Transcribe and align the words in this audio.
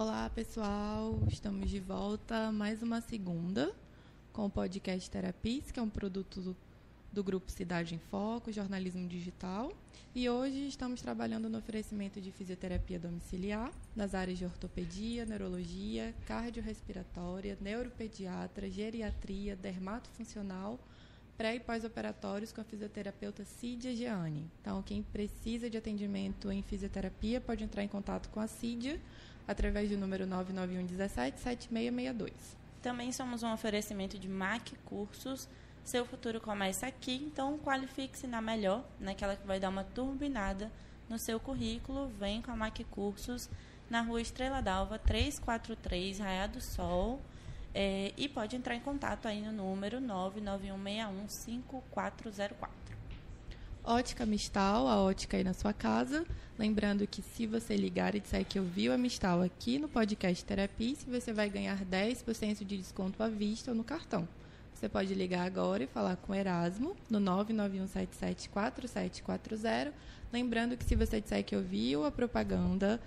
Olá, 0.00 0.30
pessoal. 0.30 1.18
Estamos 1.28 1.68
de 1.68 1.80
volta 1.80 2.52
mais 2.52 2.84
uma 2.84 3.00
segunda 3.00 3.74
com 4.32 4.46
o 4.46 4.48
podcast 4.48 5.10
Terapies, 5.10 5.72
que 5.72 5.80
é 5.80 5.82
um 5.82 5.90
produto 5.90 6.40
do, 6.40 6.56
do 7.12 7.24
grupo 7.24 7.50
Cidade 7.50 7.96
em 7.96 7.98
Foco, 7.98 8.52
jornalismo 8.52 9.08
digital. 9.08 9.72
E 10.14 10.30
hoje 10.30 10.68
estamos 10.68 11.02
trabalhando 11.02 11.48
no 11.48 11.58
oferecimento 11.58 12.20
de 12.20 12.30
fisioterapia 12.30 12.96
domiciliar 12.96 13.72
nas 13.96 14.14
áreas 14.14 14.38
de 14.38 14.44
ortopedia, 14.44 15.26
neurologia, 15.26 16.14
cardiorrespiratória, 16.26 17.58
neuropediatra, 17.60 18.70
geriatria, 18.70 19.56
dermatofuncional, 19.56 20.78
pré 21.36 21.56
e 21.56 21.60
pós-operatórios 21.60 22.52
com 22.52 22.60
a 22.60 22.64
fisioterapeuta 22.64 23.44
Cídia 23.44 23.96
Gianni. 23.96 24.48
Então, 24.60 24.80
quem 24.80 25.02
precisa 25.02 25.68
de 25.68 25.76
atendimento 25.76 26.52
em 26.52 26.62
fisioterapia 26.62 27.40
pode 27.40 27.64
entrar 27.64 27.82
em 27.82 27.88
contato 27.88 28.28
com 28.28 28.38
a 28.38 28.46
Cídia 28.46 29.00
através 29.48 29.88
do 29.88 29.96
número 29.96 30.26
991 30.26 30.86
17 30.86 31.40
7662. 31.40 32.32
Também 32.82 33.10
somos 33.10 33.42
um 33.42 33.52
oferecimento 33.52 34.18
de 34.18 34.28
MAC 34.28 34.76
Cursos. 34.84 35.48
Seu 35.82 36.04
futuro 36.04 36.40
começa 36.40 36.86
aqui, 36.86 37.16
então 37.16 37.58
qualifique-se 37.58 38.26
na 38.26 38.42
melhor, 38.42 38.84
naquela 39.00 39.34
que 39.34 39.46
vai 39.46 39.58
dar 39.58 39.70
uma 39.70 39.82
turbinada 39.82 40.70
no 41.08 41.18
seu 41.18 41.40
currículo. 41.40 42.08
Vem 42.20 42.42
com 42.42 42.50
a 42.50 42.56
MAC 42.56 42.84
Cursos 42.84 43.48
na 43.88 44.02
rua 44.02 44.20
Estrela 44.20 44.60
d'Alva, 44.60 44.98
343, 44.98 46.18
Raia 46.18 46.46
do 46.46 46.60
Sol. 46.60 47.18
É, 47.74 48.12
e 48.16 48.28
pode 48.28 48.54
entrar 48.54 48.74
em 48.74 48.80
contato 48.80 49.26
aí 49.26 49.40
no 49.40 49.52
número 49.52 49.98
991615404. 50.00 52.87
Ótica 53.90 54.26
Mistal, 54.26 54.86
a 54.86 55.00
ótica 55.00 55.38
aí 55.38 55.42
na 55.42 55.54
sua 55.54 55.72
casa. 55.72 56.26
Lembrando 56.58 57.06
que 57.06 57.22
se 57.22 57.46
você 57.46 57.74
ligar 57.74 58.14
e 58.14 58.20
disser 58.20 58.44
que 58.44 58.60
ouviu 58.60 58.92
a 58.92 58.98
Mistal 58.98 59.40
aqui 59.40 59.78
no 59.78 59.88
podcast 59.88 60.44
Terapice, 60.44 61.08
você 61.08 61.32
vai 61.32 61.48
ganhar 61.48 61.82
10% 61.86 62.66
de 62.66 62.76
desconto 62.76 63.22
à 63.22 63.28
vista 63.28 63.70
ou 63.70 63.74
no 63.74 63.82
cartão. 63.82 64.28
Você 64.74 64.90
pode 64.90 65.14
ligar 65.14 65.46
agora 65.46 65.84
e 65.84 65.86
falar 65.86 66.16
com 66.16 66.34
o 66.34 66.34
Erasmo 66.34 66.94
no 67.08 67.18
991774740. 67.18 69.90
Lembrando 70.30 70.76
que 70.76 70.84
se 70.84 70.94
você 70.94 71.18
disser 71.18 71.42
que 71.42 71.56
ouviu 71.56 72.04
a 72.04 72.10
propaganda, 72.10 73.00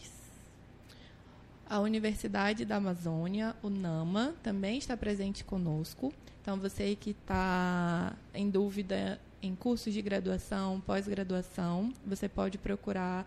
A 1.68 1.80
Universidade 1.80 2.64
da 2.64 2.76
Amazônia, 2.76 3.56
o 3.64 3.68
NAMA, 3.68 4.32
também 4.44 4.78
está 4.78 4.96
presente 4.96 5.42
conosco. 5.42 6.14
Então, 6.40 6.56
você 6.56 6.94
que 6.94 7.10
está 7.10 8.14
em 8.32 8.48
dúvida 8.48 9.20
em 9.42 9.56
cursos 9.56 9.92
de 9.92 10.00
graduação, 10.00 10.80
pós-graduação, 10.80 11.92
você 12.06 12.28
pode 12.28 12.58
procurar 12.58 13.26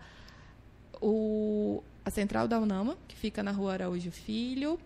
o, 0.98 1.82
a 2.02 2.10
central 2.10 2.48
da 2.48 2.58
UNAMA, 2.58 2.96
que 3.06 3.16
fica 3.16 3.42
na 3.42 3.50
rua 3.50 3.74
Araújo 3.74 4.10
Filho, 4.10 4.80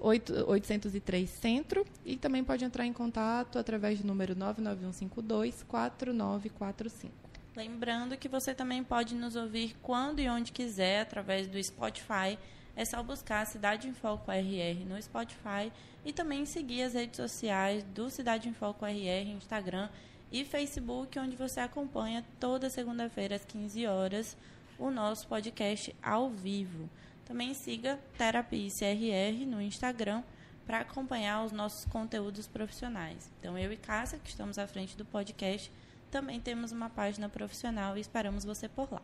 803 0.00 1.28
Centro 1.28 1.86
e 2.04 2.16
também 2.16 2.42
pode 2.42 2.64
entrar 2.64 2.86
em 2.86 2.92
contato 2.92 3.58
através 3.58 4.00
do 4.00 4.06
número 4.06 4.34
99152 4.34 5.62
4945. 5.64 7.12
Lembrando 7.54 8.16
que 8.16 8.28
você 8.28 8.54
também 8.54 8.82
pode 8.82 9.14
nos 9.14 9.36
ouvir 9.36 9.76
quando 9.82 10.20
e 10.20 10.28
onde 10.28 10.52
quiser 10.52 11.02
através 11.02 11.46
do 11.46 11.62
Spotify. 11.62 12.38
É 12.74 12.84
só 12.84 13.02
buscar 13.02 13.44
Cidade 13.46 13.88
em 13.88 13.92
Foco 13.92 14.30
RR 14.30 14.84
no 14.86 15.00
Spotify 15.02 15.70
e 16.04 16.12
também 16.12 16.46
seguir 16.46 16.82
as 16.82 16.94
redes 16.94 17.16
sociais 17.16 17.84
do 17.84 18.08
Cidade 18.08 18.48
em 18.48 18.54
Foco 18.54 18.86
RR, 18.86 19.28
Instagram 19.36 19.88
e 20.32 20.44
Facebook, 20.44 21.18
onde 21.18 21.36
você 21.36 21.60
acompanha 21.60 22.24
toda 22.38 22.70
segunda-feira 22.70 23.34
às 23.34 23.44
15 23.44 23.86
horas 23.86 24.36
o 24.78 24.90
nosso 24.90 25.28
podcast 25.28 25.94
ao 26.02 26.30
vivo. 26.30 26.88
Também 27.30 27.54
siga 27.54 27.96
Terapia 28.18 28.68
CRR 28.68 29.46
no 29.46 29.62
Instagram 29.62 30.24
para 30.66 30.80
acompanhar 30.80 31.44
os 31.44 31.52
nossos 31.52 31.84
conteúdos 31.84 32.48
profissionais. 32.48 33.30
Então, 33.38 33.56
eu 33.56 33.72
e 33.72 33.76
Cássia, 33.76 34.18
que 34.18 34.28
estamos 34.28 34.58
à 34.58 34.66
frente 34.66 34.96
do 34.96 35.04
podcast, 35.04 35.70
também 36.10 36.40
temos 36.40 36.72
uma 36.72 36.90
página 36.90 37.28
profissional 37.28 37.96
e 37.96 38.00
esperamos 38.00 38.44
você 38.44 38.68
por 38.68 38.92
lá. 38.92 39.00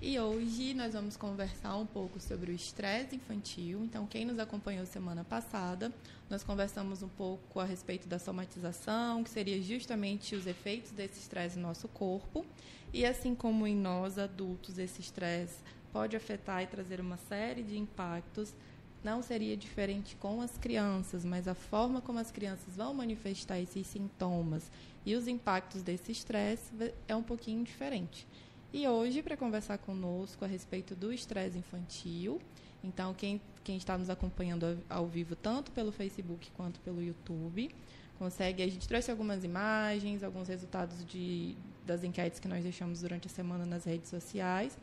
E 0.00 0.20
hoje 0.20 0.72
nós 0.72 0.92
vamos 0.92 1.16
conversar 1.16 1.76
um 1.76 1.84
pouco 1.84 2.20
sobre 2.20 2.52
o 2.52 2.54
estresse 2.54 3.16
infantil. 3.16 3.82
Então, 3.82 4.06
quem 4.06 4.24
nos 4.24 4.38
acompanhou 4.38 4.86
semana 4.86 5.24
passada, 5.24 5.92
nós 6.30 6.44
conversamos 6.44 7.02
um 7.02 7.08
pouco 7.08 7.58
a 7.58 7.64
respeito 7.64 8.06
da 8.06 8.20
somatização, 8.20 9.24
que 9.24 9.30
seria 9.30 9.60
justamente 9.60 10.36
os 10.36 10.46
efeitos 10.46 10.92
desse 10.92 11.18
estresse 11.18 11.56
no 11.56 11.66
nosso 11.66 11.88
corpo. 11.88 12.46
E 12.92 13.04
assim 13.04 13.34
como 13.34 13.66
em 13.66 13.74
nós 13.74 14.16
adultos, 14.16 14.78
esse 14.78 15.00
estresse 15.00 15.56
pode 15.92 16.16
afetar 16.16 16.62
e 16.62 16.66
trazer 16.66 17.00
uma 17.00 17.16
série 17.16 17.62
de 17.62 17.78
impactos. 17.78 18.54
Não 19.02 19.22
seria 19.22 19.56
diferente 19.56 20.14
com 20.16 20.42
as 20.42 20.58
crianças, 20.58 21.24
mas 21.24 21.48
a 21.48 21.54
forma 21.54 22.00
como 22.00 22.18
as 22.18 22.30
crianças 22.30 22.76
vão 22.76 22.92
manifestar 22.92 23.58
esses 23.58 23.86
sintomas 23.86 24.70
e 25.06 25.14
os 25.14 25.26
impactos 25.26 25.82
desse 25.82 26.12
estresse 26.12 26.70
é 27.08 27.16
um 27.16 27.22
pouquinho 27.22 27.64
diferente. 27.64 28.26
E 28.72 28.86
hoje, 28.86 29.22
para 29.22 29.36
conversar 29.36 29.78
conosco 29.78 30.44
a 30.44 30.48
respeito 30.48 30.94
do 30.94 31.12
estresse 31.12 31.58
infantil, 31.58 32.40
então 32.84 33.12
quem, 33.14 33.40
quem 33.64 33.76
está 33.76 33.98
nos 33.98 34.08
acompanhando 34.08 34.78
ao 34.88 35.06
vivo, 35.06 35.34
tanto 35.34 35.72
pelo 35.72 35.90
Facebook 35.90 36.50
quanto 36.52 36.78
pelo 36.80 37.02
YouTube, 37.02 37.74
consegue. 38.18 38.62
A 38.62 38.68
gente 38.68 38.86
trouxe 38.86 39.10
algumas 39.10 39.42
imagens, 39.42 40.22
alguns 40.22 40.46
resultados 40.46 41.04
de, 41.06 41.56
das 41.86 42.04
enquetes 42.04 42.38
que 42.38 42.46
nós 42.46 42.62
deixamos 42.62 43.00
durante 43.00 43.26
a 43.26 43.30
semana 43.30 43.64
nas 43.64 43.84
redes 43.84 44.10
sociais. 44.10 44.78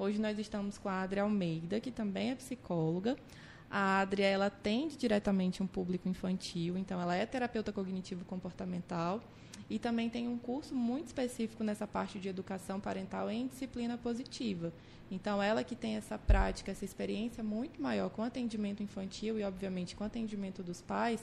Hoje 0.00 0.18
nós 0.18 0.38
estamos 0.38 0.78
com 0.78 0.88
a 0.88 1.02
Adria 1.02 1.24
Almeida, 1.24 1.78
que 1.78 1.90
também 1.90 2.30
é 2.30 2.34
psicóloga. 2.34 3.18
A 3.70 3.98
Adria 3.98 4.24
ela 4.24 4.46
atende 4.46 4.96
diretamente 4.96 5.62
um 5.62 5.66
público 5.66 6.08
infantil, 6.08 6.78
então 6.78 6.98
ela 6.98 7.14
é 7.14 7.26
terapeuta 7.26 7.70
cognitivo 7.70 8.24
comportamental 8.24 9.22
e 9.68 9.78
também 9.78 10.08
tem 10.08 10.26
um 10.26 10.38
curso 10.38 10.74
muito 10.74 11.08
específico 11.08 11.62
nessa 11.62 11.86
parte 11.86 12.18
de 12.18 12.30
educação 12.30 12.80
parental 12.80 13.30
em 13.30 13.46
disciplina 13.46 13.98
positiva. 13.98 14.72
Então 15.10 15.42
ela 15.42 15.62
que 15.62 15.76
tem 15.76 15.96
essa 15.96 16.16
prática, 16.16 16.72
essa 16.72 16.86
experiência 16.86 17.44
muito 17.44 17.82
maior 17.82 18.08
com 18.08 18.22
atendimento 18.22 18.82
infantil 18.82 19.38
e 19.38 19.44
obviamente 19.44 19.94
com 19.94 20.02
atendimento 20.02 20.62
dos 20.62 20.80
pais, 20.80 21.22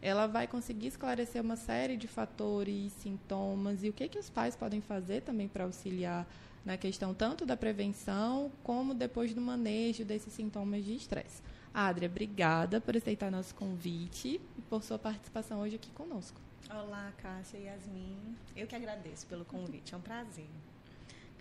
ela 0.00 0.26
vai 0.26 0.46
conseguir 0.46 0.86
esclarecer 0.86 1.42
uma 1.42 1.56
série 1.56 1.98
de 1.98 2.08
fatores, 2.08 2.90
sintomas 2.94 3.84
e 3.84 3.90
o 3.90 3.92
que 3.92 4.08
que 4.08 4.18
os 4.18 4.30
pais 4.30 4.56
podem 4.56 4.80
fazer 4.80 5.20
também 5.20 5.46
para 5.46 5.64
auxiliar 5.64 6.26
na 6.64 6.76
questão 6.76 7.12
tanto 7.12 7.44
da 7.44 7.56
prevenção 7.56 8.50
como 8.62 8.94
depois 8.94 9.34
do 9.34 9.40
manejo 9.40 10.04
desses 10.04 10.32
sintomas 10.32 10.84
de 10.84 10.94
estresse. 10.94 11.42
Adria, 11.72 12.08
obrigada 12.08 12.80
por 12.80 12.96
aceitar 12.96 13.30
nosso 13.30 13.54
convite 13.54 14.40
e 14.56 14.62
por 14.62 14.82
sua 14.82 14.98
participação 14.98 15.60
hoje 15.60 15.76
aqui 15.76 15.90
conosco. 15.90 16.40
Olá, 16.70 17.12
Cássia 17.18 17.58
e 17.58 17.64
Yasmin. 17.64 18.36
Eu 18.56 18.66
que 18.66 18.74
agradeço 18.74 19.26
pelo 19.26 19.44
convite, 19.44 19.92
é 19.92 19.96
um 19.96 20.00
prazer. 20.00 20.48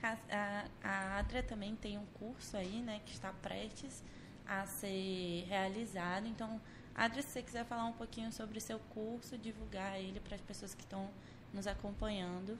A, 0.01 0.65
a 0.83 1.19
Adria 1.19 1.41
também 1.41 1.75
tem 1.75 1.97
um 1.97 2.05
curso 2.19 2.57
aí, 2.57 2.81
né, 2.81 2.99
que 3.05 3.13
está 3.13 3.31
prestes 3.31 4.03
a 4.45 4.65
ser 4.65 5.45
realizado. 5.47 6.27
Então, 6.27 6.59
Adria, 6.93 7.21
se 7.21 7.29
você 7.29 7.41
quiser 7.41 7.63
falar 7.63 7.85
um 7.85 7.93
pouquinho 7.93 8.29
sobre 8.33 8.57
o 8.57 8.61
seu 8.61 8.79
curso, 8.93 9.37
divulgar 9.37 9.97
ele 9.97 10.19
para 10.19 10.35
as 10.35 10.41
pessoas 10.41 10.75
que 10.75 10.83
estão 10.83 11.09
nos 11.53 11.67
acompanhando. 11.67 12.57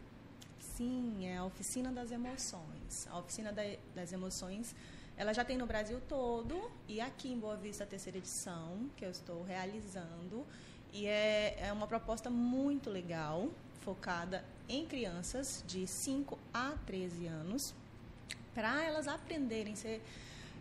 Sim, 0.64 1.28
é 1.28 1.38
a 1.38 1.46
Oficina 1.46 1.92
das 1.92 2.10
Emoções. 2.10 3.08
A 3.12 3.20
Oficina 3.20 3.52
da, 3.52 3.62
das 3.94 4.12
Emoções, 4.12 4.74
ela 5.16 5.34
já 5.34 5.44
tem 5.44 5.58
no 5.58 5.68
Brasil 5.68 6.02
todo 6.08 6.72
e 6.88 7.00
aqui 7.00 7.32
em 7.32 7.38
Boa 7.38 7.56
Vista 7.56 7.84
a 7.84 7.88
terceira 7.88 8.18
edição, 8.18 8.90
que 8.96 9.06
eu 9.06 9.12
estou 9.12 9.44
realizando. 9.44 10.46
E 10.92 11.06
é, 11.06 11.58
é 11.60 11.74
uma 11.74 11.86
proposta 11.86 12.30
muito 12.30 12.90
legal, 12.90 13.50
focada 13.82 14.44
em 14.68 14.86
crianças 14.86 15.64
de 15.68 15.86
5 15.86 16.40
a 16.54 16.72
13 16.86 17.28
anos, 17.28 17.74
para 18.56 18.84
elas 18.84 19.08
aprenderem 19.08 19.74
a 19.74 19.76
ser 19.76 20.02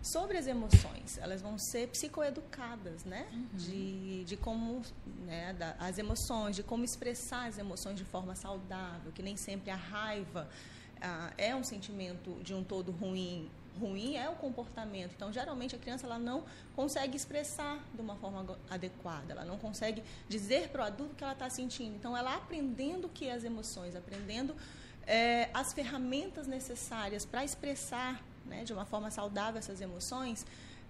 sobre 0.02 0.37
as 0.37 0.46
emoções. 0.49 1.16
Elas 1.19 1.40
vão 1.40 1.56
ser 1.56 1.88
psicoeducadas, 1.88 3.04
né? 3.04 3.26
Uhum. 3.32 3.49
De, 3.54 4.25
de 4.25 4.37
como, 4.37 4.82
né, 5.25 5.54
da, 5.54 5.76
as 5.78 5.96
emoções, 5.96 6.56
de 6.56 6.62
como 6.62 6.84
expressar 6.84 7.46
as 7.46 7.56
emoções 7.56 7.96
de 7.96 8.04
forma 8.04 8.34
saudável, 8.34 9.12
que 9.12 9.22
nem 9.22 9.37
sempre 9.37 9.70
a 9.70 9.76
raiva 9.76 10.49
ah, 11.00 11.32
é 11.38 11.54
um 11.54 11.62
sentimento 11.62 12.38
de 12.43 12.52
um 12.52 12.64
todo 12.64 12.90
ruim. 12.90 13.49
Ruim 13.81 14.16
é 14.16 14.28
o 14.28 14.34
comportamento. 14.34 15.12
Então, 15.16 15.32
geralmente, 15.32 15.75
a 15.75 15.78
criança 15.78 16.04
ela 16.04 16.19
não 16.19 16.44
consegue 16.76 17.16
expressar 17.16 17.78
de 17.94 18.00
uma 18.00 18.16
forma 18.16 18.58
adequada. 18.69 19.32
Ela 19.32 19.44
não 19.44 19.56
consegue 19.56 20.02
dizer 20.28 20.69
para 20.69 20.82
o 20.82 20.84
adulto 20.84 21.12
o 21.12 21.16
que 21.16 21.25
ela 21.25 21.32
está 21.32 21.49
sentindo. 21.49 21.96
Então, 21.96 22.14
ela 22.16 22.34
aprendendo 22.34 23.06
o 23.06 23.08
que 23.08 23.28
é 23.28 23.32
as 23.32 23.44
emoções, 23.44 23.96
aprendendo 23.96 24.54
é, 25.06 25.49
as 25.54 25.72
ferramentas 25.72 26.46
necessárias 26.46 27.25
para 27.25 27.44
expressar 27.44 28.22
né, 28.46 28.64
de 28.64 28.72
uma 28.72 28.84
forma 28.84 29.10
saudável 29.10 29.58
essas 29.58 29.80
emoções, 29.80 30.46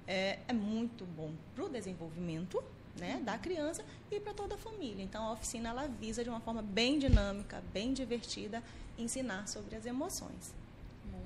é, 0.07 0.39
é 0.49 0.53
muito 0.53 1.05
bom 1.05 1.33
para 1.55 1.65
o 1.65 1.69
desenvolvimento 1.69 2.63
né, 2.99 3.21
da 3.25 3.39
criança 3.39 3.85
e 4.11 4.21
para 4.21 4.35
toda 4.35 4.55
a 4.55 4.59
família. 4.59 5.03
Então, 5.03 5.25
a 5.25 5.33
oficina 5.33 5.71
ela 5.71 5.87
visa 5.87 6.23
de 6.23 6.29
uma 6.29 6.41
forma 6.41 6.63
bem 6.63 6.99
dinâmica, 6.99 7.63
bem 7.73 7.93
divertida, 7.93 8.63
ensinar 8.99 9.49
sobre 9.49 9.77
as 9.77 9.87
emoções. 9.87 10.55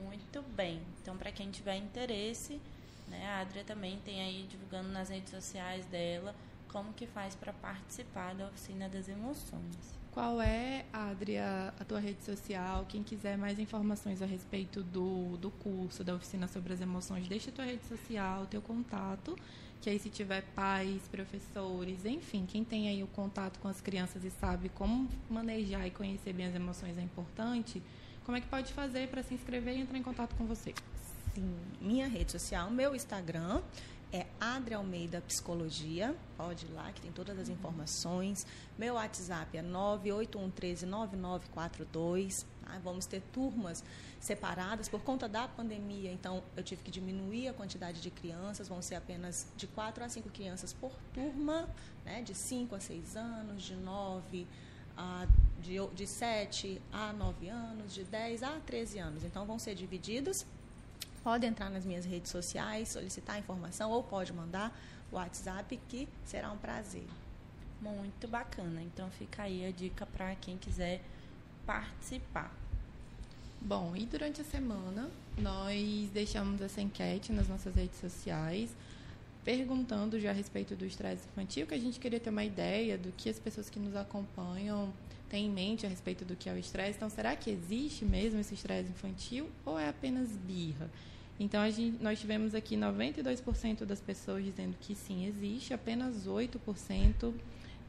Muito 0.04 0.42
bem. 0.54 0.80
Então, 1.02 1.16
para 1.16 1.32
quem 1.32 1.50
tiver 1.50 1.76
interesse, 1.76 2.60
né, 3.08 3.26
a 3.28 3.40
Adria 3.40 3.64
também 3.64 3.98
tem 4.04 4.20
aí 4.20 4.46
divulgando 4.48 4.88
nas 4.88 5.08
redes 5.08 5.30
sociais 5.30 5.84
dela 5.86 6.34
como 6.68 6.92
que 6.92 7.06
faz 7.06 7.34
para 7.34 7.52
participar 7.52 8.34
da 8.34 8.46
oficina 8.46 8.88
das 8.88 9.08
emoções. 9.08 9.95
Qual 10.16 10.40
é, 10.40 10.86
Adria, 10.94 11.74
a 11.78 11.84
tua 11.84 12.00
rede 12.00 12.24
social? 12.24 12.86
Quem 12.88 13.02
quiser 13.02 13.36
mais 13.36 13.58
informações 13.58 14.22
a 14.22 14.24
respeito 14.24 14.82
do, 14.82 15.36
do 15.36 15.50
curso, 15.50 16.02
da 16.02 16.14
oficina 16.14 16.48
sobre 16.48 16.72
as 16.72 16.80
emoções, 16.80 17.28
deixa 17.28 17.50
a 17.50 17.52
tua 17.52 17.66
rede 17.66 17.84
social, 17.84 18.46
teu 18.46 18.62
contato, 18.62 19.38
que 19.78 19.90
aí 19.90 19.98
se 19.98 20.08
tiver 20.08 20.42
pais, 20.54 21.02
professores, 21.08 22.06
enfim, 22.06 22.46
quem 22.48 22.64
tem 22.64 22.88
aí 22.88 23.02
o 23.02 23.06
contato 23.08 23.58
com 23.58 23.68
as 23.68 23.82
crianças 23.82 24.24
e 24.24 24.30
sabe 24.30 24.70
como 24.70 25.06
manejar 25.28 25.86
e 25.86 25.90
conhecer 25.90 26.32
bem 26.32 26.46
as 26.46 26.54
emoções 26.54 26.96
é 26.96 27.02
importante, 27.02 27.82
como 28.24 28.38
é 28.38 28.40
que 28.40 28.46
pode 28.46 28.72
fazer 28.72 29.08
para 29.08 29.22
se 29.22 29.34
inscrever 29.34 29.76
e 29.76 29.80
entrar 29.82 29.98
em 29.98 30.02
contato 30.02 30.34
com 30.36 30.46
você? 30.46 30.72
Sim, 31.34 31.54
minha 31.78 32.08
rede 32.08 32.32
social, 32.32 32.70
meu 32.70 32.94
Instagram 32.94 33.60
é 34.12 34.26
Adri 34.40 34.74
Almeida 34.74 35.20
Psicologia. 35.22 36.14
Pode 36.36 36.66
ir 36.66 36.72
lá, 36.72 36.92
que 36.92 37.00
tem 37.00 37.10
todas 37.12 37.38
as 37.38 37.48
informações. 37.48 38.44
Meu 38.78 38.94
WhatsApp 38.94 39.56
é 39.56 39.62
981139942. 39.62 42.44
Tá? 42.62 42.78
Vamos 42.82 43.06
ter 43.06 43.22
turmas 43.32 43.84
separadas 44.20 44.88
por 44.88 45.00
conta 45.02 45.28
da 45.28 45.48
pandemia. 45.48 46.12
Então, 46.12 46.42
eu 46.56 46.62
tive 46.62 46.82
que 46.82 46.90
diminuir 46.90 47.48
a 47.48 47.52
quantidade 47.52 48.00
de 48.00 48.10
crianças. 48.10 48.68
Vão 48.68 48.80
ser 48.80 48.94
apenas 48.96 49.46
de 49.56 49.66
4 49.66 50.04
a 50.04 50.08
5 50.08 50.30
crianças 50.30 50.72
por 50.72 50.92
turma, 51.12 51.68
né? 52.04 52.22
de 52.22 52.34
5 52.34 52.74
a 52.74 52.80
6 52.80 53.16
anos, 53.16 53.62
de 53.62 53.76
9 53.76 54.46
a 54.96 55.26
de, 55.60 55.76
de 55.94 56.06
7 56.06 56.80
a 56.92 57.12
9 57.12 57.48
anos, 57.48 57.92
de 57.92 58.04
10 58.04 58.42
a 58.42 58.60
13 58.60 58.98
anos. 58.98 59.24
Então, 59.24 59.44
vão 59.44 59.58
ser 59.58 59.74
divididos 59.74 60.46
pode 61.26 61.44
entrar 61.44 61.68
nas 61.70 61.84
minhas 61.84 62.04
redes 62.04 62.30
sociais, 62.30 62.88
solicitar 62.90 63.36
informação 63.36 63.90
ou 63.90 64.00
pode 64.00 64.32
mandar 64.32 64.72
o 65.10 65.16
WhatsApp, 65.16 65.76
que 65.88 66.06
será 66.24 66.52
um 66.52 66.56
prazer. 66.56 67.02
Muito 67.82 68.28
bacana. 68.28 68.80
Então 68.80 69.10
fica 69.10 69.42
aí 69.42 69.66
a 69.66 69.72
dica 69.72 70.06
para 70.06 70.36
quem 70.36 70.56
quiser 70.56 71.02
participar. 71.66 72.54
Bom, 73.60 73.96
e 73.96 74.06
durante 74.06 74.40
a 74.40 74.44
semana 74.44 75.10
nós 75.36 76.08
deixamos 76.10 76.60
essa 76.60 76.80
enquete 76.80 77.32
nas 77.32 77.48
nossas 77.48 77.74
redes 77.74 77.98
sociais, 77.98 78.70
perguntando 79.44 80.20
já 80.20 80.30
a 80.30 80.32
respeito 80.32 80.76
do 80.76 80.86
estresse 80.86 81.26
infantil, 81.26 81.66
que 81.66 81.74
a 81.74 81.80
gente 81.80 81.98
queria 81.98 82.20
ter 82.20 82.30
uma 82.30 82.44
ideia 82.44 82.96
do 82.96 83.10
que 83.10 83.28
as 83.28 83.40
pessoas 83.40 83.68
que 83.68 83.80
nos 83.80 83.96
acompanham 83.96 84.92
têm 85.28 85.46
em 85.46 85.50
mente 85.50 85.84
a 85.84 85.88
respeito 85.88 86.24
do 86.24 86.36
que 86.36 86.48
é 86.48 86.52
o 86.52 86.56
estresse. 86.56 86.98
Então, 86.98 87.10
será 87.10 87.34
que 87.34 87.50
existe 87.50 88.04
mesmo 88.04 88.38
esse 88.38 88.54
estresse 88.54 88.90
infantil 88.90 89.50
ou 89.64 89.76
é 89.76 89.88
apenas 89.88 90.28
birra? 90.28 90.88
Então, 91.38 91.68
gente, 91.70 92.02
nós 92.02 92.18
tivemos 92.18 92.54
aqui 92.54 92.76
92% 92.76 93.84
das 93.84 94.00
pessoas 94.00 94.44
dizendo 94.44 94.76
que 94.80 94.94
sim, 94.94 95.26
existe, 95.26 95.74
apenas 95.74 96.26
8% 96.26 97.32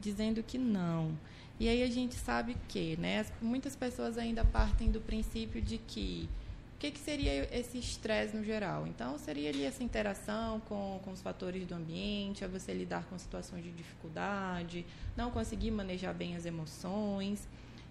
dizendo 0.00 0.42
que 0.42 0.58
não. 0.58 1.16
E 1.58 1.68
aí 1.68 1.82
a 1.82 1.90
gente 1.90 2.14
sabe 2.14 2.56
que, 2.68 2.96
né, 2.98 3.24
muitas 3.40 3.74
pessoas 3.74 4.16
ainda 4.16 4.44
partem 4.44 4.90
do 4.90 5.00
princípio 5.00 5.60
de 5.60 5.78
que 5.78 6.28
o 6.76 6.80
que, 6.80 6.92
que 6.92 7.00
seria 7.00 7.48
esse 7.52 7.76
estresse 7.76 8.36
no 8.36 8.44
geral? 8.44 8.86
Então, 8.86 9.18
seria 9.18 9.50
ali 9.50 9.64
essa 9.64 9.82
interação 9.82 10.60
com, 10.60 11.00
com 11.02 11.10
os 11.10 11.20
fatores 11.20 11.66
do 11.66 11.74
ambiente, 11.74 12.44
é 12.44 12.46
você 12.46 12.72
lidar 12.72 13.04
com 13.06 13.18
situações 13.18 13.64
de 13.64 13.72
dificuldade, 13.72 14.86
não 15.16 15.28
conseguir 15.32 15.72
manejar 15.72 16.14
bem 16.14 16.36
as 16.36 16.46
emoções. 16.46 17.48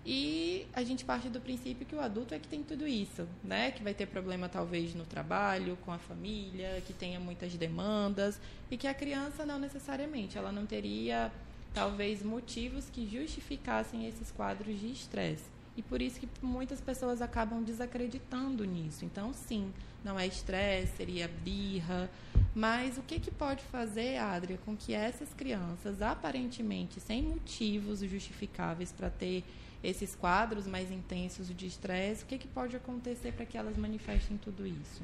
E 0.09 0.65
a 0.71 0.81
gente 0.83 1.04
parte 1.04 1.27
do 1.27 1.42
princípio 1.42 1.86
que 1.86 1.94
o 1.94 2.00
adulto 2.00 2.33
é 2.33 2.39
que 2.39 2.48
tem 2.48 2.63
tudo 2.63 2.88
isso, 2.88 3.27
né? 3.44 3.71
Que 3.71 3.83
vai 3.83 3.94
ter 3.94 4.06
problema 4.06 4.48
talvez 4.48 4.95
no 4.95 5.04
trabalho, 5.04 5.77
com 5.83 5.92
a 5.92 5.98
família, 5.98 6.81
que 6.88 6.94
tenha 6.94 7.19
muitas 7.19 7.54
demandas 7.56 8.39
e 8.71 8.77
que 8.77 8.88
a 8.88 8.94
criança 8.94 9.45
não 9.45 9.59
necessariamente, 9.59 10.38
ela 10.38 10.50
não 10.50 10.65
teria 10.65 11.30
talvez 11.74 12.24
motivos 12.24 12.89
que 12.89 13.06
justificassem 13.06 14.07
esses 14.07 14.31
quadros 14.31 14.80
de 14.80 14.89
estresse. 14.89 15.44
E 15.75 15.81
por 15.81 16.01
isso 16.01 16.21
que 16.21 16.30
muitas 16.42 16.80
pessoas 16.80 17.21
acabam 17.21 17.62
desacreditando 17.62 18.63
nisso. 18.63 19.04
Então, 19.04 19.33
sim, 19.33 19.74
não 20.06 20.18
é 20.18 20.25
estresse, 20.25 20.95
seria 20.95 21.27
birra. 21.27 22.09
Mas 22.56 22.98
o 22.98 23.01
que, 23.01 23.19
que 23.19 23.30
pode 23.30 23.62
fazer, 23.65 24.18
Adria, 24.19 24.57
com 24.65 24.74
que 24.74 24.94
essas 24.94 25.33
crianças, 25.33 26.01
aparentemente 26.01 27.01
sem 27.01 27.21
motivos 27.24 28.00
justificáveis 28.00 28.94
para 28.94 29.09
ter 29.09 29.44
esses 29.83 30.15
quadros 30.15 30.68
mais 30.68 30.91
intensos 30.91 31.56
de 31.56 31.68
estresse, 31.68 32.24
o 32.24 32.25
que, 32.27 32.38
que 32.38 32.47
pode 32.47 32.75
acontecer 32.75 33.31
para 33.33 33.45
que 33.45 33.57
elas 33.57 33.77
manifestem 33.77 34.38
tudo 34.38 34.65
isso? 34.65 35.01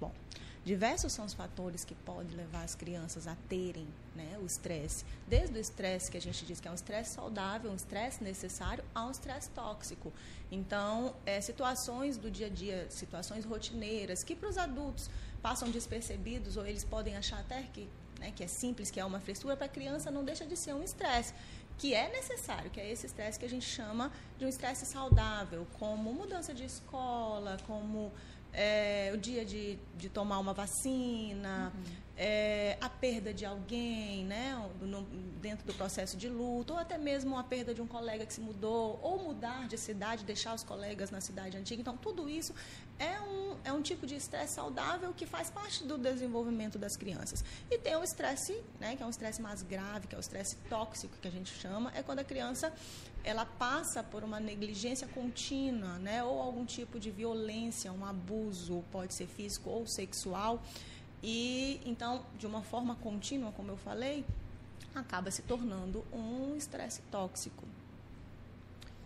Bom, 0.00 0.12
diversos 0.64 1.12
são 1.12 1.24
os 1.24 1.32
fatores 1.32 1.84
que 1.84 1.94
podem 1.94 2.36
levar 2.36 2.62
as 2.62 2.74
crianças 2.74 3.26
a 3.26 3.36
terem 3.48 3.86
né, 4.14 4.38
o 4.42 4.46
estresse. 4.46 5.04
Desde 5.26 5.56
o 5.56 5.60
estresse 5.60 6.10
que 6.10 6.16
a 6.16 6.20
gente 6.20 6.44
diz 6.44 6.60
que 6.60 6.68
é 6.68 6.70
um 6.70 6.74
estresse 6.74 7.14
saudável, 7.14 7.70
um 7.70 7.74
estresse 7.74 8.22
necessário, 8.22 8.84
a 8.94 9.06
um 9.06 9.10
estresse 9.10 9.48
tóxico. 9.50 10.12
Então, 10.50 11.14
é, 11.24 11.40
situações 11.40 12.16
do 12.16 12.30
dia 12.30 12.46
a 12.46 12.50
dia, 12.50 12.86
situações 12.90 13.44
rotineiras, 13.44 14.22
que 14.22 14.36
para 14.36 14.48
os 14.48 14.58
adultos 14.58 15.08
passam 15.40 15.70
despercebidos 15.70 16.56
ou 16.56 16.66
eles 16.66 16.84
podem 16.84 17.16
achar 17.16 17.40
até 17.40 17.62
que, 17.62 17.88
né, 18.20 18.32
que 18.36 18.44
é 18.44 18.46
simples, 18.46 18.90
que 18.90 19.00
é 19.00 19.04
uma 19.04 19.18
frescura, 19.18 19.56
para 19.56 19.66
a 19.66 19.70
criança 19.70 20.10
não 20.10 20.24
deixa 20.24 20.44
de 20.44 20.56
ser 20.56 20.74
um 20.74 20.82
estresse 20.82 21.32
que 21.82 21.94
é 21.94 22.08
necessário, 22.10 22.70
que 22.70 22.80
é 22.80 22.88
esse 22.92 23.06
estresse 23.06 23.36
que 23.36 23.44
a 23.44 23.48
gente 23.48 23.66
chama 23.66 24.12
de 24.38 24.44
um 24.44 24.48
estresse 24.48 24.86
saudável, 24.86 25.66
como 25.80 26.12
mudança 26.12 26.54
de 26.54 26.64
escola, 26.64 27.56
como 27.66 28.12
é, 28.52 29.10
o 29.14 29.16
dia 29.16 29.44
de, 29.44 29.78
de 29.96 30.08
tomar 30.08 30.38
uma 30.38 30.52
vacina, 30.52 31.72
uhum 31.74 32.02
é, 32.16 32.76
a 32.80 32.88
perda 32.88 33.32
de 33.32 33.44
alguém, 33.44 34.24
né, 34.24 34.54
no, 34.80 35.02
dentro 35.40 35.66
do 35.66 35.74
processo 35.74 36.16
de 36.16 36.28
luto, 36.28 36.74
ou 36.74 36.78
até 36.78 36.98
mesmo 36.98 37.38
a 37.38 37.42
perda 37.42 37.74
de 37.74 37.80
um 37.80 37.86
colega 37.86 38.26
que 38.26 38.32
se 38.32 38.40
mudou, 38.40 38.98
ou 39.02 39.18
mudar 39.18 39.66
de 39.66 39.78
cidade, 39.78 40.24
deixar 40.24 40.54
os 40.54 40.62
colegas 40.62 41.10
na 41.10 41.20
cidade 41.20 41.56
antiga. 41.56 41.80
Então, 41.80 41.96
tudo 41.96 42.28
isso 42.28 42.54
é 42.98 43.20
um, 43.20 43.56
é 43.64 43.72
um 43.72 43.82
tipo 43.82 44.06
de 44.06 44.14
estresse 44.14 44.54
saudável 44.54 45.12
que 45.14 45.26
faz 45.26 45.50
parte 45.50 45.84
do 45.84 45.96
desenvolvimento 45.96 46.78
das 46.78 46.96
crianças. 46.96 47.44
E 47.70 47.78
tem 47.78 47.96
o 47.96 48.04
estresse, 48.04 48.60
né, 48.78 48.94
que 48.94 49.02
é 49.02 49.06
um 49.06 49.10
estresse 49.10 49.40
mais 49.40 49.62
grave, 49.62 50.06
que 50.06 50.14
é 50.14 50.18
o 50.18 50.20
estresse 50.20 50.56
tóxico, 50.68 51.16
que 51.20 51.28
a 51.28 51.30
gente 51.32 51.52
chama, 51.52 51.90
é 51.94 52.02
quando 52.02 52.18
a 52.18 52.24
criança 52.24 52.72
ela 53.24 53.44
passa 53.44 54.02
por 54.02 54.24
uma 54.24 54.40
negligência 54.40 55.06
contínua, 55.08 55.98
né, 55.98 56.22
ou 56.24 56.40
algum 56.40 56.64
tipo 56.64 56.98
de 56.98 57.10
violência, 57.10 57.92
um 57.92 58.04
abuso, 58.04 58.84
pode 58.90 59.14
ser 59.14 59.26
físico 59.26 59.70
ou 59.70 59.86
sexual, 59.86 60.62
e 61.22 61.80
então, 61.86 62.24
de 62.38 62.46
uma 62.46 62.62
forma 62.62 62.96
contínua, 62.96 63.52
como 63.52 63.70
eu 63.70 63.76
falei, 63.76 64.24
acaba 64.94 65.30
se 65.30 65.42
tornando 65.42 66.04
um 66.12 66.56
estresse 66.56 67.00
tóxico. 67.10 67.64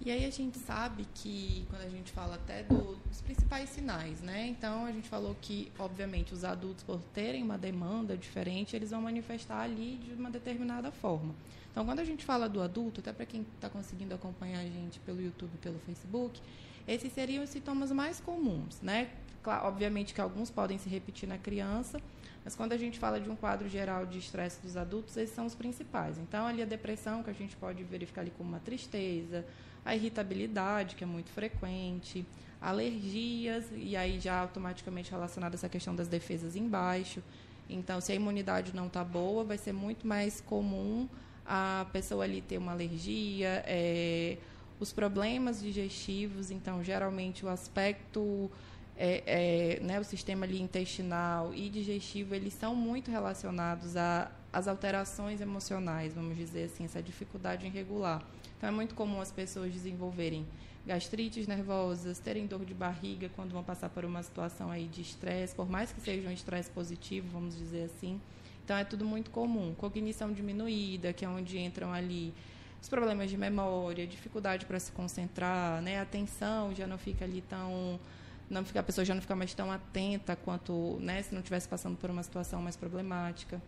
E 0.01 0.11
aí 0.11 0.27
a 0.27 0.31
gente 0.31 0.59
sabe 0.59 1.07
que 1.15 1.67
quando 1.71 1.83
a 1.83 1.89
gente 1.89 2.13
fala 2.13 2.35
até 2.35 2.63
do, 2.63 2.97
dos 2.97 3.21
principais 3.23 3.71
sinais, 3.71 4.21
né? 4.21 4.47
Então 4.47 4.85
a 4.85 4.93
gente 4.93 5.09
falou 5.09 5.35
que, 5.41 5.73
obviamente, 5.79 6.35
os 6.35 6.45
adultos 6.45 6.85
por 6.85 7.01
terem 7.15 7.43
uma 7.43 7.57
demanda 7.57 8.17
diferente, 8.17 8.77
eles 8.77 8.91
vão 8.91 9.01
manifestar 9.01 9.61
ali 9.63 9.97
de 9.97 10.13
uma 10.13 10.31
determinada 10.31 10.91
forma. 10.91 11.35
Então 11.77 11.85
quando 11.85 12.01
a 12.01 12.05
gente 12.05 12.25
fala 12.25 12.49
do 12.49 12.63
adulto, 12.63 13.01
até 13.01 13.13
para 13.13 13.27
quem 13.27 13.43
está 13.55 13.69
conseguindo 13.69 14.15
acompanhar 14.15 14.61
a 14.61 14.65
gente 14.65 14.99
pelo 15.01 15.21
YouTube, 15.21 15.59
pelo 15.59 15.79
Facebook, 15.81 16.41
esses 16.89 17.13
seriam 17.13 17.45
os 17.45 17.51
sintomas 17.51 17.93
mais 17.93 18.19
comuns, 18.19 18.81
né? 18.81 19.11
Claro, 19.43 19.67
obviamente 19.67 20.15
que 20.15 20.21
alguns 20.23 20.51
podem 20.51 20.79
se 20.79 20.89
repetir 20.89 21.29
na 21.29 21.37
criança, 21.37 22.01
mas 22.43 22.57
quando 22.57 22.73
a 22.73 22.79
gente 22.79 22.99
fala 22.99 23.21
de 23.21 23.29
um 23.29 23.37
quadro 23.37 23.69
geral 23.69 24.07
de 24.07 24.19
estresse 24.19 24.59
dos 24.63 24.75
adultos, 24.75 25.19
esses 25.19 25.35
são 25.35 25.45
os 25.45 25.55
principais. 25.55 26.17
Então, 26.17 26.47
ali 26.47 26.63
a 26.63 26.65
depressão, 26.65 27.23
que 27.23 27.29
a 27.29 27.35
gente 27.35 27.55
pode 27.57 27.85
verificar 27.85 28.23
ali 28.23 28.31
como 28.31 28.49
uma 28.49 28.61
tristeza, 28.61 29.45
a 29.85 29.95
irritabilidade, 29.95 30.97
que 30.97 31.05
é 31.05 31.07
muito 31.07 31.29
frequente, 31.29 32.25
alergias, 32.59 33.67
e 33.77 33.95
aí 33.95 34.19
já 34.19 34.41
automaticamente 34.41 35.11
relacionada 35.11 35.57
essa 35.57 35.69
questão 35.69 35.95
das 35.95 36.09
defesas 36.09 36.57
embaixo. 36.57 37.23
Então, 37.69 38.01
se 38.01 38.13
a 38.13 38.15
imunidade 38.15 38.75
não 38.75 38.87
está 38.87 39.05
boa, 39.05 39.45
vai 39.45 39.59
ser 39.59 39.75
muito 39.75 40.07
mais 40.07 40.41
comum 40.41 41.07
a 41.47 41.87
pessoa 41.93 42.25
ali 42.25 42.41
ter 42.41 42.59
uma 42.59 42.73
alergia, 42.73 43.63
é, 43.67 44.37
os 44.79 44.93
problemas 44.93 45.61
digestivos, 45.61 46.51
então, 46.51 46.83
geralmente 46.83 47.45
o 47.45 47.49
aspecto 47.49 48.51
é, 48.97 49.23
é, 49.27 49.81
né, 49.81 50.01
o 50.01 50.05
sistema 50.05 50.45
ali 50.45 50.61
intestinal 50.61 51.55
e 51.55 51.69
digestivo, 51.69 52.35
eles 52.35 52.55
são 52.55 52.75
muito 52.75 53.11
relacionados 53.11 53.95
às 54.53 54.67
alterações 54.67 55.41
emocionais, 55.41 56.15
vamos 56.15 56.37
dizer 56.37 56.65
assim, 56.65 56.85
essa 56.85 57.03
dificuldade 57.03 57.67
em 57.67 57.71
regular. 57.71 58.23
Então, 58.57 58.69
é 58.69 58.73
muito 58.73 58.95
comum 58.95 59.21
as 59.21 59.31
pessoas 59.31 59.73
desenvolverem 59.73 60.47
gastrites 60.87 61.47
nervosas, 61.47 62.19
terem 62.19 62.47
dor 62.47 62.65
de 62.65 62.73
barriga 62.73 63.29
quando 63.35 63.53
vão 63.53 63.63
passar 63.63 63.91
por 63.91 64.05
uma 64.05 64.23
situação 64.23 64.71
aí 64.71 64.87
de 64.87 65.03
estresse, 65.03 65.55
por 65.55 65.69
mais 65.69 65.93
que 65.93 66.01
seja 66.01 66.29
um 66.29 66.33
estresse 66.33 66.71
positivo, 66.71 67.29
vamos 67.33 67.57
dizer 67.57 67.85
assim. 67.85 68.21
Então 68.67 68.77
é 68.77 68.83
tudo 68.83 69.05
muito 69.05 69.31
comum. 69.31 69.73
Cognição 69.77 70.33
diminuída, 70.33 71.13
que 71.13 71.25
é 71.25 71.29
onde 71.29 71.57
entram 71.57 71.93
ali 71.93 72.35
os 72.83 72.89
problemas 72.89 73.31
de 73.31 73.37
memória, 73.37 74.05
dificuldade 74.09 74.67
para 74.67 74.81
se 74.81 74.91
concentrar, 74.91 75.81
né? 75.81 76.01
A 76.01 76.03
atenção 76.03 76.75
já 76.75 76.85
não 76.85 76.99
fica 76.99 77.25
ali 77.25 77.43
tão 77.43 78.01
não 78.51 78.65
fica 78.65 78.81
a 78.81 78.83
pessoa 78.83 79.05
já 79.05 79.15
não 79.15 79.21
fica 79.21 79.37
mais 79.37 79.55
tão 79.55 79.71
atenta 79.71 80.35
quanto, 80.35 80.99
né, 81.01 81.23
se 81.23 81.33
não 81.33 81.41
estivesse 81.41 81.69
passando 81.69 81.97
por 81.97 82.11
uma 82.11 82.25
situação 82.25 82.61
mais 82.61 82.77
problemática. 82.77 83.63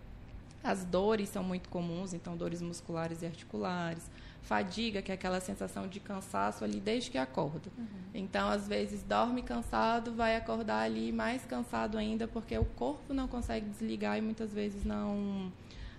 As 0.64 0.84
dores 0.84 1.28
são 1.28 1.44
muito 1.44 1.68
comuns, 1.68 2.12
então 2.12 2.36
dores 2.36 2.60
musculares 2.60 3.22
e 3.22 3.26
articulares 3.26 4.10
fadiga, 4.48 5.02
que 5.02 5.12
é 5.12 5.14
aquela 5.14 5.40
sensação 5.40 5.86
de 5.86 6.00
cansaço 6.00 6.64
ali 6.64 6.80
desde 6.80 7.10
que 7.10 7.18
acorda. 7.18 7.70
Uhum. 7.76 7.86
Então, 8.14 8.48
às 8.48 8.66
vezes, 8.66 9.02
dorme 9.02 9.42
cansado, 9.42 10.14
vai 10.14 10.36
acordar 10.36 10.80
ali 10.80 11.12
mais 11.12 11.44
cansado 11.44 11.98
ainda, 11.98 12.26
porque 12.26 12.56
o 12.56 12.64
corpo 12.64 13.12
não 13.12 13.28
consegue 13.28 13.68
desligar 13.68 14.16
e 14.16 14.22
muitas 14.22 14.52
vezes 14.52 14.84
não 14.84 15.52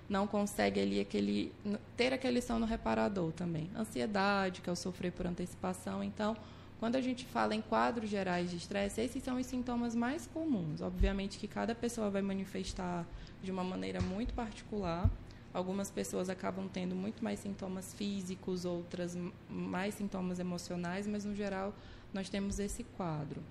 não 0.10 0.26
consegue 0.26 0.80
ali 0.80 1.00
aquele 1.00 1.54
ter 1.96 2.12
aquele 2.12 2.42
sono 2.42 2.66
reparador 2.66 3.32
também. 3.32 3.70
Ansiedade, 3.78 4.60
que 4.62 4.68
é 4.68 4.74
o 4.74 4.76
sofrer 4.76 5.12
por 5.12 5.28
antecipação. 5.28 6.04
Então, 6.04 6.36
quando 6.80 6.96
a 6.96 7.02
gente 7.02 7.26
fala 7.26 7.54
em 7.54 7.62
quadros 7.62 8.10
gerais 8.10 8.50
de 8.50 8.58
estresse, 8.58 9.00
esses 9.02 9.22
são 9.22 9.38
os 9.38 9.46
sintomas 9.46 9.94
mais 9.94 10.26
comuns. 10.26 10.82
Obviamente 10.82 11.38
que 11.38 11.48
cada 11.48 11.76
pessoa 11.76 12.10
vai 12.10 12.24
manifestar 12.24 13.06
de 13.44 13.52
uma 13.52 13.64
maneira 13.64 14.02
muito 14.02 14.34
particular, 14.34 15.08
Algumas 15.54 15.90
pessoas 15.90 16.30
acabam 16.30 16.68
tendo 16.68 16.96
muito 16.96 17.24
mais 17.24 17.40
sintomas 17.40 17.94
físicos, 17.94 18.66
outras 18.66 19.18
mais 19.50 19.96
sintomas 19.96 20.40
emocionais, 20.40 21.08
mas 21.08 21.26
no 21.26 21.36
geral 21.36 21.74
nós 22.14 22.30
temos 22.30 22.60
esse 22.60 22.84
quadro. 22.84 23.42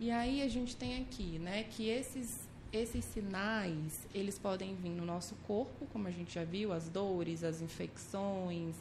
E 0.00 0.10
aí 0.10 0.42
a 0.42 0.48
gente 0.48 0.74
tem 0.74 1.00
aqui, 1.00 1.38
né, 1.38 1.64
que 1.64 1.88
esses 1.88 2.50
esses 2.72 3.04
sinais, 3.04 4.08
eles 4.14 4.38
podem 4.38 4.74
vir 4.74 4.90
no 4.90 5.04
nosso 5.04 5.34
corpo, 5.46 5.86
como 5.92 6.08
a 6.08 6.10
gente 6.10 6.34
já 6.34 6.42
viu, 6.42 6.72
as 6.72 6.88
dores, 6.88 7.44
as 7.44 7.60
infecções, 7.60 8.74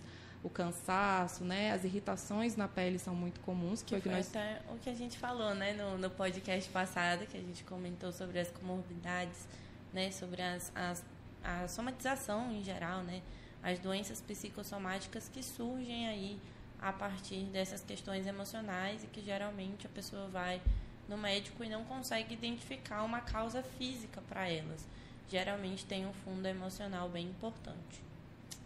o 0.43 0.49
cansaço, 0.49 1.43
né? 1.43 1.71
As 1.71 1.83
irritações 1.83 2.55
na 2.55 2.67
pele 2.67 2.97
são 2.97 3.13
muito 3.13 3.39
comuns. 3.41 3.83
Que, 3.83 3.95
que 3.95 4.01
foi 4.01 4.11
nós... 4.11 4.29
até 4.29 4.61
o 4.69 4.77
que 4.77 4.89
a 4.89 4.93
gente 4.93 5.17
falou, 5.17 5.53
né? 5.53 5.73
No, 5.73 5.97
no 5.97 6.09
podcast 6.09 6.69
passado, 6.71 7.27
que 7.27 7.37
a 7.37 7.41
gente 7.41 7.63
comentou 7.65 8.11
sobre 8.11 8.39
as 8.39 8.49
comorbidades, 8.49 9.45
né? 9.93 10.09
Sobre 10.11 10.41
as, 10.41 10.71
as 10.73 11.03
a 11.43 11.67
somatização 11.67 12.51
em 12.51 12.63
geral, 12.63 13.03
né? 13.03 13.21
As 13.63 13.79
doenças 13.79 14.21
psicossomáticas 14.21 15.29
que 15.29 15.43
surgem 15.43 16.07
aí 16.07 16.39
a 16.79 16.91
partir 16.91 17.43
dessas 17.45 17.83
questões 17.83 18.25
emocionais 18.25 19.03
e 19.03 19.07
que 19.07 19.21
geralmente 19.21 19.85
a 19.85 19.89
pessoa 19.89 20.27
vai 20.27 20.61
no 21.07 21.17
médico 21.17 21.63
e 21.63 21.69
não 21.69 21.83
consegue 21.83 22.33
identificar 22.33 23.03
uma 23.03 23.21
causa 23.21 23.61
física 23.61 24.21
para 24.27 24.49
elas. 24.49 24.87
Geralmente 25.29 25.85
tem 25.85 26.05
um 26.05 26.13
fundo 26.13 26.47
emocional 26.47 27.07
bem 27.09 27.27
importante. 27.27 28.03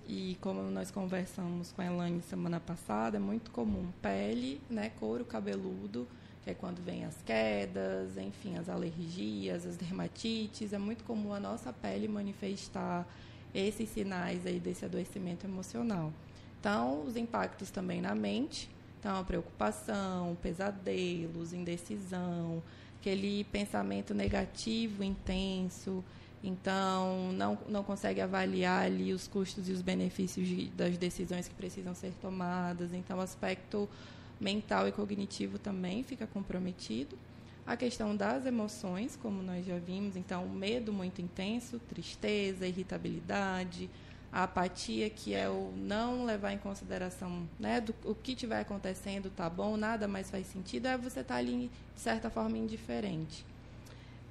E 0.07 0.37
como 0.39 0.61
nós 0.69 0.91
conversamos 0.91 1.71
com 1.71 1.81
a 1.81 1.85
Elaine 1.85 2.21
semana 2.21 2.59
passada, 2.59 3.17
é 3.17 3.19
muito 3.19 3.51
comum 3.51 3.91
pele, 4.01 4.61
né, 4.69 4.91
couro 4.99 5.25
cabeludo, 5.25 6.07
que 6.45 6.51
é 6.51 6.53
quando 6.53 6.79
vem 6.85 7.03
as 7.03 7.15
quedas, 7.25 8.15
enfim, 8.17 8.55
as 8.55 8.69
alergias, 8.69 9.65
as 9.65 9.75
dermatites. 9.75 10.73
É 10.73 10.77
muito 10.77 11.03
comum 11.03 11.33
a 11.33 11.39
nossa 11.39 11.73
pele 11.73 12.07
manifestar 12.07 13.05
esses 13.53 13.89
sinais 13.89 14.45
aí 14.45 14.59
desse 14.59 14.85
adoecimento 14.85 15.47
emocional. 15.47 16.13
Então, 16.59 17.03
os 17.03 17.17
impactos 17.17 17.71
também 17.71 17.99
na 17.99 18.13
mente, 18.13 18.69
então 18.99 19.19
a 19.19 19.23
preocupação, 19.23 20.37
pesadelos, 20.39 21.51
indecisão, 21.51 22.61
aquele 22.99 23.43
pensamento 23.45 24.13
negativo 24.13 25.03
intenso, 25.03 26.03
então 26.43 27.31
não, 27.33 27.57
não 27.67 27.83
consegue 27.83 28.21
avaliar 28.21 28.85
ali 28.85 29.13
os 29.13 29.27
custos 29.27 29.67
e 29.67 29.71
os 29.71 29.81
benefícios 29.81 30.47
de, 30.47 30.67
das 30.69 30.95
decisões 30.95 31.47
que 31.47 31.55
precisam 31.55 31.95
ser 31.95 32.13
tomadas, 32.21 32.93
então 32.93 33.17
o 33.17 33.21
aspecto 33.21 33.89
mental 34.39 34.87
e 34.87 34.91
cognitivo 34.91 35.57
também 35.57 36.03
fica 36.03 36.27
comprometido. 36.27 37.17
A 37.65 37.75
questão 37.75 38.15
das 38.15 38.45
emoções, 38.45 39.15
como 39.15 39.41
nós 39.41 39.65
já 39.65 39.77
vimos, 39.79 40.15
então, 40.15 40.47
medo 40.47 40.93
muito 40.93 41.21
intenso, 41.21 41.79
tristeza, 41.79 42.67
irritabilidade, 42.67 43.89
a 44.31 44.43
apatia, 44.43 45.09
que 45.09 45.33
é 45.33 45.49
o 45.49 45.71
não 45.75 46.25
levar 46.25 46.51
em 46.51 46.57
consideração 46.57 47.47
né, 47.59 47.81
do, 47.81 47.95
o 48.03 48.13
que 48.13 48.33
estiver 48.33 48.59
acontecendo, 48.59 49.29
tá 49.29 49.49
bom, 49.49 49.77
nada 49.77 50.07
mais 50.07 50.29
faz 50.29 50.45
sentido, 50.47 50.87
é 50.87 50.97
você 50.97 51.21
estar 51.21 51.35
tá 51.35 51.39
ali, 51.39 51.71
de 51.95 52.01
certa 52.01 52.29
forma, 52.29 52.57
indiferente. 52.57 53.45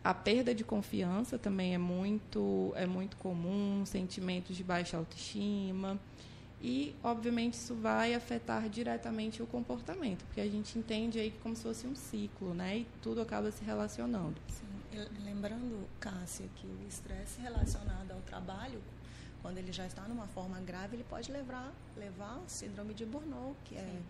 A 0.04 0.12
perda 0.12 0.54
de 0.54 0.62
confiança 0.62 1.38
também 1.38 1.74
é 1.74 1.78
muito, 1.78 2.72
é 2.76 2.86
muito 2.86 3.16
comum, 3.16 3.84
sentimentos 3.86 4.54
de 4.54 4.62
baixa 4.62 4.98
autoestima. 4.98 5.98
E, 6.66 6.96
obviamente, 7.04 7.52
isso 7.52 7.74
vai 7.74 8.14
afetar 8.14 8.70
diretamente 8.70 9.42
o 9.42 9.46
comportamento, 9.46 10.24
porque 10.24 10.40
a 10.40 10.48
gente 10.48 10.78
entende 10.78 11.18
aí 11.18 11.30
como 11.42 11.54
se 11.54 11.62
fosse 11.62 11.86
um 11.86 11.94
ciclo, 11.94 12.54
né? 12.54 12.78
E 12.78 12.86
tudo 13.02 13.20
acaba 13.20 13.50
se 13.50 13.62
relacionando. 13.62 14.40
Sim. 14.48 14.64
Lembrando, 15.26 15.86
Cássia, 16.00 16.48
que 16.56 16.66
o 16.66 16.88
estresse 16.88 17.38
relacionado 17.42 18.12
ao 18.12 18.20
trabalho, 18.22 18.80
quando 19.42 19.58
ele 19.58 19.72
já 19.72 19.84
está 19.84 20.08
numa 20.08 20.26
forma 20.28 20.58
grave, 20.60 20.96
ele 20.96 21.04
pode 21.04 21.30
levar, 21.30 21.70
levar 21.98 22.40
síndrome 22.46 22.94
de 22.94 23.04
Burnout, 23.04 23.58
que 23.66 23.76
é, 23.76 24.00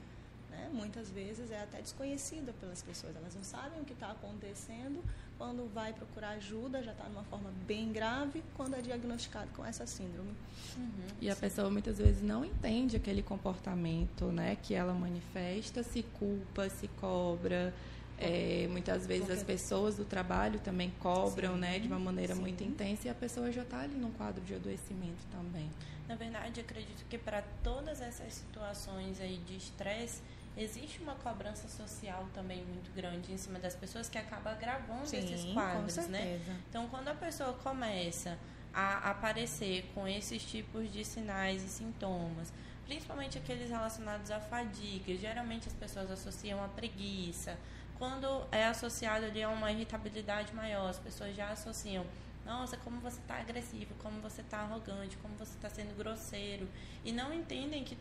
né, 0.51 0.71
muitas 0.73 1.11
vezes 1.11 1.51
é 1.51 1.61
até 1.61 1.83
desconhecida 1.83 2.53
pelas 2.61 2.81
pessoas. 2.83 3.17
Elas 3.17 3.35
não 3.35 3.43
sabem 3.43 3.81
o 3.81 3.85
que 3.85 3.95
está 3.95 4.13
acontecendo, 4.13 5.03
quando 5.39 5.69
vai 5.73 5.93
procurar 5.93 6.31
ajuda, 6.31 6.83
já 6.83 6.93
está 6.93 7.05
numa 7.05 7.25
forma 7.25 7.51
bem 7.67 7.93
grave, 7.93 8.43
quando 8.57 8.75
é 8.75 8.81
diagnosticado 8.81 9.51
com 9.57 9.65
essa 9.65 9.87
síndrome. 9.87 10.33
Uhum, 10.77 11.07
e 11.21 11.29
a 11.29 11.37
pessoa 11.37 11.71
muitas 11.71 11.99
vezes 11.99 12.23
não 12.23 12.45
entende 12.45 12.97
aquele 12.97 13.23
comportamento 13.23 14.27
né, 14.27 14.57
que 14.63 14.75
ela 14.75 14.95
manifesta, 14.95 15.83
se 15.83 16.03
culpa, 16.03 16.69
se 16.69 16.89
cobra. 16.89 17.75
É, 18.17 18.69
muitas 18.71 19.07
vezes 19.09 19.27
Porque... 19.27 19.41
as 19.41 19.43
pessoas 19.43 19.97
do 19.97 20.05
trabalho 20.05 20.61
também 20.61 20.93
cobram 21.01 21.55
sim, 21.55 21.61
né, 21.61 21.79
de 21.81 21.89
uma 21.89 21.99
maneira 21.99 22.35
sim. 22.35 22.41
muito 22.41 22.63
intensa 22.63 23.09
e 23.09 23.11
a 23.11 23.15
pessoa 23.15 23.51
já 23.51 23.63
está 23.63 23.81
ali 23.81 23.97
num 23.97 24.13
quadro 24.13 24.41
de 24.45 24.55
adoecimento 24.55 25.27
também. 25.33 25.69
Na 26.07 26.15
verdade, 26.15 26.61
acredito 26.61 27.05
que 27.09 27.19
para 27.19 27.43
todas 27.63 28.01
essas 28.01 28.35
situações 28.35 29.21
aí 29.21 29.39
de 29.39 29.57
estresse, 29.57 30.21
existe 30.57 31.03
uma 31.03 31.15
cobrança 31.17 31.69
social 31.69 32.27
também 32.33 32.65
muito 32.65 32.93
grande 32.95 33.33
em 33.33 33.37
cima 33.37 33.59
das 33.59 33.75
pessoas 33.75 34.09
que 34.09 34.19
acaba 34.19 34.55
gravando 34.55 35.07
Sim, 35.07 35.19
esses 35.19 35.53
quadros, 35.53 35.97
né? 36.09 36.41
Então, 36.69 36.89
quando 36.89 37.09
a 37.09 37.15
pessoa 37.15 37.53
começa 37.55 38.39
a 38.73 39.11
aparecer 39.11 39.91
com 39.95 40.07
esses 40.07 40.45
tipos 40.45 40.93
de 40.93 41.05
sinais 41.05 41.63
e 41.63 41.69
sintomas, 41.69 42.53
principalmente 42.85 43.39
aqueles 43.39 43.71
relacionados 43.71 44.31
à 44.31 44.41
fadiga, 44.41 45.17
geralmente 45.17 45.69
as 45.69 45.75
pessoas 45.75 46.11
associam 46.11 46.63
a 46.63 46.69
preguiça. 46.69 47.57
Quando 47.99 48.47
é 48.51 48.67
associado 48.67 49.27
ali 49.27 49.43
a 49.43 49.49
uma 49.49 49.71
irritabilidade 49.71 50.53
maior, 50.55 50.91
as 50.91 50.99
pessoas 50.99 51.35
já 51.35 51.51
associam 51.51 52.05
nossa, 52.45 52.77
como 52.77 53.01
você 53.01 53.19
está 53.21 53.39
agressivo, 53.39 53.95
como 54.03 54.21
você 54.21 54.43
está 54.43 54.59
arrogante, 54.59 55.17
como 55.19 55.35
você 55.37 55.55
está 55.57 55.71
sendo 55.71 55.97
grosseiro. 55.97 56.69
E 57.03 57.11
não 57.11 57.33
entendem 57.33 57.83
que 57.83 57.97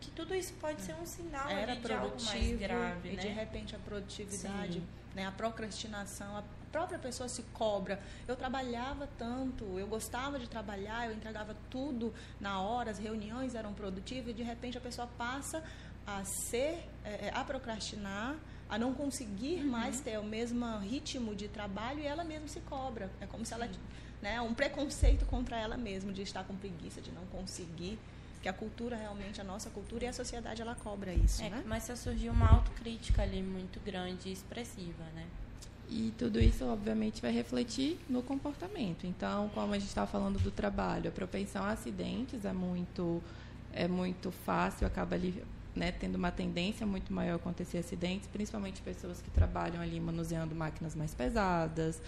que 0.00 0.10
tudo 0.10 0.34
isso 0.34 0.52
pode 0.54 0.80
ser 0.82 0.94
um 0.94 1.06
sinal 1.06 1.48
Era 1.48 1.76
de 1.76 1.92
algo 1.92 2.22
mais 2.22 2.58
grave, 2.58 3.10
e 3.10 3.16
né? 3.16 3.22
de 3.22 3.28
repente 3.28 3.76
a 3.76 3.78
produtividade, 3.78 4.82
né, 5.14 5.26
a 5.26 5.32
procrastinação, 5.32 6.36
a 6.36 6.42
própria 6.70 6.98
pessoa 6.98 7.28
se 7.28 7.42
cobra. 7.54 8.00
Eu 8.26 8.36
trabalhava 8.36 9.08
tanto, 9.18 9.64
eu 9.78 9.86
gostava 9.86 10.38
de 10.38 10.48
trabalhar, 10.48 11.08
eu 11.08 11.14
entregava 11.14 11.56
tudo 11.68 12.12
na 12.40 12.60
hora, 12.60 12.90
as 12.90 12.98
reuniões 12.98 13.54
eram 13.54 13.72
produtivas 13.72 14.30
e 14.30 14.32
de 14.32 14.42
repente 14.42 14.78
a 14.78 14.80
pessoa 14.80 15.08
passa 15.18 15.62
a 16.06 16.24
ser, 16.24 16.88
é, 17.04 17.26
é 17.26 17.32
a 17.34 17.44
procrastinar, 17.44 18.36
a 18.68 18.78
não 18.78 18.94
conseguir 18.94 19.62
uhum. 19.62 19.70
mais 19.70 20.00
ter 20.00 20.18
o 20.18 20.22
mesmo 20.22 20.64
ritmo 20.78 21.34
de 21.34 21.48
trabalho 21.48 22.00
e 22.00 22.06
ela 22.06 22.22
mesma 22.22 22.46
se 22.46 22.60
cobra. 22.60 23.10
É 23.20 23.26
como 23.26 23.44
se 23.44 23.52
ela, 23.52 23.68
né, 24.22 24.40
um 24.40 24.54
preconceito 24.54 25.26
contra 25.26 25.56
ela 25.58 25.76
mesma 25.76 26.12
de 26.12 26.22
estar 26.22 26.44
com 26.44 26.54
preguiça, 26.54 27.00
de 27.00 27.10
não 27.10 27.26
conseguir 27.26 27.98
que 28.42 28.48
a 28.48 28.52
cultura 28.52 28.96
realmente, 28.96 29.40
a 29.40 29.44
nossa 29.44 29.68
cultura 29.70 30.04
e 30.04 30.08
a 30.08 30.12
sociedade, 30.12 30.62
ela 30.62 30.74
cobra 30.74 31.12
isso, 31.12 31.42
é, 31.42 31.50
né? 31.50 31.60
Começa 31.62 31.92
a 31.92 31.96
surgir 31.96 32.30
uma 32.30 32.48
autocrítica 32.48 33.22
ali 33.22 33.42
muito 33.42 33.78
grande 33.80 34.28
e 34.28 34.32
expressiva, 34.32 35.04
né? 35.14 35.26
E 35.88 36.14
tudo 36.16 36.40
isso, 36.40 36.64
obviamente, 36.64 37.20
vai 37.20 37.32
refletir 37.32 37.98
no 38.08 38.22
comportamento. 38.22 39.06
Então, 39.06 39.48
como 39.50 39.72
a 39.74 39.78
gente 39.78 39.88
estava 39.88 40.06
falando 40.06 40.38
do 40.38 40.50
trabalho, 40.50 41.08
a 41.08 41.12
propensão 41.12 41.64
a 41.64 41.72
acidentes 41.72 42.44
é 42.44 42.52
muito, 42.52 43.20
é 43.72 43.88
muito 43.88 44.30
fácil, 44.30 44.86
acaba 44.86 45.16
ali 45.16 45.42
né, 45.74 45.92
tendo 45.92 46.14
uma 46.14 46.30
tendência 46.30 46.86
muito 46.86 47.12
maior 47.12 47.34
a 47.34 47.36
acontecer 47.36 47.78
acidentes, 47.78 48.28
principalmente 48.28 48.80
pessoas 48.82 49.20
que 49.20 49.30
trabalham 49.30 49.82
ali 49.82 49.98
manuseando 50.00 50.54
máquinas 50.54 50.94
mais 50.94 51.12
pesadas, 51.12 52.00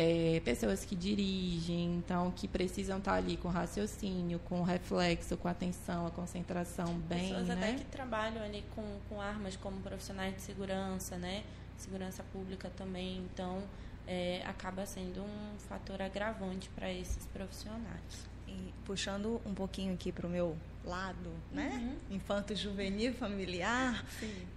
é, 0.00 0.40
pessoas 0.44 0.84
que 0.84 0.94
dirigem, 0.94 1.96
então 1.96 2.30
que 2.30 2.46
precisam 2.46 2.98
estar 2.98 3.14
ali 3.14 3.36
com 3.36 3.48
raciocínio, 3.48 4.38
com 4.38 4.62
reflexo, 4.62 5.36
com 5.36 5.48
atenção, 5.48 6.06
a 6.06 6.10
concentração 6.12 6.94
bem, 7.00 7.30
pessoas 7.30 7.48
né? 7.48 7.54
até 7.54 7.72
que 7.74 7.84
trabalham 7.86 8.40
ali 8.44 8.64
com, 8.76 8.84
com 9.08 9.20
armas 9.20 9.56
como 9.56 9.80
profissionais 9.80 10.36
de 10.36 10.42
segurança, 10.42 11.16
né? 11.16 11.42
Segurança 11.76 12.22
pública 12.32 12.70
também, 12.76 13.26
então 13.32 13.60
é, 14.06 14.40
acaba 14.46 14.86
sendo 14.86 15.20
um 15.20 15.58
fator 15.68 16.00
agravante 16.00 16.68
para 16.76 16.92
esses 16.92 17.26
profissionais. 17.26 18.28
E 18.46 18.72
puxando 18.84 19.40
um 19.44 19.52
pouquinho 19.52 19.94
aqui 19.94 20.12
para 20.12 20.28
o 20.28 20.30
meu 20.30 20.56
lado, 20.88 21.30
né? 21.52 21.96
Uhum. 22.10 22.16
Infanto 22.16 22.54
juvenil 22.54 23.14
familiar, 23.14 24.04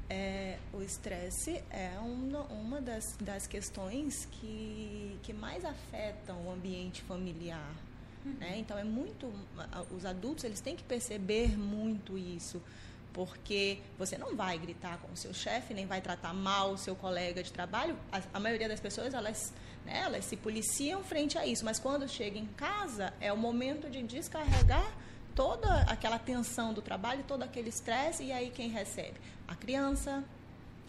é, 0.10 0.58
o 0.74 0.82
estresse 0.82 1.64
é 1.70 1.92
uma, 2.00 2.42
uma 2.44 2.82
das, 2.82 3.18
das 3.20 3.46
questões 3.46 4.28
que, 4.32 5.18
que 5.22 5.34
mais 5.34 5.66
afetam 5.66 6.48
o 6.48 6.52
ambiente 6.52 7.02
familiar. 7.02 7.74
Né? 8.24 8.58
Então 8.58 8.78
é 8.78 8.84
muito. 8.84 9.32
Os 9.96 10.06
adultos 10.06 10.44
eles 10.44 10.62
têm 10.62 10.76
que 10.76 10.84
perceber 10.84 11.58
muito 11.58 12.18
isso. 12.18 12.62
Porque 13.14 13.80
você 14.00 14.18
não 14.18 14.38
vai 14.38 14.58
gritar 14.58 14.98
com 15.00 15.12
o 15.12 15.18
seu 15.18 15.34
chefe, 15.34 15.74
nem 15.74 15.86
vai 15.86 16.00
tratar 16.00 16.34
mal 16.34 16.72
o 16.72 16.78
seu 16.78 16.96
colega 16.96 17.44
de 17.44 17.52
trabalho. 17.52 17.98
A, 18.10 18.22
a 18.36 18.40
maioria 18.40 18.70
das 18.70 18.80
pessoas, 18.80 19.14
elas 19.14 19.52
né? 19.86 20.02
Elas 20.06 20.26
se 20.26 20.36
policiam 20.36 21.04
frente 21.04 21.38
a 21.38 21.46
isso, 21.46 21.66
mas 21.66 21.80
quando 21.80 22.08
chega 22.08 22.38
em 22.38 22.46
casa 22.46 23.14
é 23.20 23.32
o 23.32 23.38
momento 23.38 23.90
de 23.90 24.02
descarregar 24.04 24.92
toda 25.42 25.82
aquela 25.88 26.20
tensão 26.20 26.72
do 26.72 26.84
trabalho, 26.84 27.24
todo 27.28 27.42
aquele 27.42 27.70
estresse 27.70 28.26
e 28.26 28.32
aí 28.32 28.52
quem 28.52 28.70
recebe? 28.70 29.16
A 29.48 29.56
criança, 29.56 30.24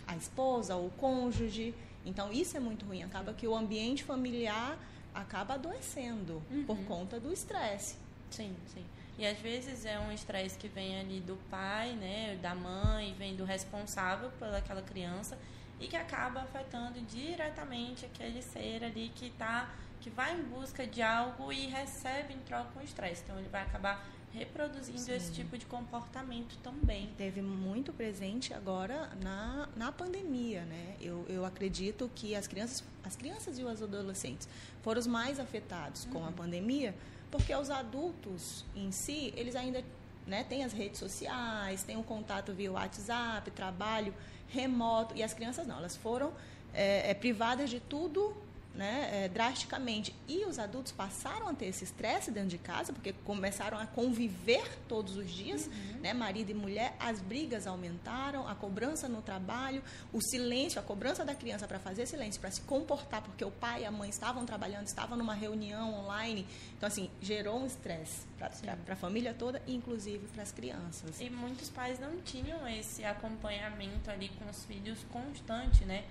a 0.07 0.15
esposa, 0.15 0.77
o 0.77 0.91
cônjuge. 0.99 1.75
Então 2.05 2.31
isso 2.31 2.55
é 2.55 2.61
muito 2.61 2.85
ruim. 2.85 3.03
Acaba 3.03 3.33
que 3.33 3.49
o 3.49 3.55
ambiente 3.57 4.05
familiar 4.05 4.77
acaba 5.15 5.55
adoecendo 5.55 6.43
Uhum. 6.51 6.65
por 6.67 6.77
conta 6.85 7.19
do 7.19 7.33
estresse. 7.33 7.97
Sim, 8.31 8.55
sim. 8.75 8.85
E 9.19 9.27
às 9.27 9.39
vezes 9.39 9.87
é 9.87 9.99
um 9.99 10.13
estresse 10.13 10.59
que 10.59 10.69
vem 10.69 11.01
ali 11.01 11.21
do 11.21 11.37
pai, 11.51 11.93
né, 11.93 12.39
da 12.43 12.55
mãe, 12.55 13.15
vem 13.19 13.35
do 13.35 13.45
responsável 13.45 14.31
pelaquela 14.39 14.83
criança 14.83 15.39
e 15.81 15.87
que 15.89 15.97
acaba 15.97 16.43
afetando 16.43 17.01
diretamente 17.01 18.05
aquele 18.05 18.43
ser 18.43 18.85
ali 18.85 19.11
que 19.15 19.31
tá 19.31 19.71
que 20.03 20.11
vai 20.11 20.35
em 20.35 20.43
busca 20.43 20.87
de 20.87 21.01
algo 21.01 21.51
e 21.53 21.69
recebe 21.69 22.35
em 22.35 22.39
troca 22.41 22.69
um 22.79 22.83
estresse. 22.83 23.23
Então 23.25 23.39
ele 23.39 23.49
vai 23.49 23.63
acabar 23.63 24.05
reproduzindo 24.33 24.99
Sim. 24.99 25.13
esse 25.13 25.33
tipo 25.33 25.59
de 25.59 25.67
comportamento 25.67 26.57
também. 26.63 27.11
Teve 27.19 27.43
muito 27.43 27.93
presente 27.93 28.55
agora 28.55 29.11
na, 29.21 29.69
na 29.77 29.93
pandemia, 29.93 30.63
né? 30.65 30.97
Eu, 31.01 31.25
eu 31.29 31.45
acredito 31.45 32.11
que 32.15 32.35
as 32.35 32.47
crianças, 32.47 32.83
as 33.05 33.15
crianças 33.15 33.59
e 33.59 33.63
os 33.63 33.83
adolescentes 33.83 34.49
foram 34.83 35.01
os 35.01 35.07
mais 35.07 35.39
afetados 35.39 36.07
com 36.07 36.25
a 36.25 36.33
pandemia, 36.33 36.95
porque 37.31 37.55
os 37.55 37.71
adultos 37.71 38.65
em 38.75 38.91
si, 38.91 39.33
eles 39.37 39.55
ainda 39.55 39.85
né, 40.27 40.45
têm 40.45 40.65
as 40.65 40.73
redes 40.73 40.99
sociais, 40.99 41.83
têm 41.83 41.97
o 41.97 42.03
contato 42.03 42.53
via 42.53 42.73
WhatsApp, 42.73 43.51
trabalho 43.51 44.15
remoto, 44.49 45.17
e 45.17 45.23
as 45.23 45.33
crianças 45.33 45.67
não, 45.67 45.79
elas 45.79 45.97
foram 45.97 46.33
é, 46.73 47.13
privadas 47.15 47.71
de 47.71 47.81
tudo 47.81 48.35
né, 48.75 49.25
é, 49.25 49.29
drasticamente. 49.29 50.15
E 50.27 50.45
os 50.45 50.59
adultos 50.59 50.93
passaram 50.93 51.49
a 51.49 51.55
ter 51.55 51.67
esse 51.67 51.85
estresse 51.85 52.31
dentro 52.31 52.51
de 52.51 52.59
casa, 52.59 52.93
porque 52.93 53.13
começaram 53.25 53.79
a 53.79 53.87
conviver 53.87 54.79
todos 54.89 55.17
os 55.17 55.31
dias, 55.31 55.69
né, 56.01 56.13
marido 56.13 56.51
e 56.51 56.55
mulher, 56.55 56.97
as 56.99 57.21
brigas 57.21 57.67
aumentaram, 57.67 58.49
a 58.49 58.55
cobrança 58.55 59.09
no 59.09 59.23
trabalho, 59.23 59.83
o 60.13 60.21
silêncio, 60.21 60.81
a 60.81 60.83
cobrança 60.83 61.25
da 61.25 61.35
criança 61.35 61.67
para 61.67 61.79
fazer 61.79 62.07
silêncio, 62.07 62.41
para 62.41 62.51
se 62.51 62.63
comportar, 62.63 63.23
porque 63.23 63.45
o 63.45 63.51
pai 63.51 63.83
e 63.83 63.85
a 63.85 63.91
mãe 63.91 64.09
estavam 64.09 64.47
trabalhando, 64.47 64.87
estavam 64.87 65.17
numa 65.17 65.35
reunião 65.35 65.95
online. 65.95 66.47
Então, 66.77 66.87
assim, 66.87 67.11
gerou 67.21 67.61
um 67.61 67.67
estresse 67.67 68.27
para 68.39 68.95
a 68.95 68.97
família 68.97 69.35
toda, 69.35 69.63
inclusive 69.67 70.27
para 70.29 70.43
as 70.43 70.51
crianças. 70.53 71.21
E 71.21 71.29
muitos 71.31 71.69
pais 71.69 71.99
não 72.01 72.21
tinham 72.23 72.67
esse 72.69 73.05
acompanhamento 73.05 74.11
ali 74.11 74.31
com 74.31 74.49
os 74.49 74.65
filhos 74.65 74.99
constante, 75.11 75.85
né? 75.85 76.05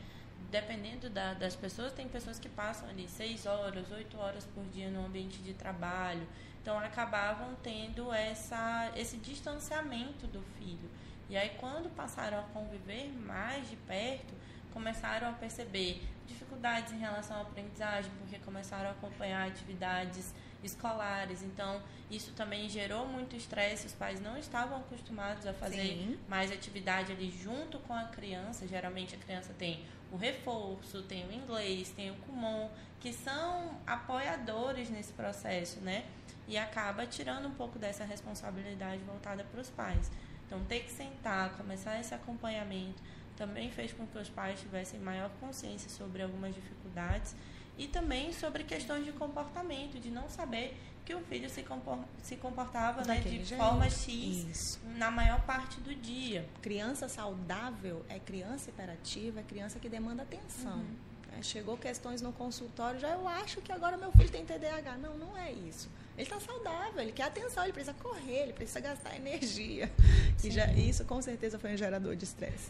Dependendo 0.51 1.09
da, 1.09 1.33
das 1.33 1.55
pessoas, 1.55 1.93
tem 1.93 2.09
pessoas 2.09 2.37
que 2.37 2.49
passam 2.49 2.89
ali 2.89 3.07
seis 3.07 3.45
horas, 3.45 3.89
oito 3.91 4.17
horas 4.17 4.45
por 4.53 4.65
dia 4.65 4.89
no 4.89 5.05
ambiente 5.05 5.37
de 5.39 5.53
trabalho. 5.53 6.27
Então 6.61 6.77
acabavam 6.77 7.55
tendo 7.63 8.13
essa, 8.13 8.91
esse 8.95 9.17
distanciamento 9.17 10.27
do 10.27 10.41
filho. 10.59 10.89
E 11.29 11.37
aí 11.37 11.51
quando 11.57 11.89
passaram 11.95 12.39
a 12.39 12.43
conviver 12.43 13.09
mais 13.25 13.69
de 13.69 13.77
perto, 13.77 14.33
começaram 14.73 15.29
a 15.29 15.31
perceber 15.31 16.01
dificuldades 16.27 16.91
em 16.91 16.99
relação 16.99 17.37
à 17.37 17.41
aprendizagem, 17.41 18.11
porque 18.19 18.37
começaram 18.39 18.89
a 18.89 18.91
acompanhar 18.91 19.47
atividades 19.47 20.33
escolares. 20.63 21.41
Então, 21.41 21.81
isso 22.09 22.31
também 22.33 22.69
gerou 22.69 23.07
muito 23.07 23.35
estresse. 23.35 23.87
Os 23.87 23.93
pais 23.93 24.19
não 24.19 24.37
estavam 24.37 24.77
acostumados 24.77 25.45
a 25.47 25.53
fazer 25.53 25.81
Sim. 25.81 26.19
mais 26.27 26.51
atividade 26.51 27.11
ali 27.11 27.31
junto 27.31 27.79
com 27.79 27.93
a 27.93 28.05
criança. 28.05 28.67
Geralmente 28.67 29.15
a 29.15 29.17
criança 29.17 29.53
tem 29.57 29.83
o 30.11 30.17
reforço, 30.17 31.01
tem 31.03 31.25
o 31.25 31.31
inglês, 31.31 31.89
tem 31.89 32.11
o 32.11 32.15
Kumon, 32.15 32.69
que 32.99 33.13
são 33.13 33.79
apoiadores 33.87 34.89
nesse 34.89 35.13
processo, 35.13 35.79
né? 35.79 36.05
E 36.47 36.57
acaba 36.57 37.07
tirando 37.07 37.47
um 37.47 37.53
pouco 37.53 37.79
dessa 37.79 38.03
responsabilidade 38.03 39.01
voltada 39.03 39.43
para 39.43 39.61
os 39.61 39.69
pais. 39.69 40.11
Então, 40.45 40.63
ter 40.65 40.81
que 40.81 40.91
sentar, 40.91 41.55
começar 41.55 41.99
esse 41.99 42.13
acompanhamento, 42.13 43.01
também 43.37 43.71
fez 43.71 43.93
com 43.93 44.05
que 44.05 44.17
os 44.17 44.29
pais 44.29 44.59
tivessem 44.59 44.99
maior 44.99 45.31
consciência 45.39 45.89
sobre 45.89 46.21
algumas 46.21 46.53
dificuldades 46.53 47.33
e 47.77 47.87
também 47.87 48.33
sobre 48.33 48.63
questões 48.63 49.05
de 49.05 49.11
comportamento, 49.13 49.99
de 49.99 50.11
não 50.11 50.29
saber 50.29 50.77
que 51.11 51.15
o 51.15 51.19
filho 51.25 51.49
se, 51.49 51.61
compor- 51.63 52.05
se 52.23 52.37
comportava 52.37 53.03
né, 53.03 53.19
de 53.19 53.43
jeito. 53.43 53.57
forma 53.57 53.89
X 53.89 54.07
Isso. 54.49 54.79
na 54.95 55.11
maior 55.11 55.41
parte 55.41 55.79
do 55.81 55.93
dia. 55.93 56.47
Criança 56.61 57.09
saudável 57.09 58.05
é 58.07 58.17
criança 58.17 58.69
hiperativa, 58.69 59.41
é 59.41 59.43
criança 59.43 59.77
que 59.77 59.89
demanda 59.89 60.23
atenção. 60.23 60.77
Uhum. 60.77 60.95
É, 61.37 61.41
chegou 61.43 61.77
questões 61.77 62.21
no 62.21 62.31
consultório, 62.31 62.99
já 62.99 63.09
eu 63.09 63.27
acho 63.27 63.61
que 63.61 63.71
agora 63.71 63.97
meu 63.97 64.11
filho 64.13 64.29
tem 64.29 64.45
TDAH. 64.45 64.97
Não, 64.97 65.17
não 65.17 65.37
é 65.37 65.51
isso. 65.51 65.89
Ele 66.17 66.23
está 66.23 66.39
saudável, 66.39 67.01
ele 67.01 67.11
quer 67.11 67.23
atenção, 67.23 67.63
ele 67.63 67.73
precisa 67.73 67.93
correr, 67.95 68.43
ele 68.43 68.53
precisa 68.53 68.79
gastar 68.79 69.15
energia. 69.15 69.91
E 70.37 70.41
Sim. 70.43 70.51
já, 70.51 70.67
isso 70.73 71.03
com 71.05 71.21
certeza 71.21 71.59
foi 71.59 71.73
um 71.73 71.77
gerador 71.77 72.15
de 72.15 72.23
estresse. 72.23 72.69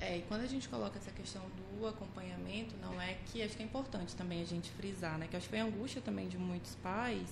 É, 0.00 0.18
e 0.18 0.22
quando 0.22 0.42
a 0.42 0.46
gente 0.46 0.68
coloca 0.68 0.98
essa 0.98 1.10
questão 1.10 1.42
do 1.42 1.63
acompanhamento, 1.86 2.74
não 2.80 3.00
é 3.00 3.16
que 3.26 3.42
acho 3.42 3.56
que 3.56 3.62
é 3.62 3.66
importante 3.66 4.14
também 4.16 4.42
a 4.42 4.44
gente 4.44 4.70
frisar, 4.70 5.18
né? 5.18 5.26
Que 5.30 5.36
acho 5.36 5.46
que 5.46 5.50
foi 5.50 5.60
a 5.60 5.64
angústia 5.64 6.00
também 6.00 6.28
de 6.28 6.38
muitos 6.38 6.74
pais, 6.76 7.28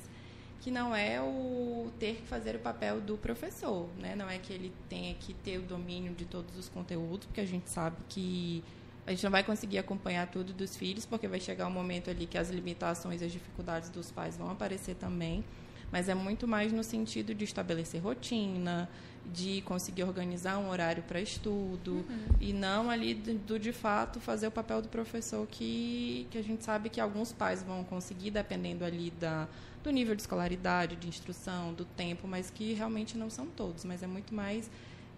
que 0.61 0.71
não 0.71 0.95
é 0.95 1.21
o 1.21 1.91
ter 1.99 2.17
que 2.17 2.27
fazer 2.27 2.57
o 2.57 2.59
papel 2.59 3.01
do 3.01 3.17
professor, 3.19 3.89
né? 3.99 4.15
Não 4.15 4.29
é 4.29 4.39
que 4.39 4.53
ele 4.53 4.73
tenha 4.89 5.15
que 5.15 5.35
ter 5.35 5.59
o 5.59 5.63
domínio 5.63 6.15
de 6.15 6.25
todos 6.25 6.57
os 6.57 6.69
conteúdos, 6.69 7.27
porque 7.27 7.41
a 7.41 7.47
gente 7.47 7.69
sabe 7.69 7.97
que 8.09 8.63
a 9.07 9.11
gente 9.11 9.25
não 9.25 9.31
vai 9.31 9.43
conseguir 9.43 9.79
acompanhar 9.79 10.29
tudo 10.29 10.53
dos 10.53 10.77
filhos, 10.77 11.05
porque 11.05 11.27
vai 11.27 11.41
chegar 11.41 11.67
um 11.67 11.71
momento 11.73 12.09
ali 12.09 12.27
que 12.27 12.39
as 12.39 12.51
limitações 12.51 13.21
e 13.21 13.25
as 13.25 13.33
dificuldades 13.33 13.91
dos 13.91 14.13
pais 14.13 14.37
vão 14.37 14.51
aparecer 14.51 14.95
também. 14.95 15.45
Mas 15.91 16.09
é 16.09 16.15
muito 16.15 16.47
mais 16.47 16.73
no 16.73 16.85
sentido 16.85 17.35
de 17.35 17.45
estabelecer 17.45 18.01
rotina, 18.01 18.89
de 19.33 19.63
conseguir 19.63 20.05
organizar 20.05 20.59
um 20.59 20.69
horário 20.69 21.03
para 21.05 21.21
estudo 21.21 22.05
e 22.41 22.53
não 22.53 22.91
ali 22.91 23.15
do, 23.15 23.35
do, 23.35 23.59
de 23.59 23.73
fato 23.73 24.21
fazer 24.21 24.47
o 24.47 24.51
papel 24.51 24.83
do 24.83 24.89
professor 24.89 25.47
que, 25.47 26.27
que 26.31 26.39
a 26.39 26.43
gente 26.43 26.65
sabe 26.65 26.89
que 26.89 27.01
alguns 27.01 27.33
pais 27.33 27.63
vão 27.63 27.85
conseguir 27.85 28.31
dependendo 28.31 28.85
ali 28.85 29.11
da, 29.11 29.49
do 29.83 29.91
nível 29.91 30.15
de 30.15 30.23
escolaridade, 30.23 30.97
de 30.97 31.09
instrução, 31.09 31.73
do 31.73 31.85
tempo, 31.85 32.27
mas 32.27 32.51
que 32.51 32.73
realmente 32.73 33.17
não 33.17 33.31
são 33.31 33.47
todos, 33.47 33.85
mas 33.85 34.03
é 34.03 34.07
muito 34.07 34.35
mais 34.35 34.71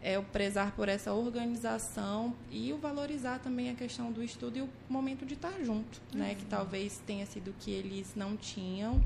é 0.04 0.18
o 0.18 0.22
prezar 0.22 0.72
por 0.72 0.86
essa 0.86 1.14
organização 1.14 2.34
e 2.50 2.70
o 2.74 2.76
valorizar 2.76 3.38
também 3.38 3.70
a 3.70 3.74
questão 3.74 4.12
do 4.12 4.22
estudo 4.22 4.58
e 4.58 4.60
o 4.60 4.68
momento 4.86 5.24
de 5.24 5.32
estar 5.32 5.54
junto, 5.64 5.98
né, 6.12 6.34
que 6.34 6.44
talvez 6.44 7.00
tenha 7.06 7.24
sido 7.24 7.52
o 7.52 7.54
que 7.54 7.70
eles 7.70 8.12
não 8.14 8.36
tinham 8.36 9.02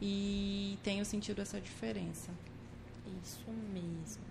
e 0.00 0.78
tenham 0.84 1.04
sentido 1.04 1.42
essa 1.42 1.60
diferença. 1.60 2.30
Isso 3.22 3.50
mesmo. 3.72 4.24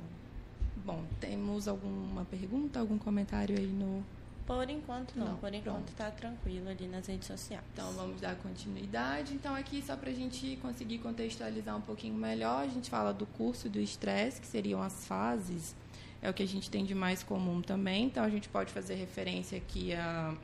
Bom, 0.85 1.03
temos 1.19 1.67
alguma 1.67 2.25
pergunta, 2.25 2.79
algum 2.79 2.97
comentário 2.97 3.57
aí 3.57 3.67
no. 3.67 4.03
Por 4.45 4.69
enquanto 4.69 5.15
não, 5.15 5.29
Não, 5.29 5.37
por 5.37 5.51
enquanto 5.51 5.89
está 5.89 6.11
tranquilo 6.11 6.69
ali 6.69 6.87
nas 6.87 7.07
redes 7.07 7.27
sociais. 7.27 7.63
Então 7.73 7.91
vamos 7.93 8.21
dar 8.21 8.35
continuidade. 8.35 9.33
Então 9.33 9.55
aqui 9.55 9.81
só 9.81 9.95
para 9.95 10.11
a 10.11 10.13
gente 10.13 10.59
conseguir 10.61 10.99
contextualizar 10.99 11.75
um 11.75 11.81
pouquinho 11.81 12.13
melhor, 12.13 12.63
a 12.63 12.67
gente 12.67 12.87
fala 12.87 13.11
do 13.11 13.25
curso 13.25 13.67
do 13.67 13.79
estresse, 13.79 14.39
que 14.39 14.45
seriam 14.45 14.83
as 14.83 15.07
fases. 15.07 15.75
É 16.21 16.29
o 16.29 16.33
que 16.33 16.43
a 16.43 16.47
gente 16.47 16.69
tem 16.69 16.85
de 16.85 16.93
mais 16.93 17.23
comum 17.23 17.61
também. 17.61 18.05
Então 18.05 18.23
a 18.23 18.29
gente 18.29 18.47
pode 18.47 18.71
fazer 18.71 18.93
referência 18.93 19.57
aqui 19.57 19.93
a, 19.93 20.35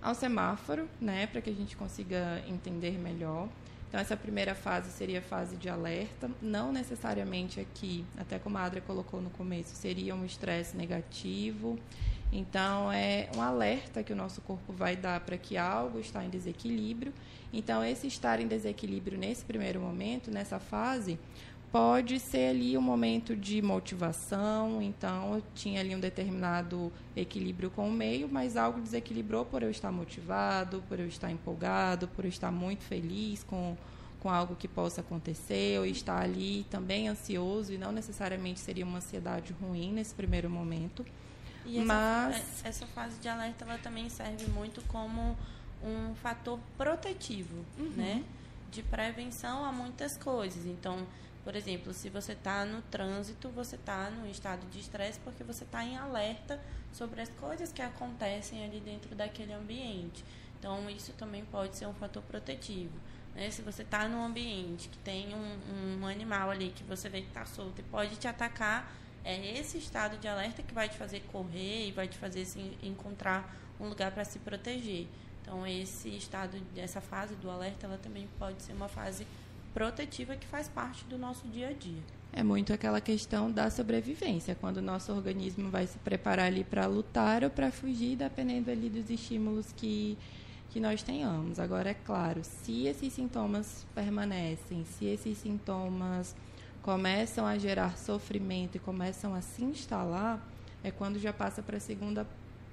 ao 0.00 0.14
semáforo, 0.14 0.88
né, 0.98 1.26
para 1.26 1.42
que 1.42 1.50
a 1.50 1.54
gente 1.54 1.76
consiga 1.76 2.42
entender 2.48 2.98
melhor. 2.98 3.48
Então 3.96 4.02
essa 4.02 4.14
primeira 4.14 4.54
fase 4.54 4.90
seria 4.90 5.20
a 5.20 5.22
fase 5.22 5.56
de 5.56 5.70
alerta, 5.70 6.30
não 6.42 6.70
necessariamente 6.70 7.58
aqui, 7.58 8.04
até 8.18 8.38
como 8.38 8.58
a 8.58 8.64
Adria 8.64 8.82
colocou 8.82 9.22
no 9.22 9.30
começo, 9.30 9.74
seria 9.74 10.14
um 10.14 10.22
estresse 10.22 10.76
negativo. 10.76 11.78
Então, 12.30 12.92
é 12.92 13.30
um 13.34 13.40
alerta 13.40 14.02
que 14.02 14.12
o 14.12 14.16
nosso 14.16 14.42
corpo 14.42 14.70
vai 14.70 14.96
dar 14.96 15.20
para 15.20 15.38
que 15.38 15.56
algo 15.56 15.98
está 15.98 16.22
em 16.22 16.28
desequilíbrio. 16.28 17.10
Então, 17.50 17.82
esse 17.82 18.06
estar 18.06 18.38
em 18.38 18.46
desequilíbrio 18.46 19.16
nesse 19.16 19.46
primeiro 19.46 19.80
momento, 19.80 20.30
nessa 20.30 20.58
fase, 20.58 21.18
pode 21.76 22.18
ser 22.18 22.48
ali 22.48 22.78
um 22.78 22.80
momento 22.80 23.36
de 23.36 23.60
motivação. 23.60 24.80
Então, 24.80 25.34
eu 25.34 25.42
tinha 25.54 25.80
ali 25.80 25.94
um 25.94 26.00
determinado 26.00 26.90
equilíbrio 27.14 27.70
com 27.70 27.86
o 27.86 27.92
meio, 27.92 28.30
mas 28.32 28.56
algo 28.56 28.80
desequilibrou 28.80 29.44
por 29.44 29.62
eu 29.62 29.70
estar 29.70 29.92
motivado, 29.92 30.82
por 30.88 30.98
eu 30.98 31.06
estar 31.06 31.30
empolgado, 31.30 32.08
por 32.08 32.24
eu 32.24 32.30
estar 32.30 32.50
muito 32.50 32.82
feliz 32.82 33.42
com 33.42 33.76
com 34.18 34.30
algo 34.30 34.56
que 34.56 34.66
possa 34.66 35.02
acontecer, 35.02 35.78
ou 35.78 35.86
estar 35.86 36.20
ali 36.20 36.66
também 36.68 37.06
ansioso, 37.06 37.72
e 37.72 37.78
não 37.78 37.92
necessariamente 37.92 38.58
seria 38.58 38.84
uma 38.84 38.98
ansiedade 38.98 39.54
ruim 39.60 39.92
nesse 39.92 40.14
primeiro 40.14 40.50
momento. 40.50 41.06
E 41.64 41.76
essa, 41.76 41.86
Mas 41.86 42.64
é, 42.64 42.68
essa 42.68 42.86
fase 42.86 43.20
de 43.20 43.28
alerta 43.28 43.64
ela 43.64 43.78
também 43.78 44.08
serve 44.08 44.46
muito 44.50 44.82
como 44.88 45.36
um 45.84 46.14
fator 46.16 46.58
protetivo, 46.76 47.64
uhum. 47.78 47.92
né? 47.94 48.24
De 48.72 48.82
prevenção 48.82 49.64
a 49.64 49.70
muitas 49.70 50.16
coisas. 50.16 50.66
Então, 50.66 51.06
por 51.46 51.54
exemplo, 51.54 51.94
se 51.94 52.10
você 52.10 52.32
está 52.32 52.64
no 52.64 52.82
trânsito, 52.82 53.48
você 53.50 53.76
está 53.76 54.10
no 54.10 54.28
estado 54.28 54.68
de 54.68 54.80
estresse 54.80 55.20
porque 55.20 55.44
você 55.44 55.62
está 55.62 55.84
em 55.84 55.96
alerta 55.96 56.60
sobre 56.92 57.20
as 57.20 57.28
coisas 57.28 57.72
que 57.72 57.80
acontecem 57.80 58.64
ali 58.64 58.80
dentro 58.80 59.14
daquele 59.14 59.52
ambiente. 59.52 60.24
Então, 60.58 60.90
isso 60.90 61.12
também 61.12 61.44
pode 61.44 61.76
ser 61.76 61.86
um 61.86 61.94
fator 61.94 62.20
protetivo. 62.24 62.98
Né? 63.32 63.48
Se 63.52 63.62
você 63.62 63.82
está 63.82 64.08
num 64.08 64.24
ambiente 64.24 64.88
que 64.88 64.98
tem 64.98 65.36
um, 65.36 66.00
um 66.00 66.06
animal 66.08 66.50
ali 66.50 66.72
que 66.74 66.82
você 66.82 67.08
vê 67.08 67.20
que 67.20 67.28
está 67.28 67.46
solto 67.46 67.78
e 67.78 67.84
pode 67.84 68.16
te 68.16 68.26
atacar, 68.26 68.92
é 69.24 69.56
esse 69.56 69.78
estado 69.78 70.18
de 70.18 70.26
alerta 70.26 70.64
que 70.64 70.74
vai 70.74 70.88
te 70.88 70.96
fazer 70.96 71.20
correr 71.30 71.86
e 71.86 71.92
vai 71.92 72.08
te 72.08 72.18
fazer 72.18 72.42
assim, 72.42 72.76
encontrar 72.82 73.56
um 73.78 73.88
lugar 73.88 74.10
para 74.10 74.24
se 74.24 74.40
proteger. 74.40 75.06
Então, 75.42 75.64
esse 75.64 76.08
estado, 76.08 76.60
essa 76.76 77.00
fase 77.00 77.36
do 77.36 77.48
alerta, 77.48 77.86
ela 77.86 77.98
também 77.98 78.28
pode 78.36 78.60
ser 78.64 78.72
uma 78.72 78.88
fase 78.88 79.24
protetiva 79.76 80.34
que 80.36 80.46
faz 80.46 80.68
parte 80.68 81.04
do 81.04 81.18
nosso 81.18 81.46
dia 81.48 81.68
a 81.68 81.72
dia. 81.74 82.00
É 82.32 82.42
muito 82.42 82.72
aquela 82.72 82.98
questão 82.98 83.52
da 83.52 83.68
sobrevivência, 83.70 84.54
quando 84.54 84.78
o 84.78 84.82
nosso 84.82 85.12
organismo 85.12 85.70
vai 85.70 85.86
se 85.86 85.98
preparar 85.98 86.46
ali 86.46 86.64
para 86.64 86.86
lutar 86.86 87.44
ou 87.44 87.50
para 87.50 87.70
fugir, 87.70 88.16
dependendo 88.16 88.70
ali 88.70 88.88
dos 88.88 89.10
estímulos 89.10 89.72
que, 89.76 90.16
que 90.70 90.80
nós 90.80 91.02
tenhamos. 91.02 91.60
Agora, 91.60 91.90
é 91.90 91.94
claro, 91.94 92.40
se 92.42 92.86
esses 92.86 93.12
sintomas 93.12 93.86
permanecem, 93.94 94.82
se 94.86 95.04
esses 95.04 95.36
sintomas 95.36 96.34
começam 96.80 97.44
a 97.44 97.58
gerar 97.58 97.98
sofrimento 97.98 98.76
e 98.76 98.78
começam 98.78 99.34
a 99.34 99.42
se 99.42 99.62
instalar, 99.62 100.42
é 100.82 100.90
quando 100.90 101.18
já 101.18 101.34
passa 101.34 101.60
para 101.60 101.76
a 101.76 101.80
segunda, 101.80 102.26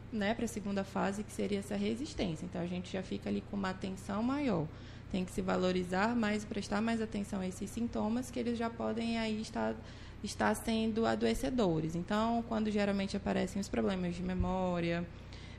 né, 0.10 0.34
para 0.34 0.46
a 0.46 0.48
segunda 0.48 0.86
fase, 0.86 1.22
que 1.22 1.34
seria 1.34 1.60
essa 1.60 1.76
resistência. 1.76 2.46
Então 2.46 2.62
a 2.62 2.68
gente 2.68 2.89
já 2.89 3.04
fica 3.04 3.30
ali 3.30 3.44
com 3.52 3.58
uma 3.58 3.72
atenção 3.72 4.24
maior. 4.24 4.66
Tem 5.13 5.23
que 5.23 5.32
se 5.32 5.41
valorizar 5.41 6.15
mais, 6.15 6.43
prestar 6.43 6.82
mais 6.82 6.99
atenção 6.99 7.39
a 7.39 7.47
esses 7.47 7.69
sintomas 7.69 8.32
que 8.32 8.39
eles 8.39 8.58
já 8.58 8.69
podem 8.69 9.19
aí 9.19 9.39
estar 9.39 9.76
estar 10.23 10.56
sendo 10.56 11.06
adoecedores. 11.06 11.95
Então, 11.95 12.43
quando 12.47 12.71
geralmente 12.71 13.15
aparecem 13.15 13.60
os 13.60 13.67
problemas 13.67 14.15
de 14.15 14.23
memória, 14.23 15.06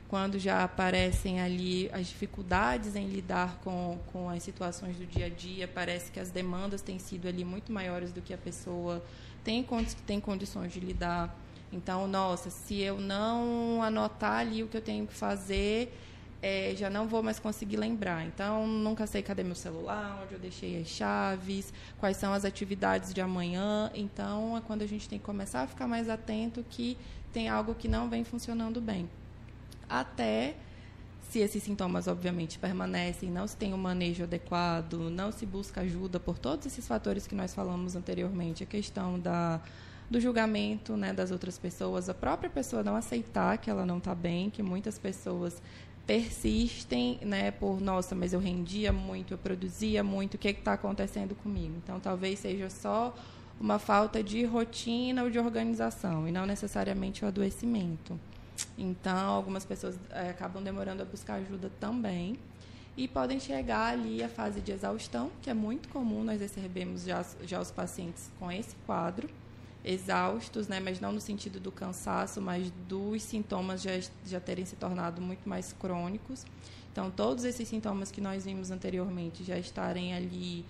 quando 0.09 0.37
já 0.37 0.63
aparecem 0.63 1.39
ali 1.39 1.89
as 1.93 2.07
dificuldades 2.07 2.95
em 2.95 3.07
lidar 3.07 3.59
com, 3.63 3.97
com 4.11 4.29
as 4.29 4.43
situações 4.43 4.97
do 4.97 5.05
dia 5.05 5.27
a 5.27 5.29
dia, 5.29 5.67
parece 5.67 6.11
que 6.11 6.19
as 6.19 6.29
demandas 6.29 6.81
têm 6.81 6.99
sido 6.99 7.27
ali 7.27 7.45
muito 7.45 7.71
maiores 7.71 8.11
do 8.11 8.21
que 8.21 8.33
a 8.33 8.37
pessoa 8.37 9.01
tem, 9.41 9.65
tem 10.05 10.19
condições 10.19 10.73
de 10.73 10.81
lidar. 10.81 11.33
Então, 11.71 12.07
nossa, 12.07 12.49
se 12.49 12.81
eu 12.81 12.99
não 12.99 13.81
anotar 13.81 14.39
ali 14.39 14.63
o 14.63 14.67
que 14.67 14.77
eu 14.77 14.81
tenho 14.81 15.07
que 15.07 15.13
fazer, 15.13 15.95
é, 16.41 16.73
já 16.75 16.89
não 16.89 17.07
vou 17.07 17.23
mais 17.23 17.39
conseguir 17.39 17.77
lembrar. 17.77 18.25
Então, 18.25 18.67
nunca 18.67 19.07
sei 19.07 19.21
cadê 19.21 19.43
meu 19.43 19.55
celular, 19.55 20.21
onde 20.23 20.33
eu 20.33 20.39
deixei 20.39 20.81
as 20.81 20.87
chaves, 20.87 21.73
quais 21.99 22.17
são 22.17 22.33
as 22.33 22.45
atividades 22.45 23.13
de 23.13 23.21
amanhã. 23.21 23.91
Então, 23.93 24.57
é 24.57 24.61
quando 24.61 24.81
a 24.81 24.87
gente 24.87 25.09
tem 25.09 25.19
que 25.19 25.25
começar 25.25 25.63
a 25.63 25.67
ficar 25.67 25.87
mais 25.87 26.09
atento 26.09 26.63
que 26.69 26.97
tem 27.33 27.49
algo 27.49 27.75
que 27.75 27.87
não 27.87 28.09
vem 28.09 28.23
funcionando 28.23 28.79
bem 28.79 29.09
até 29.89 30.55
se 31.29 31.39
esses 31.39 31.63
sintomas, 31.63 32.07
obviamente, 32.07 32.57
permanecem, 32.59 33.29
não 33.29 33.47
se 33.47 33.57
tem 33.57 33.73
um 33.73 33.77
manejo 33.77 34.23
adequado, 34.23 35.09
não 35.09 35.31
se 35.31 35.45
busca 35.45 35.81
ajuda 35.81 36.19
por 36.19 36.37
todos 36.37 36.65
esses 36.65 36.87
fatores 36.87 37.27
que 37.27 37.35
nós 37.35 37.53
falamos 37.53 37.95
anteriormente, 37.95 38.63
a 38.63 38.65
questão 38.65 39.19
da, 39.19 39.59
do 40.09 40.21
julgamento 40.21 40.95
né, 40.95 41.11
das 41.11 41.31
outras 41.31 41.57
pessoas, 41.57 42.07
a 42.07 42.13
própria 42.13 42.49
pessoa 42.49 42.83
não 42.83 42.95
aceitar 42.95 43.57
que 43.57 43.69
ela 43.69 43.85
não 43.85 43.97
está 43.97 44.13
bem, 44.13 44.49
que 44.49 44.61
muitas 44.63 44.99
pessoas 44.99 45.61
persistem 46.05 47.19
né, 47.21 47.51
por, 47.51 47.81
nossa, 47.81 48.13
mas 48.13 48.33
eu 48.33 48.39
rendia 48.39 48.93
muito, 48.93 49.33
eu 49.33 49.37
produzia 49.37 50.03
muito, 50.03 50.35
o 50.35 50.37
que 50.37 50.49
está 50.49 50.73
acontecendo 50.73 51.35
comigo? 51.35 51.73
Então, 51.83 51.99
talvez 51.99 52.39
seja 52.39 52.69
só 52.69 53.15
uma 53.59 53.79
falta 53.79 54.21
de 54.21 54.43
rotina 54.43 55.23
ou 55.23 55.29
de 55.29 55.39
organização, 55.39 56.27
e 56.27 56.31
não 56.31 56.45
necessariamente 56.45 57.23
o 57.23 57.27
adoecimento. 57.27 58.19
Então, 58.77 59.29
algumas 59.29 59.65
pessoas 59.65 59.97
é, 60.11 60.29
acabam 60.29 60.63
demorando 60.63 61.01
a 61.01 61.05
buscar 61.05 61.35
ajuda 61.35 61.71
também. 61.79 62.37
E 62.97 63.09
podem 63.09 63.41
chegar 63.41 63.91
ali 63.91 64.23
à 64.23 64.29
fase 64.29 64.61
de 64.61 64.71
exaustão, 64.71 65.29
que 65.41 65.49
é 65.49 65.53
muito 65.53 65.89
comum, 65.89 66.23
nós 66.23 66.39
recebemos 66.39 67.03
já, 67.03 67.25
já 67.43 67.59
os 67.59 67.69
pacientes 67.69 68.31
com 68.39 68.49
esse 68.49 68.73
quadro, 68.85 69.27
exaustos, 69.85 70.67
né, 70.67 70.79
mas 70.79 70.99
não 70.99 71.11
no 71.11 71.21
sentido 71.21 71.59
do 71.59 71.71
cansaço, 71.71 72.41
mas 72.41 72.71
dos 72.87 73.21
sintomas 73.21 73.83
já, 73.83 73.91
já 74.25 74.39
terem 74.39 74.65
se 74.65 74.75
tornado 74.75 75.21
muito 75.21 75.47
mais 75.47 75.71
crônicos. 75.73 76.43
Então, 76.91 77.11
todos 77.11 77.43
esses 77.43 77.67
sintomas 77.67 78.11
que 78.11 78.19
nós 78.19 78.45
vimos 78.45 78.71
anteriormente 78.71 79.43
já 79.43 79.59
estarem 79.59 80.13
ali 80.13 80.65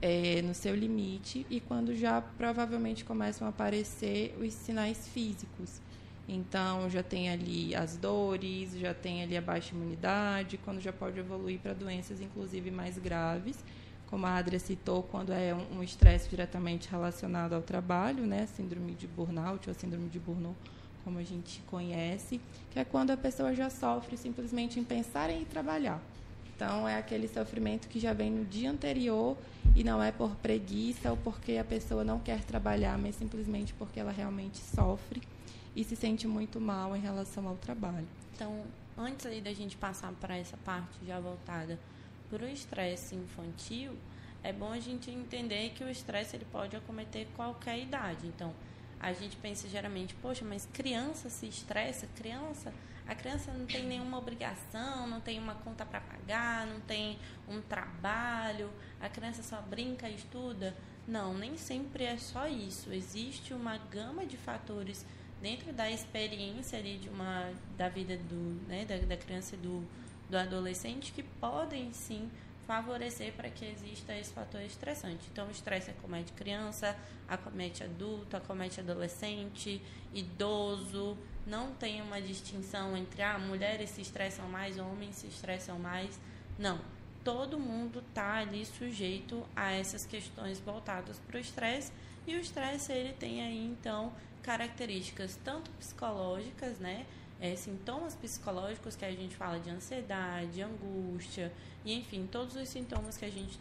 é, 0.00 0.40
no 0.42 0.54
seu 0.54 0.74
limite 0.74 1.44
e 1.50 1.60
quando 1.60 1.94
já 1.94 2.20
provavelmente 2.20 3.04
começam 3.04 3.46
a 3.46 3.50
aparecer 3.50 4.36
os 4.40 4.52
sinais 4.52 5.08
físicos. 5.08 5.80
Então, 6.28 6.88
já 6.88 7.02
tem 7.02 7.30
ali 7.30 7.74
as 7.74 7.96
dores, 7.96 8.78
já 8.78 8.94
tem 8.94 9.22
ali 9.22 9.36
a 9.36 9.40
baixa 9.40 9.74
imunidade, 9.74 10.56
quando 10.64 10.80
já 10.80 10.92
pode 10.92 11.18
evoluir 11.18 11.58
para 11.58 11.72
doenças, 11.72 12.20
inclusive, 12.20 12.70
mais 12.70 12.96
graves, 12.96 13.64
como 14.12 14.26
a 14.26 14.36
Adria 14.36 14.58
citou, 14.58 15.02
quando 15.04 15.32
é 15.32 15.54
um 15.54 15.82
estresse 15.82 16.28
diretamente 16.28 16.86
relacionado 16.86 17.54
ao 17.54 17.62
trabalho, 17.62 18.26
né, 18.26 18.46
síndrome 18.54 18.92
de 18.92 19.06
burnout 19.06 19.66
ou 19.70 19.74
síndrome 19.74 20.10
de 20.10 20.18
Burnout, 20.18 20.54
como 21.02 21.18
a 21.18 21.22
gente 21.22 21.62
conhece, 21.62 22.38
que 22.70 22.78
é 22.78 22.84
quando 22.84 23.10
a 23.10 23.16
pessoa 23.16 23.54
já 23.54 23.70
sofre 23.70 24.18
simplesmente 24.18 24.78
em 24.78 24.84
pensar 24.84 25.30
em 25.30 25.46
trabalhar. 25.46 25.98
Então, 26.54 26.86
é 26.86 26.98
aquele 26.98 27.26
sofrimento 27.26 27.88
que 27.88 27.98
já 27.98 28.12
vem 28.12 28.30
no 28.30 28.44
dia 28.44 28.70
anterior 28.70 29.34
e 29.74 29.82
não 29.82 30.02
é 30.02 30.12
por 30.12 30.36
preguiça 30.36 31.10
ou 31.10 31.16
porque 31.16 31.56
a 31.56 31.64
pessoa 31.64 32.04
não 32.04 32.18
quer 32.18 32.44
trabalhar, 32.44 32.98
mas 32.98 33.14
simplesmente 33.14 33.72
porque 33.72 33.98
ela 33.98 34.12
realmente 34.12 34.58
sofre 34.58 35.22
e 35.74 35.82
se 35.82 35.96
sente 35.96 36.28
muito 36.28 36.60
mal 36.60 36.94
em 36.94 37.00
relação 37.00 37.48
ao 37.48 37.56
trabalho. 37.56 38.06
Então, 38.34 38.62
antes 38.94 39.24
da 39.42 39.54
gente 39.54 39.74
passar 39.78 40.12
para 40.20 40.36
essa 40.36 40.58
parte 40.58 40.98
já 41.06 41.18
voltada 41.18 41.78
para 42.32 42.46
o 42.46 42.48
estresse 42.48 43.14
infantil, 43.14 43.94
é 44.42 44.54
bom 44.54 44.72
a 44.72 44.80
gente 44.80 45.10
entender 45.10 45.70
que 45.74 45.84
o 45.84 45.90
estresse 45.90 46.34
ele 46.34 46.46
pode 46.46 46.74
acometer 46.74 47.26
qualquer 47.36 47.78
idade. 47.78 48.26
Então, 48.26 48.54
a 48.98 49.12
gente 49.12 49.36
pensa 49.36 49.68
geralmente, 49.68 50.14
poxa, 50.14 50.42
mas 50.42 50.66
criança 50.72 51.28
se 51.28 51.46
estressa, 51.46 52.06
criança, 52.16 52.72
a 53.06 53.14
criança 53.14 53.52
não 53.52 53.66
tem 53.66 53.84
nenhuma 53.84 54.16
obrigação, 54.16 55.06
não 55.06 55.20
tem 55.20 55.38
uma 55.38 55.56
conta 55.56 55.84
para 55.84 56.00
pagar, 56.00 56.66
não 56.66 56.80
tem 56.80 57.18
um 57.46 57.60
trabalho, 57.60 58.70
a 58.98 59.10
criança 59.10 59.42
só 59.42 59.60
brinca 59.60 60.08
e 60.08 60.14
estuda. 60.14 60.74
Não, 61.06 61.34
nem 61.34 61.58
sempre 61.58 62.04
é 62.04 62.16
só 62.16 62.48
isso. 62.48 62.90
Existe 62.94 63.52
uma 63.52 63.76
gama 63.76 64.24
de 64.24 64.38
fatores 64.38 65.04
dentro 65.42 65.70
da 65.70 65.90
experiência 65.90 66.78
ali 66.78 66.96
de 66.96 67.10
uma 67.10 67.52
da 67.76 67.90
vida 67.90 68.16
do 68.16 68.66
né, 68.68 68.86
da, 68.86 68.96
da 68.96 69.16
criança 69.18 69.56
e 69.56 69.58
do, 69.58 69.86
do 70.32 70.38
adolescente 70.38 71.12
que 71.12 71.22
podem 71.22 71.92
sim 71.92 72.30
favorecer 72.66 73.34
para 73.34 73.50
que 73.50 73.66
exista 73.66 74.16
esse 74.16 74.32
fator 74.32 74.62
estressante. 74.62 75.28
Então, 75.30 75.46
o 75.46 75.50
estresse 75.50 75.90
acomete 75.90 76.32
criança, 76.32 76.96
acomete 77.28 77.84
adulto, 77.84 78.34
acomete 78.34 78.80
adolescente, 78.80 79.82
idoso. 80.14 81.18
Não 81.46 81.74
tem 81.74 82.00
uma 82.00 82.18
distinção 82.18 82.96
entre 82.96 83.20
ah, 83.20 83.38
mulheres 83.38 83.90
se 83.90 84.00
estressam 84.00 84.48
mais, 84.48 84.78
homens 84.78 85.16
se 85.16 85.26
estressam 85.26 85.78
mais. 85.78 86.18
Não. 86.58 86.80
Todo 87.22 87.58
mundo 87.58 88.02
está 88.08 88.36
ali 88.36 88.64
sujeito 88.64 89.44
a 89.54 89.70
essas 89.70 90.06
questões 90.06 90.58
voltadas 90.60 91.18
para 91.26 91.36
o 91.36 91.40
estresse. 91.40 91.92
E 92.26 92.34
o 92.34 92.40
estresse, 92.40 92.90
ele 92.90 93.12
tem 93.12 93.42
aí, 93.42 93.66
então, 93.66 94.12
características 94.42 95.38
tanto 95.44 95.70
psicológicas, 95.72 96.78
né? 96.78 97.04
É, 97.42 97.56
sintomas 97.56 98.14
psicológicos 98.14 98.94
que 98.94 99.04
a 99.04 99.10
gente 99.10 99.34
fala 99.34 99.58
de 99.58 99.68
ansiedade, 99.68 100.62
angústia, 100.62 101.52
e 101.84 101.92
enfim, 101.92 102.28
todos 102.30 102.54
os 102.54 102.68
sintomas 102.68 103.16
que 103.16 103.24
a 103.24 103.30
gente 103.30 103.58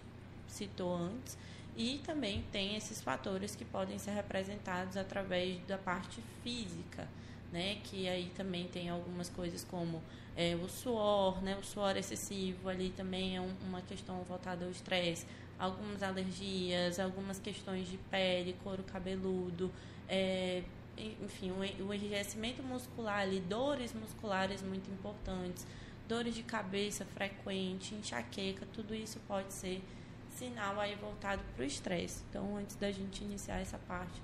citou 0.47 0.95
antes. 0.95 1.35
E 1.75 1.99
também 2.05 2.43
tem 2.51 2.75
esses 2.75 3.01
fatores 3.01 3.55
que 3.55 3.65
podem 3.65 3.97
ser 3.97 4.11
representados 4.11 4.97
através 4.97 5.59
da 5.65 5.79
parte 5.79 6.21
física, 6.43 7.07
né? 7.51 7.79
Que 7.83 8.07
aí 8.07 8.31
também 8.35 8.67
tem 8.67 8.87
algumas 8.87 9.29
coisas 9.29 9.63
como 9.63 9.99
é, 10.37 10.55
o 10.55 10.69
suor, 10.69 11.41
né? 11.41 11.57
O 11.57 11.63
suor 11.63 11.97
excessivo 11.97 12.69
ali 12.69 12.91
também 12.91 13.35
é 13.35 13.41
um, 13.41 13.51
uma 13.67 13.81
questão 13.81 14.21
voltada 14.23 14.63
ao 14.63 14.69
estresse. 14.69 15.25
Algumas 15.57 16.03
alergias, 16.03 16.99
algumas 16.99 17.39
questões 17.39 17.87
de 17.89 17.97
pele, 17.97 18.55
couro 18.63 18.83
cabeludo, 18.83 19.71
é, 20.07 20.61
enfim, 20.97 21.51
o, 21.51 21.93
enrijecimento 21.93 22.61
muscular 22.61 23.19
ali, 23.19 23.39
dores 23.39 23.93
musculares 23.93 24.61
muito 24.61 24.89
importantes, 24.91 25.65
dores 26.07 26.35
de 26.35 26.43
cabeça 26.43 27.05
frequente, 27.05 27.95
enxaqueca, 27.95 28.67
tudo 28.73 28.93
isso 28.93 29.19
pode 29.27 29.51
ser 29.53 29.81
sinal 30.29 30.79
aí 30.79 30.95
voltado 30.95 31.41
para 31.55 31.63
o 31.63 31.65
estresse. 31.65 32.23
Então, 32.29 32.57
antes 32.57 32.75
da 32.75 32.91
gente 32.91 33.23
iniciar 33.23 33.59
essa 33.59 33.77
parte 33.79 34.21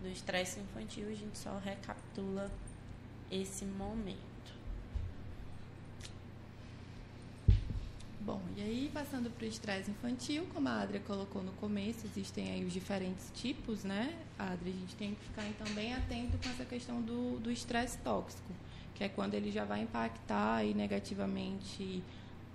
do 0.00 0.08
estresse 0.08 0.60
infantil, 0.60 1.08
a 1.08 1.14
gente 1.14 1.38
só 1.38 1.58
recapitula 1.58 2.50
esse 3.30 3.64
momento. 3.64 4.29
Bom, 8.20 8.40
e 8.54 8.60
aí 8.60 8.90
passando 8.92 9.30
para 9.30 9.46
o 9.46 9.48
estresse 9.48 9.90
infantil, 9.90 10.46
como 10.52 10.68
a 10.68 10.82
Adria 10.82 11.00
colocou 11.00 11.42
no 11.42 11.52
começo, 11.52 12.06
existem 12.06 12.52
aí 12.52 12.64
os 12.64 12.72
diferentes 12.72 13.30
tipos, 13.34 13.82
né? 13.82 14.14
Adria, 14.38 14.74
a 14.74 14.76
gente 14.76 14.94
tem 14.96 15.14
que 15.14 15.24
ficar 15.24 15.46
então 15.46 15.66
bem 15.74 15.94
atento 15.94 16.36
com 16.36 16.50
essa 16.50 16.64
questão 16.64 17.00
do 17.00 17.50
estresse 17.50 17.96
tóxico, 17.98 18.52
que 18.94 19.02
é 19.02 19.08
quando 19.08 19.34
ele 19.34 19.50
já 19.50 19.64
vai 19.64 19.80
impactar 19.80 20.56
aí 20.56 20.74
negativamente 20.74 22.02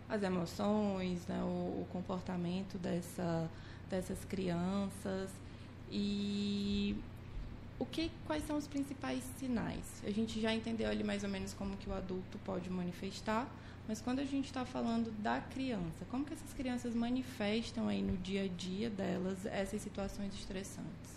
as 0.07 0.21
emoções, 0.23 1.25
né? 1.27 1.41
o, 1.43 1.81
o 1.81 1.87
comportamento 1.91 2.77
dessa, 2.77 3.49
dessas 3.89 4.23
crianças. 4.25 5.31
E 5.91 6.95
o 7.79 7.85
que, 7.85 8.11
quais 8.25 8.45
são 8.45 8.57
os 8.57 8.67
principais 8.67 9.23
sinais? 9.39 10.03
A 10.05 10.11
gente 10.11 10.39
já 10.39 10.53
entendeu 10.53 10.89
ali 10.89 11.03
mais 11.03 11.23
ou 11.23 11.29
menos 11.29 11.53
como 11.53 11.75
que 11.77 11.89
o 11.89 11.93
adulto 11.93 12.37
pode 12.45 12.69
manifestar, 12.69 13.47
mas 13.87 14.01
quando 14.01 14.19
a 14.19 14.25
gente 14.25 14.45
está 14.45 14.65
falando 14.65 15.11
da 15.21 15.39
criança, 15.39 16.05
como 16.09 16.25
que 16.25 16.33
essas 16.33 16.53
crianças 16.53 16.93
manifestam 16.95 17.87
aí 17.87 18.01
no 18.01 18.17
dia 18.17 18.43
a 18.43 18.47
dia 18.47 18.89
delas 18.89 19.45
essas 19.45 19.81
situações 19.81 20.33
estressantes? 20.33 21.15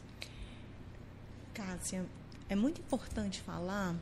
Cássia, 1.54 2.04
é 2.48 2.54
muito 2.54 2.80
importante 2.80 3.40
falar 3.40 3.94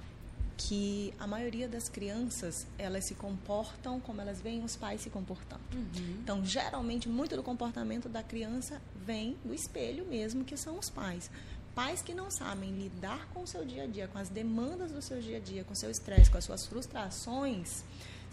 que 0.59 1.12
a 1.18 1.26
maioria 1.26 1.68
das 1.68 1.88
crianças 1.88 2.66
elas 2.79 3.05
se 3.05 3.14
comportam 3.14 4.00
como 4.00 4.20
elas 4.22 4.40
veem 4.40 4.64
os 4.64 4.74
pais 4.74 5.02
se 5.02 5.11
comportando. 5.11 5.62
Uhum. 5.74 6.18
Então, 6.22 6.44
geralmente, 6.44 7.09
muito 7.09 7.37
do 7.37 7.42
comportamento 7.42 8.09
da 8.09 8.22
criança 8.22 8.81
vem 9.05 9.37
do 9.44 9.52
espelho 9.52 10.07
mesmo, 10.07 10.44
que 10.44 10.57
são 10.57 10.79
os 10.79 10.88
pais 10.88 11.31
pais 11.76 12.00
que 12.00 12.14
não 12.14 12.31
sabem 12.31 12.70
lidar 12.70 13.29
com 13.35 13.42
o 13.42 13.46
seu 13.46 13.62
dia 13.62 13.83
a 13.83 13.87
dia, 13.87 14.09
com 14.09 14.16
as 14.16 14.31
demandas 14.31 14.90
do 14.90 15.02
seu 15.02 15.20
dia 15.20 15.37
a 15.37 15.40
dia, 15.40 15.62
com 15.62 15.74
o 15.74 15.76
seu 15.76 15.90
estresse, 15.90 16.31
com 16.31 16.38
as 16.38 16.44
suas 16.44 16.64
frustrações, 16.64 17.85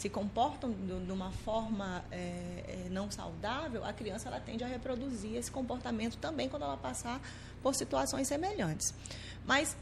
se 0.04 0.10
comportam 0.10 0.70
de, 0.74 1.12
uma 1.14 1.32
forma 1.32 2.04
é, 2.12 2.18
é, 2.86 2.90
não 2.92 3.10
saudável, 3.10 3.86
a 3.86 3.94
criança 3.94 4.28
ela 4.28 4.38
tende 4.38 4.62
a 4.62 4.68
reproduzir 4.68 5.36
esse 5.36 5.50
comportamento 5.50 6.18
também 6.18 6.50
quando 6.50 6.64
ela 6.64 6.76
passar 6.76 7.22
por 7.62 7.74
situações 7.74 8.28
semelhantes. 8.28 8.94
Mas 9.46 9.78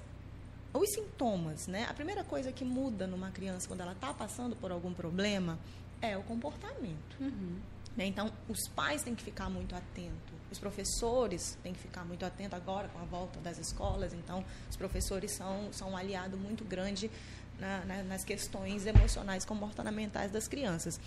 os 0.71 0.87
sintomas, 0.93 1.65
né? 1.65 1.87
A 1.89 1.93
primeira 1.95 2.23
coisa 2.23 2.51
que 2.51 2.63
muda 2.63 3.07
numa 3.07 3.31
criança 3.31 3.67
quando 3.67 3.81
ela 3.81 3.93
está 3.93 4.13
passando 4.13 4.55
por 4.55 4.71
algum 4.71 4.93
problema 4.93 5.57
é 5.99 6.15
o 6.15 6.21
comportamento. 6.21 7.17
Uhum. 7.19 7.57
Né? 7.97 8.05
Então, 8.05 8.31
os 8.47 8.67
pais 8.67 9.01
têm 9.01 9.15
que 9.15 9.23
ficar 9.23 9.49
muito 9.49 9.75
atentos. 9.75 10.39
Os 10.51 10.59
professores 10.59 11.57
têm 11.63 11.73
que 11.73 11.79
ficar 11.79 12.05
muito 12.05 12.23
atentos 12.23 12.53
agora 12.53 12.87
com 12.89 12.99
a 12.99 13.05
volta 13.05 13.39
das 13.39 13.57
escolas. 13.57 14.13
Então, 14.13 14.45
os 14.69 14.77
professores 14.77 15.31
são, 15.31 15.73
são 15.73 15.91
um 15.91 15.97
aliado 15.97 16.37
muito 16.37 16.63
grande 16.63 17.09
na, 17.59 17.85
na, 17.85 18.03
nas 18.03 18.23
questões 18.23 18.85
emocionais 18.85 19.45
comportamentais 19.45 20.31
das 20.31 20.47
crianças. 20.47 20.99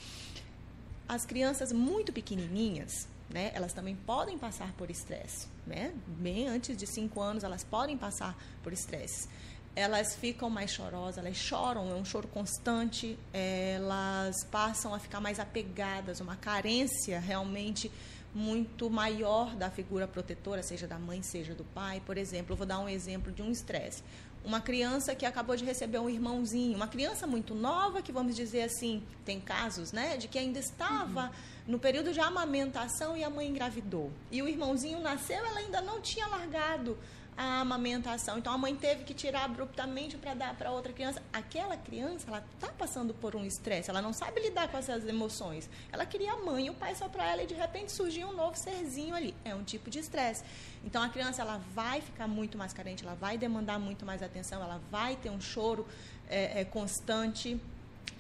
As 1.09 1.25
crianças 1.27 1.73
muito 1.73 2.13
pequenininhas, 2.13 3.07
né, 3.29 3.51
elas 3.55 3.73
também 3.73 3.95
podem 3.95 4.39
passar 4.39 4.73
por 4.73 4.91
estresse. 4.91 5.49
Né? 5.67 5.93
Bem 6.07 6.49
antes 6.49 6.77
de 6.77 6.87
5 6.87 7.21
anos, 7.21 7.45
elas 7.45 7.65
podem 7.65 7.97
passar 7.97 8.37
por 8.63 8.73
estresse 8.73 9.29
elas 9.77 10.15
ficam 10.15 10.49
mais 10.49 10.71
chorosas, 10.71 11.19
elas 11.19 11.37
choram, 11.37 11.91
é 11.91 11.95
um 11.95 12.05
choro 12.05 12.29
constante, 12.29 13.19
elas 13.33 14.45
passam 14.45 14.95
a 14.95 15.01
ficar 15.01 15.21
mais 15.21 15.41
apegadas, 15.41 16.21
uma 16.21 16.37
carência 16.37 17.19
realmente 17.19 17.91
muito 18.33 18.91
maior 18.91 19.55
da 19.55 19.71
figura 19.71 20.07
protetora, 20.07 20.63
seja 20.63 20.87
da 20.87 20.99
mãe, 20.99 21.23
seja 21.23 21.55
do 21.55 21.65
pai. 21.65 22.03
Por 22.05 22.19
exemplo, 22.19 22.57
vou 22.57 22.67
dar 22.67 22.79
um 22.81 22.89
exemplo 22.89 23.33
de 23.33 23.43
um 23.43 23.51
estresse. 23.51 24.03
Uma 24.45 24.61
criança 24.61 25.15
que 25.15 25.25
acabou 25.25 25.57
de 25.57 25.65
receber 25.65 25.99
um 25.99 26.09
irmãozinho, 26.09 26.77
uma 26.77 26.87
criança 26.87 27.27
muito 27.27 27.55
nova, 27.55 28.03
que 28.03 28.13
vamos 28.13 28.37
dizer 28.37 28.63
assim, 28.63 29.03
tem 29.25 29.41
casos, 29.41 29.91
né, 29.91 30.17
de 30.17 30.29
que 30.29 30.39
ainda 30.39 30.59
estava 30.59 31.25
uhum. 31.25 31.31
no 31.67 31.79
período 31.79 32.13
de 32.13 32.21
amamentação 32.21 33.17
e 33.17 33.25
a 33.25 33.31
mãe 33.31 33.49
engravidou. 33.49 34.13
E 34.31 34.43
o 34.43 34.49
irmãozinho 34.49 35.01
nasceu, 35.01 35.45
ela 35.45 35.61
ainda 35.61 35.81
não 35.81 36.01
tinha 36.01 36.27
largado 36.27 36.99
a 37.37 37.61
amamentação. 37.61 38.39
Então 38.39 38.53
a 38.53 38.59
mãe 38.59 38.75
teve 38.75 39.05
que 39.05 39.13
tirar 39.13 39.45
abruptamente 39.45 40.17
para 40.17 40.35
dar 40.35 40.55
para 40.55 40.71
outra 40.71 40.93
criança. 40.93 41.23
Aquela 41.33 41.77
criança, 41.77 42.27
ela 42.29 42.45
está 42.55 42.69
passando 42.69 43.13
por 43.15 43.35
um 43.35 43.45
estresse, 43.45 43.91
ela 43.91 44.01
não 44.01 44.13
sabe 44.13 44.41
lidar 44.41 44.69
com 44.69 44.77
essas 44.77 45.07
emoções. 45.07 45.69
Ela 45.93 46.07
queria 46.07 46.33
a 46.33 46.37
mãe 46.37 46.71
o 46.71 46.75
pai 46.75 46.95
só 46.95 47.09
para 47.09 47.31
ela 47.31 47.43
e 47.43 47.47
de 47.47 47.55
repente 47.55 47.93
surgiu 47.93 48.29
um 48.29 48.33
novo 48.33 48.57
serzinho 48.57 49.15
ali. 49.15 49.35
É 49.45 49.55
um 49.55 49.65
tipo 49.65 49.91
de 49.91 49.99
estresse. 49.99 50.45
Então 50.85 51.03
a 51.03 51.09
criança 51.09 51.43
ela 51.43 51.61
vai 51.75 52.01
ficar 52.01 52.29
muito 52.29 52.57
mais 52.57 52.73
carente, 52.73 53.05
ela 53.05 53.15
vai 53.15 53.37
demandar 53.37 53.79
muito 53.79 54.05
mais 54.07 54.23
atenção, 54.23 54.63
ela 54.63 54.81
vai 54.91 55.17
ter 55.17 55.31
um 55.31 55.41
choro 55.41 55.87
é, 56.29 56.61
é, 56.61 56.65
constante 56.65 57.61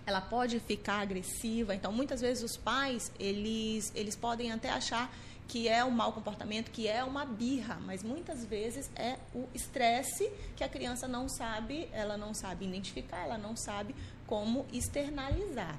ela 0.06 0.20
pode 0.20 0.60
ficar 0.60 1.00
agressiva. 1.00 1.74
Então, 1.74 1.90
muitas 1.90 2.20
vezes 2.20 2.42
os 2.42 2.56
pais, 2.56 3.10
eles, 3.18 3.90
eles 3.94 4.14
podem 4.14 4.52
até 4.52 4.70
achar 4.70 5.10
que 5.46 5.68
é 5.68 5.84
um 5.84 5.90
mau 5.90 6.12
comportamento, 6.12 6.70
que 6.70 6.88
é 6.88 7.04
uma 7.04 7.24
birra, 7.24 7.78
mas 7.84 8.02
muitas 8.02 8.44
vezes 8.44 8.90
é 8.96 9.18
o 9.34 9.46
estresse 9.54 10.30
que 10.56 10.64
a 10.64 10.68
criança 10.68 11.06
não 11.06 11.28
sabe, 11.28 11.88
ela 11.92 12.16
não 12.16 12.32
sabe 12.34 12.64
identificar, 12.64 13.24
ela 13.24 13.38
não 13.38 13.56
sabe 13.56 13.94
como 14.26 14.66
externalizar. 14.72 15.78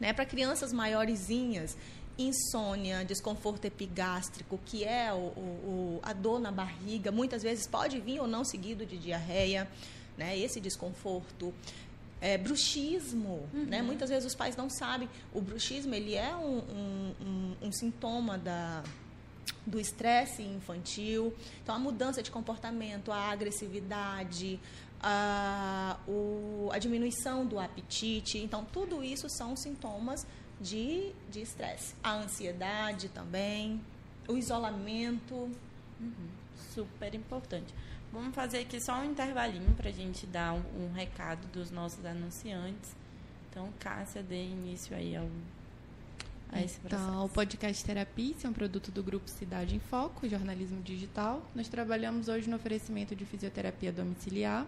Né? 0.00 0.12
Para 0.12 0.24
crianças 0.24 0.72
maiorzinhas, 0.72 1.76
insônia, 2.16 3.04
desconforto 3.04 3.64
epigástrico, 3.64 4.58
que 4.64 4.84
é 4.84 5.12
o, 5.12 5.16
o, 5.16 6.00
a 6.02 6.12
dor 6.12 6.40
na 6.40 6.50
barriga, 6.50 7.12
muitas 7.12 7.42
vezes 7.42 7.66
pode 7.66 8.00
vir 8.00 8.20
ou 8.20 8.26
não 8.26 8.44
seguido 8.44 8.84
de 8.84 8.96
diarreia, 8.96 9.68
né? 10.16 10.36
esse 10.36 10.60
desconforto 10.60 11.54
é, 12.20 12.36
bruxismo, 12.36 13.48
uhum. 13.52 13.64
né? 13.66 13.82
Muitas 13.82 14.10
vezes 14.10 14.26
os 14.26 14.34
pais 14.34 14.56
não 14.56 14.68
sabem. 14.68 15.08
O 15.32 15.40
bruxismo 15.40 15.94
ele 15.94 16.14
é 16.14 16.34
um, 16.34 16.58
um, 16.58 17.14
um, 17.20 17.56
um 17.68 17.72
sintoma 17.72 18.36
da, 18.36 18.82
do 19.66 19.78
estresse 19.78 20.42
infantil. 20.42 21.34
Então, 21.62 21.74
a 21.74 21.78
mudança 21.78 22.22
de 22.22 22.30
comportamento, 22.30 23.12
a 23.12 23.30
agressividade, 23.30 24.58
a, 25.00 25.98
o, 26.08 26.68
a 26.72 26.78
diminuição 26.78 27.46
do 27.46 27.58
apetite. 27.58 28.38
Então, 28.38 28.64
tudo 28.64 29.04
isso 29.04 29.28
são 29.28 29.56
sintomas 29.56 30.26
de 30.60 31.12
estresse. 31.36 31.94
a 32.02 32.14
ansiedade 32.14 33.08
também, 33.08 33.80
o 34.26 34.36
isolamento. 34.36 35.34
Uhum. 36.00 36.28
Super 36.74 37.14
importante. 37.14 37.72
Vamos 38.12 38.34
fazer 38.34 38.60
aqui 38.60 38.80
só 38.80 39.00
um 39.00 39.04
intervalinho 39.04 39.74
para 39.74 39.90
a 39.90 39.92
gente 39.92 40.26
dar 40.26 40.54
um, 40.54 40.62
um, 40.82 40.92
recado 40.94 41.46
dos 41.52 41.70
nossos 41.70 42.04
anunciantes. 42.04 42.96
Então, 43.50 43.68
Cássia, 43.78 44.22
dê 44.22 44.44
início 44.44 44.96
aí 44.96 45.14
ao, 45.14 45.28
a 46.50 46.62
esse 46.62 46.80
processo. 46.80 47.02
Então, 47.02 47.24
o 47.24 47.28
podcast 47.28 47.84
Terapia 47.84 48.34
é 48.42 48.48
um 48.48 48.52
produto 48.52 48.90
do 48.90 49.02
Grupo 49.02 49.28
Cidade 49.28 49.76
em 49.76 49.78
Foco, 49.78 50.26
jornalismo 50.28 50.80
digital. 50.82 51.42
Nós 51.54 51.68
trabalhamos 51.68 52.28
hoje 52.28 52.48
no 52.48 52.56
oferecimento 52.56 53.14
de 53.14 53.26
fisioterapia 53.26 53.92
domiciliar, 53.92 54.66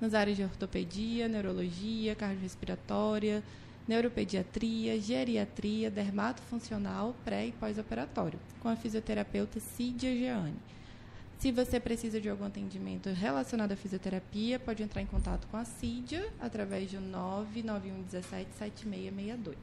nas 0.00 0.12
áreas 0.12 0.36
de 0.36 0.42
ortopedia, 0.42 1.28
neurologia, 1.28 2.16
cardiorrespiratória, 2.16 3.42
neuropediatria, 3.86 5.00
geriatria, 5.00 5.90
dermatofuncional, 5.90 7.14
pré 7.24 7.46
e 7.46 7.52
pós-operatório, 7.52 8.38
com 8.60 8.68
a 8.68 8.74
fisioterapeuta 8.74 9.60
Cídia 9.60 10.12
Geane. 10.12 10.56
Se 11.40 11.50
você 11.50 11.80
precisa 11.80 12.20
de 12.20 12.28
algum 12.28 12.44
atendimento 12.44 13.08
relacionado 13.08 13.72
à 13.72 13.76
fisioterapia, 13.76 14.58
pode 14.58 14.82
entrar 14.82 15.00
em 15.00 15.06
contato 15.06 15.48
com 15.48 15.56
a 15.56 15.64
CIDIA 15.64 16.30
através 16.38 16.92
do 16.92 17.00
991 17.00 18.02
17 18.02 18.50
7662. 18.58 19.56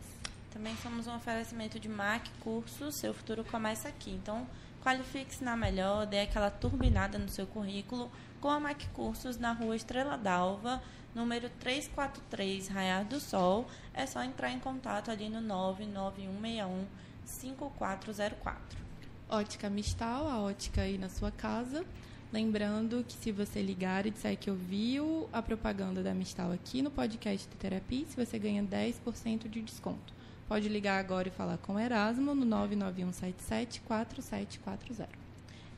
Também 0.51 0.75
somos 0.77 1.05
um 1.05 1.15
oferecimento 1.15 1.79
de 1.79 1.87
MAC 1.87 2.31
Cursos, 2.39 2.95
seu 2.95 3.13
futuro 3.13 3.43
começa 3.43 3.87
aqui. 3.87 4.09
Então, 4.09 4.47
qualifique-se 4.83 5.43
na 5.43 5.55
melhor, 5.55 6.07
dê 6.07 6.21
aquela 6.21 6.49
turbinada 6.49 7.19
no 7.19 7.29
seu 7.29 7.45
currículo 7.45 8.09
com 8.41 8.49
a 8.49 8.59
MAC 8.59 8.87
Cursos 8.87 9.37
na 9.37 9.51
rua 9.51 9.75
Estrela 9.75 10.17
d'Alva, 10.17 10.81
número 11.13 11.47
343, 11.59 12.69
Raiar 12.69 13.05
do 13.05 13.19
Sol. 13.19 13.67
É 13.93 14.07
só 14.07 14.23
entrar 14.23 14.49
em 14.49 14.59
contato 14.59 15.11
ali 15.11 15.29
no 15.29 15.41
99161 15.41 16.87
5404. 17.23 18.86
Ótica 19.29 19.69
Mistal, 19.69 20.29
a 20.29 20.39
ótica 20.39 20.83
aí 20.83 20.97
na 20.97 21.09
sua 21.09 21.31
casa. 21.31 21.85
Lembrando 22.31 23.03
que 23.05 23.13
se 23.13 23.29
você 23.31 23.61
ligar 23.61 24.05
e 24.05 24.11
disser 24.11 24.37
que 24.37 24.49
ouviu 24.49 25.27
a 25.33 25.41
propaganda 25.41 26.01
da 26.01 26.13
Mistal 26.13 26.53
aqui 26.53 26.81
no 26.81 26.89
podcast 26.89 27.45
de 27.47 27.55
terapia, 27.55 28.05
você 28.15 28.39
ganha 28.39 28.63
10% 28.63 29.49
de 29.49 29.61
desconto. 29.61 30.13
Pode 30.47 30.69
ligar 30.69 30.97
agora 30.97 31.27
e 31.27 31.31
falar 31.31 31.57
com 31.57 31.77
Erasmo 31.77 32.33
no 32.33 32.45
99177 32.45 33.81
4740. 33.81 35.11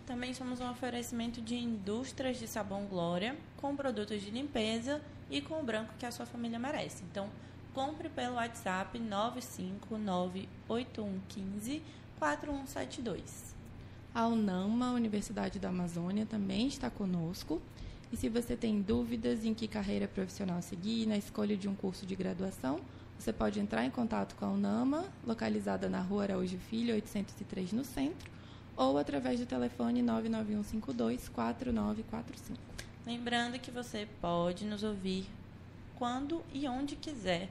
Também 0.05 0.31
somos 0.35 0.59
um 0.59 0.69
oferecimento 0.69 1.41
de 1.41 1.55
indústrias 1.55 2.37
de 2.37 2.47
sabão 2.47 2.85
Glória, 2.85 3.35
com 3.57 3.75
produtos 3.75 4.21
de 4.21 4.29
limpeza 4.29 5.01
e 5.29 5.41
com 5.41 5.59
o 5.59 5.63
branco 5.63 5.93
que 5.97 6.05
a 6.05 6.11
sua 6.11 6.27
família 6.27 6.59
merece. 6.59 7.03
Então, 7.11 7.27
compre 7.73 8.09
pelo 8.09 8.35
WhatsApp 8.35 8.99
9598115 8.99 11.81
4172. 12.19 13.55
A 14.13 14.27
UNAMA, 14.27 14.91
Universidade 14.91 15.57
da 15.57 15.69
Amazônia, 15.69 16.25
também 16.25 16.67
está 16.67 16.89
conosco. 16.89 17.61
E 18.11 18.17
se 18.17 18.27
você 18.27 18.57
tem 18.57 18.81
dúvidas 18.81 19.45
em 19.45 19.53
que 19.53 19.67
carreira 19.67 20.07
profissional 20.07 20.61
seguir 20.61 21.05
na 21.05 21.17
escolha 21.17 21.55
de 21.55 21.69
um 21.69 21.75
curso 21.75 22.05
de 22.05 22.15
graduação, 22.15 22.81
você 23.17 23.31
pode 23.31 23.59
entrar 23.59 23.85
em 23.85 23.89
contato 23.89 24.35
com 24.35 24.45
a 24.45 24.49
UNAMA, 24.49 25.05
localizada 25.25 25.87
na 25.87 26.01
Rua 26.01 26.23
Araújo 26.23 26.57
Filho, 26.57 26.93
803, 26.95 27.71
no 27.71 27.85
centro, 27.85 28.29
ou 28.75 28.97
através 28.97 29.39
do 29.39 29.45
telefone 29.45 30.03
991524945. 30.03 32.57
Lembrando 33.05 33.59
que 33.59 33.71
você 33.71 34.07
pode 34.19 34.65
nos 34.65 34.83
ouvir 34.83 35.25
quando 35.95 36.43
e 36.53 36.67
onde 36.67 36.95
quiser 36.95 37.49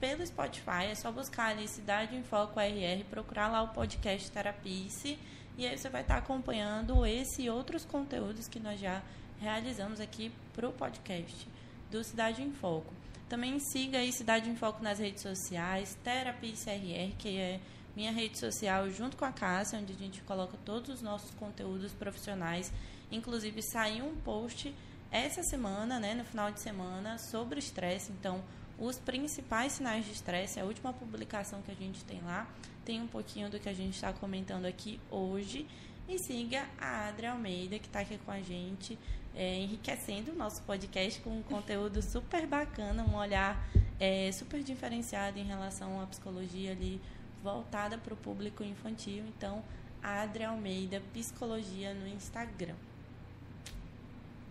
pelo 0.00 0.26
Spotify, 0.26 0.86
é 0.90 0.94
só 0.94 1.10
buscar 1.10 1.50
ali 1.50 1.66
Cidade 1.66 2.14
em 2.14 2.22
Foco 2.22 2.60
RR, 2.60 3.04
procurar 3.10 3.48
lá 3.48 3.62
o 3.62 3.68
podcast 3.68 4.30
Terapice 4.30 5.18
e 5.56 5.66
aí 5.66 5.76
você 5.76 5.88
vai 5.88 6.02
estar 6.02 6.18
acompanhando 6.18 7.06
esse 7.06 7.42
e 7.42 7.50
outros 7.50 7.84
conteúdos 7.84 8.46
que 8.46 8.60
nós 8.60 8.78
já 8.78 9.02
realizamos 9.40 10.00
aqui 10.00 10.30
para 10.52 10.68
o 10.68 10.72
podcast 10.72 11.48
do 11.90 12.04
Cidade 12.04 12.42
em 12.42 12.52
Foco. 12.52 12.92
Também 13.28 13.58
siga 13.58 13.98
aí 13.98 14.12
Cidade 14.12 14.50
em 14.50 14.56
Foco 14.56 14.82
nas 14.82 14.98
redes 14.98 15.22
sociais, 15.22 15.96
Terapice 16.04 16.68
RR, 16.68 17.14
que 17.18 17.38
é 17.38 17.60
minha 17.96 18.12
rede 18.12 18.38
social 18.38 18.90
junto 18.90 19.16
com 19.16 19.24
a 19.24 19.32
Cássia, 19.32 19.78
onde 19.78 19.94
a 19.94 19.96
gente 19.96 20.20
coloca 20.22 20.58
todos 20.64 20.90
os 20.90 21.02
nossos 21.02 21.30
conteúdos 21.30 21.92
profissionais. 21.92 22.70
Inclusive 23.10 23.62
saiu 23.62 24.04
um 24.04 24.16
post 24.16 24.74
essa 25.10 25.42
semana, 25.42 25.98
né, 25.98 26.14
no 26.14 26.24
final 26.24 26.52
de 26.52 26.60
semana, 26.60 27.16
sobre 27.18 27.58
estresse. 27.58 28.12
Então, 28.12 28.44
os 28.78 28.98
principais 28.98 29.72
sinais 29.72 30.04
de 30.04 30.12
estresse, 30.12 30.60
a 30.60 30.64
última 30.64 30.92
publicação 30.92 31.62
que 31.62 31.70
a 31.70 31.74
gente 31.74 32.04
tem 32.04 32.20
lá, 32.22 32.46
tem 32.84 33.00
um 33.00 33.06
pouquinho 33.06 33.50
do 33.50 33.58
que 33.58 33.68
a 33.68 33.72
gente 33.72 33.94
está 33.94 34.12
comentando 34.12 34.66
aqui 34.66 35.00
hoje. 35.10 35.66
E 36.08 36.18
siga 36.18 36.68
a 36.78 37.08
Adria 37.08 37.32
Almeida, 37.32 37.78
que 37.80 37.86
está 37.86 38.00
aqui 38.00 38.16
com 38.18 38.30
a 38.30 38.40
gente, 38.40 38.96
é, 39.34 39.56
enriquecendo 39.56 40.30
o 40.30 40.36
nosso 40.36 40.62
podcast 40.62 41.20
com 41.20 41.30
um 41.30 41.42
conteúdo 41.42 42.00
super 42.00 42.46
bacana, 42.46 43.04
um 43.04 43.16
olhar 43.16 43.60
é, 43.98 44.30
super 44.30 44.62
diferenciado 44.62 45.38
em 45.38 45.44
relação 45.44 46.00
à 46.00 46.06
psicologia 46.06 46.70
ali, 46.70 47.00
voltada 47.42 47.98
para 47.98 48.14
o 48.14 48.16
público 48.16 48.62
infantil. 48.62 49.24
Então, 49.26 49.64
Adria 50.02 50.50
Almeida, 50.50 51.02
Psicologia 51.12 51.92
no 51.92 52.06
Instagram. 52.06 52.76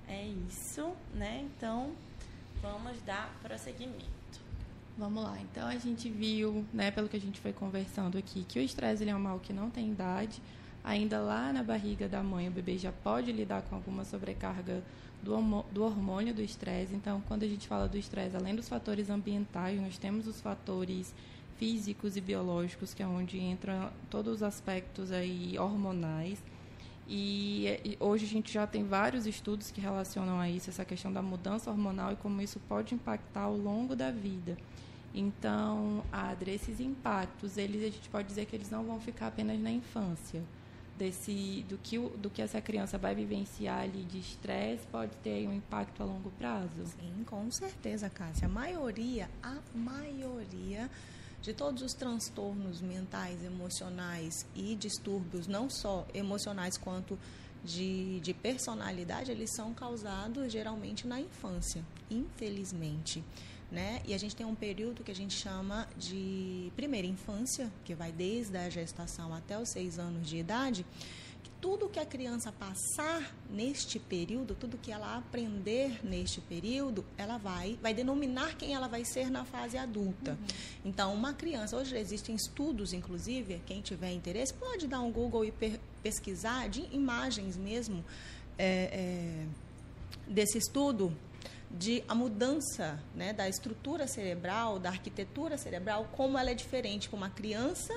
É 0.08 0.26
isso, 0.50 0.94
né? 1.14 1.46
Então, 1.46 1.96
vamos 2.62 3.02
dar 3.04 3.34
prosseguimento. 3.42 4.15
Vamos 4.98 5.24
lá. 5.24 5.38
Então 5.42 5.68
a 5.68 5.78
gente 5.78 6.10
viu, 6.10 6.66
né, 6.74 6.90
pelo 6.90 7.10
que 7.10 7.18
a 7.18 7.20
gente 7.20 7.40
foi 7.40 7.52
conversando 7.52 8.18
aqui, 8.18 8.46
que 8.48 8.60
o 8.60 8.62
estresse 8.62 9.04
ele 9.04 9.12
é 9.12 9.16
um 9.16 9.20
mal 9.20 9.40
que 9.40 9.52
não 9.52 9.70
tem 9.70 9.92
idade. 9.92 10.42
Ainda 10.84 11.20
lá 11.20 11.52
na 11.52 11.64
barriga 11.64 12.08
da 12.08 12.24
mãe, 12.24 12.48
o 12.48 12.52
bebê 12.52 12.78
já 12.78 12.92
pode 12.92 13.32
lidar 13.32 13.64
com 13.64 13.76
alguma 13.76 14.06
sobrecarga 14.06 14.84
do, 15.22 15.84
hormônio 15.84 16.34
do 16.34 16.42
estresse. 16.42 16.94
Então, 16.94 17.22
quando 17.28 17.44
a 17.44 17.48
gente 17.48 17.68
fala 17.68 17.88
do 17.88 17.98
estresse, 17.98 18.38
além 18.38 18.56
dos 18.56 18.70
fatores 18.70 19.10
ambientais, 19.10 19.82
nós 19.82 19.98
temos 19.98 20.28
os 20.28 20.40
fatores 20.40 21.14
físicos 21.58 22.16
e 22.16 22.22
biológicos, 22.22 22.94
que 22.94 23.02
é 23.02 23.08
onde 23.08 23.40
entram 23.40 23.90
todos 24.10 24.36
os 24.36 24.44
aspectos 24.44 25.12
aí 25.12 25.58
hormonais. 25.58 26.42
E, 27.08 27.98
hoje 28.00 28.26
a 28.26 28.28
gente 28.28 28.52
já 28.52 28.66
tem 28.66 28.84
vários 28.84 29.28
estudos 29.28 29.72
que 29.72 29.82
relacionam 29.82 30.40
a 30.40 30.50
isso, 30.50 30.70
essa 30.70 30.86
questão 30.86 31.12
da 31.12 31.22
mudança 31.22 31.70
hormonal 31.70 32.14
e 32.14 32.16
como 32.16 32.42
isso 32.42 32.60
pode 32.68 32.96
impactar 32.96 33.42
ao 33.42 33.58
longo 33.58 33.96
da 33.96 34.12
vida. 34.12 34.58
Então, 35.18 36.04
Adri, 36.12 36.52
esses 36.52 36.82
impactos, 36.82 37.58
eles 37.58 37.82
a 37.82 37.86
gente 37.86 38.10
pode 38.10 38.28
dizer 38.28 38.46
que 38.46 38.54
eles 38.54 38.70
não 38.70 38.84
vão 38.84 39.00
ficar 39.00 39.28
apenas 39.28 39.58
na 39.58 39.72
infância. 39.72 40.44
Desse, 40.98 41.66
do, 41.68 41.78
que, 41.78 41.98
do 41.98 42.30
que 42.30 42.42
essa 42.42 42.62
criança 42.62 42.98
vai 42.98 43.14
vivenciar 43.14 43.82
ali 43.82 44.04
de 44.04 44.20
estresse 44.20 44.88
pode 44.88 45.12
ter 45.18 45.46
um 45.46 45.54
impacto 45.54 46.02
a 46.02 46.06
longo 46.06 46.32
prazo? 46.32 46.86
Sim, 46.86 47.24
com 47.26 47.50
certeza, 47.52 48.10
Cássia. 48.10 48.46
A 48.46 48.50
maioria, 48.50 49.30
a 49.44 49.58
maioria 49.74 50.90
de 51.42 51.54
todos 51.54 51.82
os 51.82 51.94
transtornos 51.94 52.82
mentais, 52.82 53.44
emocionais 53.44 54.46
e 54.56 54.76
distúrbios, 54.76 55.48
não 55.48 55.70
só 55.70 56.08
emocionais 56.14 56.78
quanto 56.78 57.20
de, 57.64 58.20
de 58.22 58.34
personalidade, 58.34 59.32
eles 59.32 59.52
são 59.54 59.74
causados 59.74 60.52
geralmente 60.52 61.08
na 61.08 61.20
infância, 61.20 61.84
infelizmente. 62.10 63.24
Né? 63.72 64.02
E 64.06 64.14
a 64.14 64.18
gente 64.18 64.36
tem 64.36 64.46
um 64.46 64.56
período 64.56 65.04
que 65.04 65.12
a 65.12 65.16
gente 65.16 65.34
chama 65.34 65.88
de 65.98 66.72
primeira 66.76 67.08
infância, 67.08 67.72
que 67.84 67.96
vai 67.96 68.12
desde 68.12 68.56
a 68.56 68.70
gestação 68.70 69.34
até 69.34 69.60
os 69.60 69.70
seis 69.70 69.98
anos 69.98 70.30
de 70.30 70.38
idade, 70.38 70.86
tudo 71.66 71.90
que 71.90 72.00
a 72.00 72.06
criança 72.06 72.52
passar 72.52 73.36
neste 73.50 73.98
período, 73.98 74.54
tudo 74.54 74.78
que 74.78 74.92
ela 74.92 75.18
aprender 75.18 76.00
neste 76.06 76.40
período, 76.40 77.04
ela 77.18 77.40
vai, 77.40 77.80
vai 77.82 77.92
denominar 77.92 78.56
quem 78.56 78.76
ela 78.76 78.88
vai 78.88 79.04
ser 79.04 79.32
na 79.32 79.44
fase 79.44 79.76
adulta. 79.76 80.32
Uhum. 80.32 80.48
Então, 80.86 81.12
uma 81.12 81.34
criança, 81.34 81.76
hoje 81.76 81.98
existem 81.98 82.36
estudos, 82.36 82.94
inclusive, 82.94 83.60
quem 83.66 83.82
tiver 83.82 84.12
interesse 84.12 84.54
pode 84.54 84.88
dar 84.88 85.00
um 85.00 85.12
Google 85.12 85.44
e 85.44 85.54
pesquisar 86.04 86.70
de 86.70 86.82
imagens 86.92 87.58
mesmo 87.58 88.06
é, 88.60 88.68
é, 88.68 90.32
desse 90.32 90.60
estudo 90.60 91.12
de 91.72 92.04
a 92.08 92.16
mudança 92.16 93.00
né, 93.14 93.34
da 93.34 93.50
estrutura 93.50 94.08
cerebral, 94.08 94.80
da 94.80 94.90
arquitetura 94.90 95.58
cerebral, 95.58 96.10
como 96.14 96.38
ela 96.38 96.52
é 96.52 96.54
diferente 96.54 97.10
para 97.10 97.18
uma 97.18 97.30
criança 97.30 97.94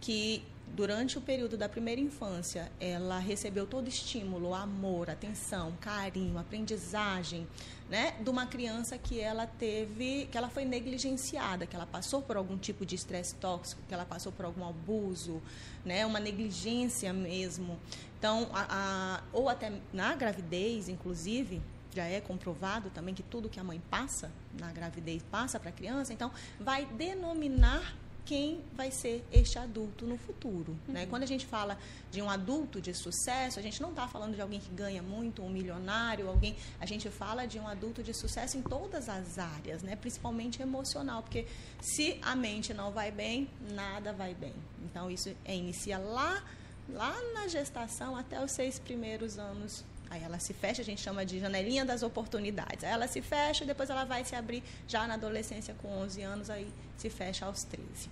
que 0.00 0.44
durante 0.74 1.18
o 1.18 1.20
período 1.20 1.56
da 1.56 1.68
primeira 1.68 2.00
infância, 2.00 2.70
ela 2.78 3.18
recebeu 3.18 3.66
todo 3.66 3.88
estímulo, 3.88 4.54
amor, 4.54 5.10
atenção, 5.10 5.72
carinho, 5.80 6.38
aprendizagem, 6.38 7.46
né, 7.88 8.14
de 8.20 8.28
uma 8.28 8.46
criança 8.46 8.98
que 8.98 9.18
ela 9.18 9.46
teve, 9.46 10.28
que 10.30 10.36
ela 10.36 10.48
foi 10.48 10.64
negligenciada, 10.64 11.66
que 11.66 11.74
ela 11.74 11.86
passou 11.86 12.20
por 12.20 12.36
algum 12.36 12.56
tipo 12.56 12.84
de 12.84 12.94
estresse 12.94 13.34
tóxico, 13.36 13.80
que 13.88 13.94
ela 13.94 14.04
passou 14.04 14.30
por 14.30 14.44
algum 14.44 14.66
abuso, 14.66 15.42
né, 15.84 16.04
uma 16.04 16.20
negligência 16.20 17.12
mesmo. 17.12 17.78
Então, 18.18 18.48
a, 18.52 18.66
a, 18.68 19.22
ou 19.32 19.48
até 19.48 19.72
na 19.92 20.14
gravidez, 20.14 20.88
inclusive, 20.88 21.62
já 21.94 22.04
é 22.04 22.20
comprovado 22.20 22.90
também 22.90 23.14
que 23.14 23.22
tudo 23.22 23.48
que 23.48 23.58
a 23.58 23.64
mãe 23.64 23.80
passa 23.90 24.30
na 24.58 24.70
gravidez 24.72 25.22
passa 25.30 25.58
para 25.58 25.70
a 25.70 25.72
criança, 25.72 26.12
então 26.12 26.30
vai 26.60 26.86
denominar 26.86 27.96
quem 28.28 28.62
vai 28.74 28.90
ser 28.90 29.24
este 29.32 29.58
adulto 29.58 30.04
no 30.04 30.18
futuro. 30.18 30.72
Né? 30.72 30.78
Uhum. 30.86 30.92
Né? 30.92 31.06
Quando 31.06 31.22
a 31.22 31.26
gente 31.26 31.46
fala 31.46 31.78
de 32.10 32.20
um 32.20 32.28
adulto 32.28 32.78
de 32.78 32.92
sucesso, 32.92 33.58
a 33.58 33.62
gente 33.62 33.80
não 33.80 33.88
está 33.88 34.06
falando 34.06 34.34
de 34.34 34.42
alguém 34.42 34.60
que 34.60 34.70
ganha 34.70 35.02
muito, 35.02 35.42
um 35.42 35.48
milionário, 35.48 36.28
alguém. 36.28 36.54
A 36.78 36.84
gente 36.84 37.08
fala 37.08 37.46
de 37.46 37.58
um 37.58 37.66
adulto 37.66 38.02
de 38.02 38.12
sucesso 38.12 38.58
em 38.58 38.62
todas 38.62 39.08
as 39.08 39.38
áreas, 39.38 39.82
né? 39.82 39.96
principalmente 39.96 40.60
emocional, 40.60 41.22
porque 41.22 41.46
se 41.80 42.18
a 42.20 42.36
mente 42.36 42.74
não 42.74 42.92
vai 42.92 43.10
bem, 43.10 43.48
nada 43.72 44.12
vai 44.12 44.34
bem. 44.34 44.52
Então 44.84 45.10
isso 45.10 45.34
é, 45.42 45.56
inicia 45.56 45.96
lá, 45.96 46.44
lá 46.90 47.16
na 47.32 47.48
gestação 47.48 48.14
até 48.14 48.44
os 48.44 48.52
seis 48.52 48.78
primeiros 48.78 49.38
anos 49.38 49.86
Aí 50.10 50.22
ela 50.22 50.38
se 50.38 50.54
fecha, 50.54 50.82
a 50.82 50.84
gente 50.84 51.00
chama 51.00 51.24
de 51.24 51.38
janelinha 51.38 51.84
das 51.84 52.02
oportunidades. 52.02 52.84
Aí 52.84 52.90
ela 52.90 53.06
se 53.06 53.20
fecha, 53.20 53.64
depois 53.64 53.90
ela 53.90 54.04
vai 54.04 54.24
se 54.24 54.34
abrir 54.34 54.62
já 54.86 55.06
na 55.06 55.14
adolescência 55.14 55.74
com 55.74 55.88
11 55.88 56.22
anos, 56.22 56.50
aí 56.50 56.68
se 56.96 57.10
fecha 57.10 57.46
aos 57.46 57.64
13. 57.64 58.08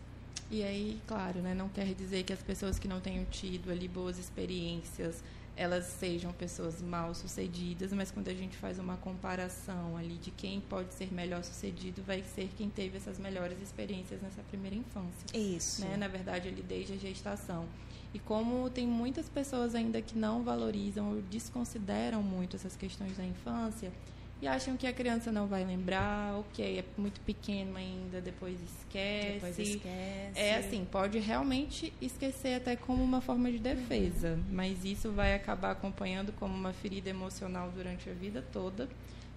E 0.50 0.62
aí, 0.62 1.00
claro, 1.06 1.40
né, 1.40 1.54
não 1.54 1.68
quer 1.68 1.92
dizer 1.94 2.22
que 2.22 2.32
as 2.32 2.42
pessoas 2.42 2.78
que 2.78 2.86
não 2.86 3.00
tenham 3.00 3.24
tido 3.24 3.70
ali 3.70 3.88
boas 3.88 4.18
experiências, 4.18 5.22
elas 5.56 5.86
sejam 5.86 6.32
pessoas 6.32 6.82
mal 6.82 7.14
sucedidas, 7.14 7.92
mas 7.92 8.10
quando 8.10 8.28
a 8.28 8.34
gente 8.34 8.56
faz 8.56 8.78
uma 8.78 8.96
comparação 8.98 9.96
ali 9.96 10.16
de 10.18 10.30
quem 10.30 10.60
pode 10.60 10.92
ser 10.92 11.12
melhor 11.12 11.42
sucedido, 11.42 12.02
vai 12.02 12.22
ser 12.22 12.50
quem 12.56 12.68
teve 12.68 12.98
essas 12.98 13.18
melhores 13.18 13.60
experiências 13.60 14.20
nessa 14.20 14.42
primeira 14.42 14.76
infância. 14.76 15.26
Isso. 15.34 15.80
Né? 15.82 15.96
Na 15.96 16.08
verdade, 16.08 16.48
ali 16.48 16.62
desde 16.62 16.92
a 16.92 16.96
gestação. 16.96 17.66
E 18.14 18.18
como 18.18 18.68
tem 18.70 18.86
muitas 18.86 19.28
pessoas 19.28 19.74
ainda 19.74 20.00
que 20.00 20.16
não 20.16 20.42
valorizam 20.42 21.10
ou 21.10 21.22
desconsideram 21.22 22.22
muito 22.22 22.56
essas 22.56 22.76
questões 22.76 23.16
da 23.16 23.24
infância, 23.24 23.92
e 24.40 24.46
acham 24.46 24.76
que 24.76 24.86
a 24.86 24.92
criança 24.92 25.32
não 25.32 25.46
vai 25.46 25.64
lembrar, 25.64 26.38
ok, 26.38 26.78
é 26.78 26.84
muito 26.98 27.20
pequeno 27.22 27.76
ainda, 27.76 28.20
depois 28.20 28.58
esquece. 28.60 29.32
Depois 29.34 29.58
esquece. 29.58 30.38
É 30.38 30.58
assim, 30.58 30.84
pode 30.84 31.18
realmente 31.18 31.90
esquecer 32.02 32.56
até 32.56 32.76
como 32.76 33.02
uma 33.02 33.22
forma 33.22 33.50
de 33.50 33.58
defesa, 33.58 34.32
uhum. 34.32 34.44
mas 34.52 34.84
isso 34.84 35.10
vai 35.10 35.34
acabar 35.34 35.70
acompanhando 35.70 36.32
como 36.32 36.54
uma 36.54 36.74
ferida 36.74 37.08
emocional 37.08 37.70
durante 37.74 38.10
a 38.10 38.12
vida 38.12 38.44
toda. 38.52 38.88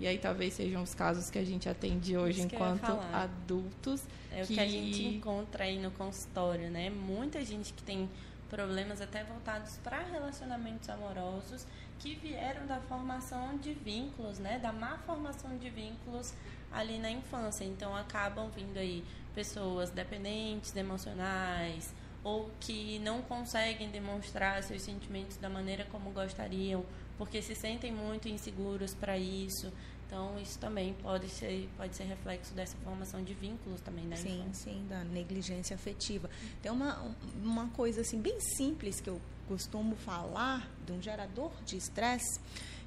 E 0.01 0.07
aí 0.07 0.17
talvez 0.17 0.53
sejam 0.53 0.84
os 0.84 0.93
casos 0.93 1.30
que 1.30 1.38
a 1.38 1.43
gente 1.45 1.67
atende 1.67 2.17
hoje 2.17 2.41
enquanto 2.41 2.89
adultos. 3.13 4.03
É 4.32 4.43
que... 4.43 4.53
o 4.53 4.55
que 4.55 4.59
a 4.59 4.67
gente 4.67 5.03
encontra 5.03 5.63
aí 5.63 5.78
no 5.78 5.91
consultório, 5.91 6.70
né? 6.70 6.89
Muita 6.89 7.43
gente 7.43 7.74
que 7.74 7.84
tem 7.84 8.09
problemas 8.49 9.01
até 9.01 9.23
voltados 9.23 9.77
para 9.83 9.99
relacionamentos 9.99 10.89
amorosos 10.89 11.65
que 11.99 12.15
vieram 12.15 12.65
da 12.65 12.79
formação 12.81 13.57
de 13.57 13.73
vínculos, 13.73 14.39
né, 14.39 14.57
da 14.59 14.71
má 14.71 14.97
formação 14.99 15.57
de 15.57 15.69
vínculos 15.69 16.33
ali 16.71 16.97
na 16.97 17.11
infância. 17.11 17.63
Então 17.63 17.95
acabam 17.95 18.49
vindo 18.49 18.77
aí 18.77 19.03
pessoas 19.35 19.89
dependentes 19.89 20.75
emocionais 20.75 21.93
ou 22.23 22.49
que 22.59 22.99
não 22.99 23.21
conseguem 23.21 23.89
demonstrar 23.89 24.61
seus 24.63 24.81
sentimentos 24.81 25.37
da 25.37 25.49
maneira 25.49 25.85
como 25.85 26.11
gostariam, 26.11 26.83
porque 27.17 27.41
se 27.41 27.55
sentem 27.55 27.91
muito 27.91 28.27
inseguros 28.27 28.93
para 28.93 29.17
isso. 29.17 29.71
Então, 30.10 30.39
isso 30.39 30.57
também 30.57 30.95
pode 31.03 31.30
ser, 31.30 31.70
pode 31.78 31.95
ser 31.95 32.05
reflexo 32.05 32.51
dessa 32.55 32.76
formação 32.84 33.24
de 33.24 33.36
vínculos 33.36 33.80
também, 33.82 34.05
né? 34.05 34.16
Sim, 34.16 34.43
sim, 34.53 34.84
da 34.89 35.03
negligência 35.03 35.76
afetiva. 35.76 36.28
Tem 36.64 36.72
uma, 36.72 37.16
uma 37.43 37.68
coisa 37.70 38.01
assim 38.01 38.20
bem 38.20 38.39
simples 38.39 38.99
que 38.99 39.07
eu 39.07 39.22
costumo 39.47 39.95
falar 39.95 40.68
de 40.84 40.93
um 40.93 40.99
gerador 40.99 41.51
de 41.64 41.78
estresse, 41.78 42.39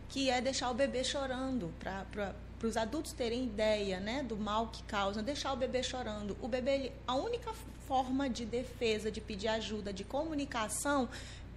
que 0.08 0.30
é 0.30 0.40
deixar 0.40 0.68
o 0.70 0.74
bebê 0.74 1.04
chorando, 1.04 1.72
para 1.78 2.34
os 2.60 2.76
adultos 2.76 3.12
terem 3.12 3.44
ideia 3.44 4.00
né, 4.00 4.24
do 4.24 4.36
mal 4.36 4.66
que 4.66 4.82
causa, 4.82 5.22
deixar 5.22 5.52
o 5.52 5.56
bebê 5.56 5.80
chorando. 5.80 6.36
O 6.42 6.48
bebê, 6.48 6.74
ele, 6.74 6.92
a 7.06 7.14
única 7.14 7.52
forma 7.86 8.28
de 8.28 8.44
defesa, 8.44 9.12
de 9.12 9.20
pedir 9.20 9.46
ajuda, 9.46 9.92
de 9.92 10.02
comunicação 10.02 11.08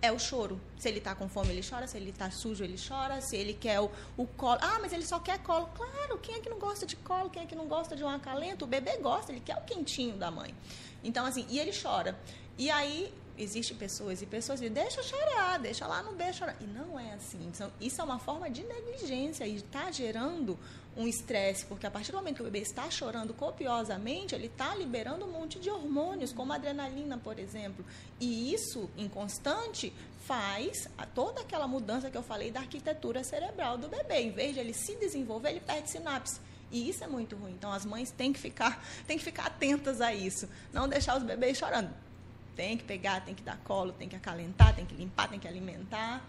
é 0.05 0.11
o 0.11 0.19
choro. 0.19 0.59
Se 0.77 0.87
ele 0.87 0.99
está 0.99 1.15
com 1.15 1.27
fome, 1.27 1.49
ele 1.49 1.61
chora. 1.67 1.87
Se 1.87 1.97
ele 1.97 2.11
está 2.11 2.29
sujo, 2.31 2.63
ele 2.63 2.77
chora. 2.77 3.21
Se 3.21 3.35
ele 3.35 3.53
quer 3.53 3.79
o, 3.79 3.91
o 4.15 4.25
colo. 4.25 4.59
Ah, 4.61 4.79
mas 4.81 4.93
ele 4.93 5.05
só 5.05 5.19
quer 5.19 5.39
colo. 5.39 5.69
Claro, 5.75 6.17
quem 6.19 6.35
é 6.35 6.39
que 6.39 6.49
não 6.49 6.59
gosta 6.59 6.85
de 6.85 6.95
colo? 6.95 7.29
Quem 7.29 7.43
é 7.43 7.45
que 7.45 7.55
não 7.55 7.67
gosta 7.67 7.95
de 7.95 8.03
um 8.03 8.09
acalento? 8.09 8.65
O 8.65 8.67
bebê 8.67 8.97
gosta, 8.97 9.31
ele 9.31 9.41
quer 9.41 9.57
o 9.57 9.61
quentinho 9.61 10.15
da 10.17 10.29
mãe. 10.31 10.53
Então, 11.03 11.25
assim, 11.25 11.45
e 11.49 11.59
ele 11.59 11.71
chora. 11.71 12.17
E 12.57 12.69
aí, 12.69 13.13
existem 13.37 13.75
pessoas 13.75 14.21
e 14.21 14.25
pessoas 14.25 14.59
que 14.59 14.69
deixa 14.69 15.01
chorar, 15.03 15.59
deixa 15.59 15.85
lá 15.87 16.01
no 16.01 16.13
beijo 16.13 16.39
chorar. 16.39 16.55
E 16.61 16.65
não 16.65 16.99
é 16.99 17.13
assim. 17.13 17.39
Então, 17.47 17.71
isso 17.79 18.01
é 18.01 18.03
uma 18.03 18.19
forma 18.19 18.49
de 18.49 18.63
negligência 18.63 19.45
e 19.45 19.55
está 19.55 19.91
gerando 19.91 20.57
um 20.97 21.07
estresse, 21.07 21.65
porque 21.65 21.85
a 21.85 21.91
partir 21.91 22.11
do 22.11 22.17
momento 22.17 22.35
que 22.35 22.41
o 22.41 22.45
bebê 22.45 22.59
está 22.59 22.89
chorando 22.89 23.33
copiosamente, 23.33 24.33
ele 24.33 24.47
está 24.47 24.73
liberando 24.75 25.25
um 25.25 25.31
monte 25.31 25.59
de 25.59 25.69
hormônios, 25.69 26.31
como 26.31 26.53
adrenalina, 26.53 27.17
por 27.17 27.37
exemplo. 27.37 27.85
E 28.19 28.53
isso, 28.53 28.89
em 28.97 29.09
constante, 29.09 29.93
faz 30.21 30.87
toda 31.13 31.41
aquela 31.41 31.67
mudança 31.67 32.09
que 32.09 32.17
eu 32.17 32.23
falei 32.23 32.49
da 32.49 32.61
arquitetura 32.61 33.23
cerebral 33.23 33.77
do 33.77 33.89
bebê. 33.89 34.21
Em 34.21 34.31
vez 34.31 34.53
de 34.53 34.61
ele 34.61 34.73
se 34.73 34.95
desenvolver, 34.95 35.49
ele 35.49 35.59
perde 35.59 35.89
sinapse. 35.89 36.39
E 36.71 36.89
isso 36.89 37.03
é 37.03 37.07
muito 37.07 37.35
ruim. 37.35 37.51
Então, 37.51 37.71
as 37.71 37.85
mães 37.85 38.11
têm 38.11 38.31
que 38.31 38.39
ficar, 38.39 38.83
têm 39.05 39.17
que 39.17 39.23
ficar 39.23 39.47
atentas 39.47 39.99
a 40.01 40.13
isso. 40.13 40.47
Não 40.71 40.87
deixar 40.87 41.17
os 41.17 41.23
bebês 41.23 41.57
chorando. 41.57 42.04
Tem 42.55 42.77
que 42.77 42.83
pegar, 42.83 43.21
tem 43.21 43.35
que 43.35 43.43
dar 43.43 43.57
colo, 43.57 43.91
tem 43.93 44.07
que 44.07 44.15
acalentar, 44.15 44.75
tem 44.75 44.85
que 44.85 44.95
limpar, 44.95 45.27
tem 45.27 45.39
que 45.39 45.47
alimentar. 45.47 46.23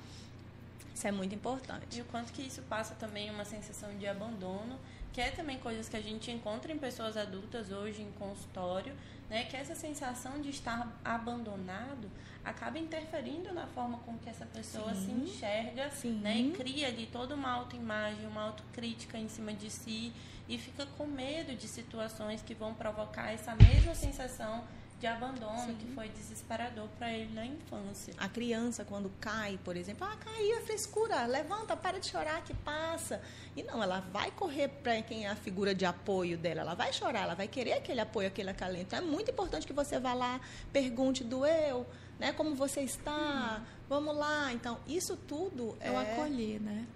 Isso 0.94 1.06
é 1.06 1.12
muito 1.12 1.34
importante. 1.34 1.98
E 1.98 2.00
o 2.00 2.04
quanto 2.06 2.32
que 2.32 2.42
isso 2.42 2.62
passa 2.62 2.94
também 2.94 3.30
uma 3.30 3.44
sensação 3.44 3.96
de 3.98 4.06
abandono, 4.06 4.78
que 5.12 5.20
é 5.20 5.30
também 5.30 5.58
coisas 5.58 5.88
que 5.88 5.96
a 5.96 6.00
gente 6.00 6.30
encontra 6.30 6.72
em 6.72 6.78
pessoas 6.78 7.16
adultas 7.16 7.70
hoje 7.70 8.02
em 8.02 8.10
consultório, 8.12 8.94
né? 9.28 9.44
Que 9.44 9.56
essa 9.56 9.74
sensação 9.74 10.40
de 10.40 10.50
estar 10.50 10.90
abandonado 11.04 12.10
acaba 12.44 12.78
interferindo 12.78 13.52
na 13.52 13.66
forma 13.66 13.98
com 13.98 14.16
que 14.18 14.30
essa 14.30 14.46
pessoa 14.46 14.94
sim, 14.94 15.04
se 15.04 15.10
enxerga, 15.10 15.90
sim. 15.90 16.12
né? 16.12 16.38
E 16.38 16.52
cria 16.52 16.88
ali 16.88 17.06
toda 17.06 17.34
uma 17.34 17.50
autoimagem, 17.50 18.26
uma 18.26 18.42
autocrítica 18.42 19.18
em 19.18 19.28
cima 19.28 19.52
de 19.52 19.68
si 19.68 20.12
e 20.48 20.56
fica 20.56 20.86
com 20.96 21.06
medo 21.06 21.54
de 21.56 21.66
situações 21.66 22.40
que 22.42 22.54
vão 22.54 22.72
provocar 22.72 23.32
essa 23.32 23.54
mesma 23.56 23.94
sensação 23.94 24.64
de 24.99 25.07
abandono 25.07 25.66
Sim. 25.66 25.76
que 25.76 25.86
foi 25.92 26.09
desesperador 26.09 26.88
para 26.99 27.12
ele 27.12 27.32
na 27.34 27.44
infância. 27.44 28.14
A 28.16 28.28
criança 28.28 28.84
quando 28.84 29.11
cai, 29.20 29.59
por 29.62 29.76
exemplo, 29.76 30.07
ah, 30.07 30.16
caiu, 30.16 30.57
é 30.57 30.61
frescura, 30.62 31.26
levanta, 31.26 31.76
para 31.76 31.99
de 31.99 32.07
chorar 32.07 32.42
que 32.42 32.55
passa. 32.55 33.20
E 33.55 33.62
não, 33.62 33.82
ela 33.82 34.01
vai 34.01 34.30
correr 34.30 34.68
para 34.68 35.03
quem 35.03 35.26
é 35.26 35.30
a 35.30 35.36
figura 35.36 35.74
de 35.74 35.84
apoio 35.84 36.38
dela, 36.38 36.62
ela 36.62 36.74
vai 36.74 36.92
chorar, 36.92 37.24
ela 37.24 37.34
vai 37.34 37.47
querer 37.47 37.74
aquele 37.74 38.01
apoio, 38.01 38.28
aquele 38.28 38.51
acalento. 38.51 38.86
Então, 38.86 38.99
é 38.99 39.03
muito 39.03 39.30
importante 39.30 39.66
que 39.66 39.72
você 39.72 39.99
vá 39.99 40.14
lá, 40.14 40.40
pergunte 40.72 41.22
doeu, 41.22 41.86
né, 42.18 42.32
como 42.32 42.55
você 42.55 42.80
está? 42.80 43.61
Hum. 43.61 43.76
Vamos 43.88 44.16
lá. 44.16 44.53
Então, 44.53 44.78
isso 44.86 45.16
tudo 45.16 45.76
é, 45.80 45.88
é 45.88 45.90
o 45.90 45.99
acolher, 45.99 46.61
né? 46.61 46.86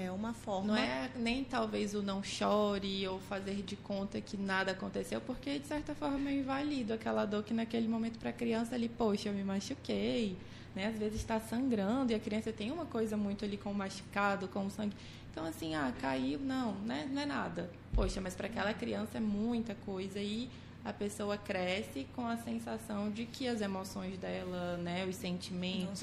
É 0.00 0.12
uma 0.12 0.32
forma. 0.32 0.68
Não 0.68 0.76
é 0.76 1.10
nem 1.16 1.42
talvez 1.42 1.92
o 1.92 2.00
não 2.00 2.22
chore 2.22 3.06
ou 3.08 3.18
fazer 3.18 3.62
de 3.64 3.74
conta 3.74 4.20
que 4.20 4.36
nada 4.36 4.70
aconteceu, 4.70 5.20
porque 5.20 5.58
de 5.58 5.66
certa 5.66 5.92
forma 5.92 6.30
eu 6.30 6.38
invalido 6.38 6.92
aquela 6.92 7.24
dor 7.24 7.42
que 7.42 7.52
naquele 7.52 7.88
momento 7.88 8.16
para 8.16 8.30
a 8.30 8.32
criança 8.32 8.76
ali, 8.76 8.88
poxa, 8.88 9.28
eu 9.28 9.34
me 9.34 9.42
machuquei, 9.42 10.36
né? 10.72 10.86
Às 10.86 10.96
vezes 10.96 11.16
está 11.16 11.40
sangrando 11.40 12.12
e 12.12 12.14
a 12.14 12.20
criança 12.20 12.52
tem 12.52 12.70
uma 12.70 12.86
coisa 12.86 13.16
muito 13.16 13.44
ali 13.44 13.56
com 13.56 13.72
o 13.72 13.74
machucado, 13.74 14.46
com 14.46 14.66
o 14.66 14.70
sangue. 14.70 14.94
Então 15.32 15.44
assim, 15.44 15.74
ah, 15.74 15.92
caiu, 16.00 16.38
não, 16.38 16.74
né? 16.74 17.08
Não 17.12 17.20
é 17.20 17.26
nada. 17.26 17.68
Poxa, 17.92 18.20
mas 18.20 18.36
para 18.36 18.46
aquela 18.46 18.72
criança 18.72 19.18
é 19.18 19.20
muita 19.20 19.74
coisa 19.84 20.20
e 20.20 20.48
a 20.88 20.92
pessoa 20.92 21.36
cresce 21.36 22.06
com 22.16 22.26
a 22.26 22.38
sensação 22.38 23.10
de 23.10 23.26
que 23.26 23.46
as 23.46 23.60
emoções 23.60 24.16
dela, 24.16 24.78
né, 24.78 25.04
os 25.04 25.16
sentimentos, 25.16 26.02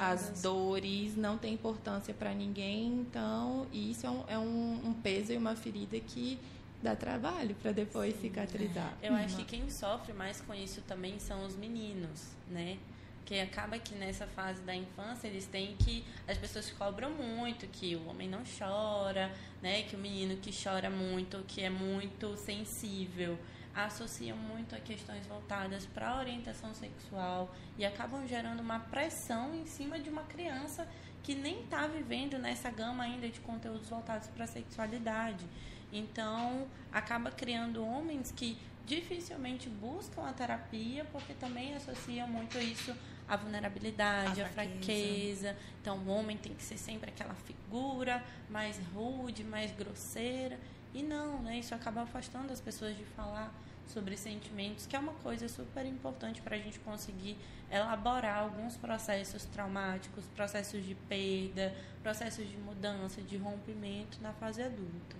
as 0.00 0.42
dores 0.42 1.16
não 1.16 1.38
têm 1.38 1.54
importância 1.54 2.12
para 2.12 2.34
ninguém. 2.34 2.88
Então, 2.88 3.68
isso 3.72 4.04
é, 4.04 4.10
um, 4.10 4.24
é 4.26 4.38
um, 4.38 4.88
um, 4.88 4.92
peso 4.92 5.32
e 5.32 5.36
uma 5.36 5.54
ferida 5.54 6.00
que 6.00 6.36
dá 6.82 6.96
trabalho 6.96 7.54
para 7.62 7.70
depois 7.70 8.12
Sim, 8.14 8.22
cicatrizar. 8.22 8.92
Eu 9.00 9.14
acho 9.14 9.36
que 9.36 9.44
quem 9.44 9.70
sofre 9.70 10.12
mais 10.12 10.40
com 10.40 10.52
isso 10.52 10.80
também 10.80 11.20
são 11.20 11.46
os 11.46 11.54
meninos, 11.54 12.32
né? 12.50 12.76
que 13.24 13.38
acaba 13.38 13.78
que 13.78 13.94
nessa 13.94 14.26
fase 14.26 14.62
da 14.62 14.74
infância 14.74 15.28
eles 15.28 15.44
têm 15.44 15.76
que 15.76 16.02
as 16.26 16.38
pessoas 16.38 16.70
cobram 16.70 17.10
muito 17.10 17.66
que 17.66 17.94
o 17.94 18.08
homem 18.08 18.26
não 18.26 18.40
chora, 18.58 19.30
né, 19.60 19.82
que 19.82 19.94
o 19.94 19.98
menino 19.98 20.38
que 20.38 20.50
chora 20.50 20.88
muito, 20.88 21.44
que 21.46 21.60
é 21.60 21.68
muito 21.68 22.34
sensível, 22.38 23.38
associam 23.74 24.36
muito 24.36 24.74
a 24.74 24.80
questões 24.80 25.26
voltadas 25.26 25.86
para 25.86 26.08
a 26.08 26.18
orientação 26.18 26.74
sexual 26.74 27.54
e 27.76 27.84
acabam 27.84 28.26
gerando 28.26 28.60
uma 28.60 28.80
pressão 28.80 29.54
em 29.54 29.66
cima 29.66 29.98
de 29.98 30.10
uma 30.10 30.22
criança 30.22 30.88
que 31.22 31.34
nem 31.34 31.60
está 31.62 31.86
vivendo 31.86 32.38
nessa 32.38 32.70
gama 32.70 33.04
ainda 33.04 33.28
de 33.28 33.40
conteúdos 33.40 33.88
voltados 33.88 34.28
para 34.28 34.44
a 34.44 34.48
sexualidade. 34.48 35.44
Então, 35.92 36.66
acaba 36.92 37.30
criando 37.30 37.84
homens 37.84 38.32
que 38.32 38.58
dificilmente 38.86 39.68
buscam 39.68 40.26
a 40.26 40.32
terapia 40.32 41.04
porque 41.12 41.34
também 41.34 41.74
associam 41.74 42.26
muito 42.26 42.58
isso 42.58 42.94
à 43.28 43.36
vulnerabilidade, 43.36 44.40
à 44.40 44.48
fraqueza. 44.48 44.78
fraqueza. 44.78 45.56
Então, 45.80 45.98
o 45.98 46.08
homem 46.08 46.36
tem 46.36 46.54
que 46.54 46.62
ser 46.62 46.78
sempre 46.78 47.10
aquela 47.10 47.34
figura 47.34 48.24
mais 48.48 48.78
rude, 48.94 49.44
mais 49.44 49.70
grosseira. 49.72 50.58
E 50.94 51.02
não, 51.02 51.42
né? 51.42 51.58
Isso 51.58 51.74
acaba 51.74 52.02
afastando 52.02 52.52
as 52.52 52.60
pessoas 52.60 52.96
de 52.96 53.04
falar 53.04 53.52
sobre 53.86 54.16
sentimentos, 54.16 54.86
que 54.86 54.94
é 54.94 54.98
uma 54.98 55.14
coisa 55.14 55.48
super 55.48 55.84
importante 55.86 56.40
para 56.42 56.56
a 56.56 56.58
gente 56.58 56.78
conseguir 56.80 57.36
elaborar 57.70 58.38
alguns 58.38 58.76
processos 58.76 59.44
traumáticos, 59.46 60.24
processos 60.36 60.84
de 60.84 60.94
perda, 60.94 61.74
processos 62.02 62.48
de 62.48 62.56
mudança, 62.58 63.20
de 63.22 63.36
rompimento 63.36 64.18
na 64.22 64.32
fase 64.32 64.62
adulta. 64.62 65.16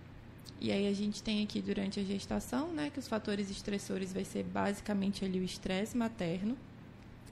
E 0.61 0.73
aí 0.73 0.89
a 0.89 0.93
gente 0.93 1.23
tem 1.23 1.43
aqui 1.45 1.63
durante 1.63 2.01
a 2.01 2.03
gestação, 2.03 2.69
né, 2.73 2.91
que 2.91 2.99
os 2.99 3.07
fatores 3.07 3.49
estressores 3.51 4.13
vai 4.13 4.25
ser 4.25 4.43
basicamente 4.43 5.25
ali 5.25 5.39
o 5.39 5.45
estresse 5.45 5.97
materno. 5.97 6.57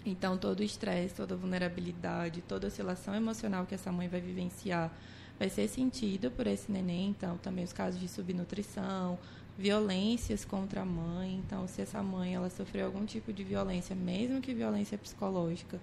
Então 0.04 0.38
todo 0.38 0.60
o 0.60 0.62
estresse, 0.62 1.14
toda 1.14 1.34
a 1.34 1.36
vulnerabilidade, 1.36 2.40
toda 2.42 2.66
a 2.66 2.68
oscilação 2.68 3.14
emocional 3.14 3.66
que 3.66 3.74
essa 3.74 3.90
mãe 3.90 4.06
vai 4.06 4.20
vivenciar 4.20 4.92
vai 5.38 5.48
ser 5.48 5.68
sentido 5.68 6.30
por 6.30 6.46
esse 6.46 6.70
neném, 6.70 7.10
então 7.10 7.36
também 7.38 7.64
os 7.64 7.72
casos 7.72 8.00
de 8.00 8.08
subnutrição, 8.08 9.18
violências 9.58 10.44
contra 10.44 10.82
a 10.82 10.84
mãe. 10.84 11.42
Então, 11.44 11.66
se 11.66 11.82
essa 11.82 12.02
mãe 12.02 12.34
ela 12.34 12.50
sofreu 12.50 12.86
algum 12.86 13.04
tipo 13.04 13.32
de 13.32 13.44
violência, 13.44 13.94
mesmo 13.94 14.40
que 14.40 14.54
violência 14.54 14.98
psicológica, 14.98 15.80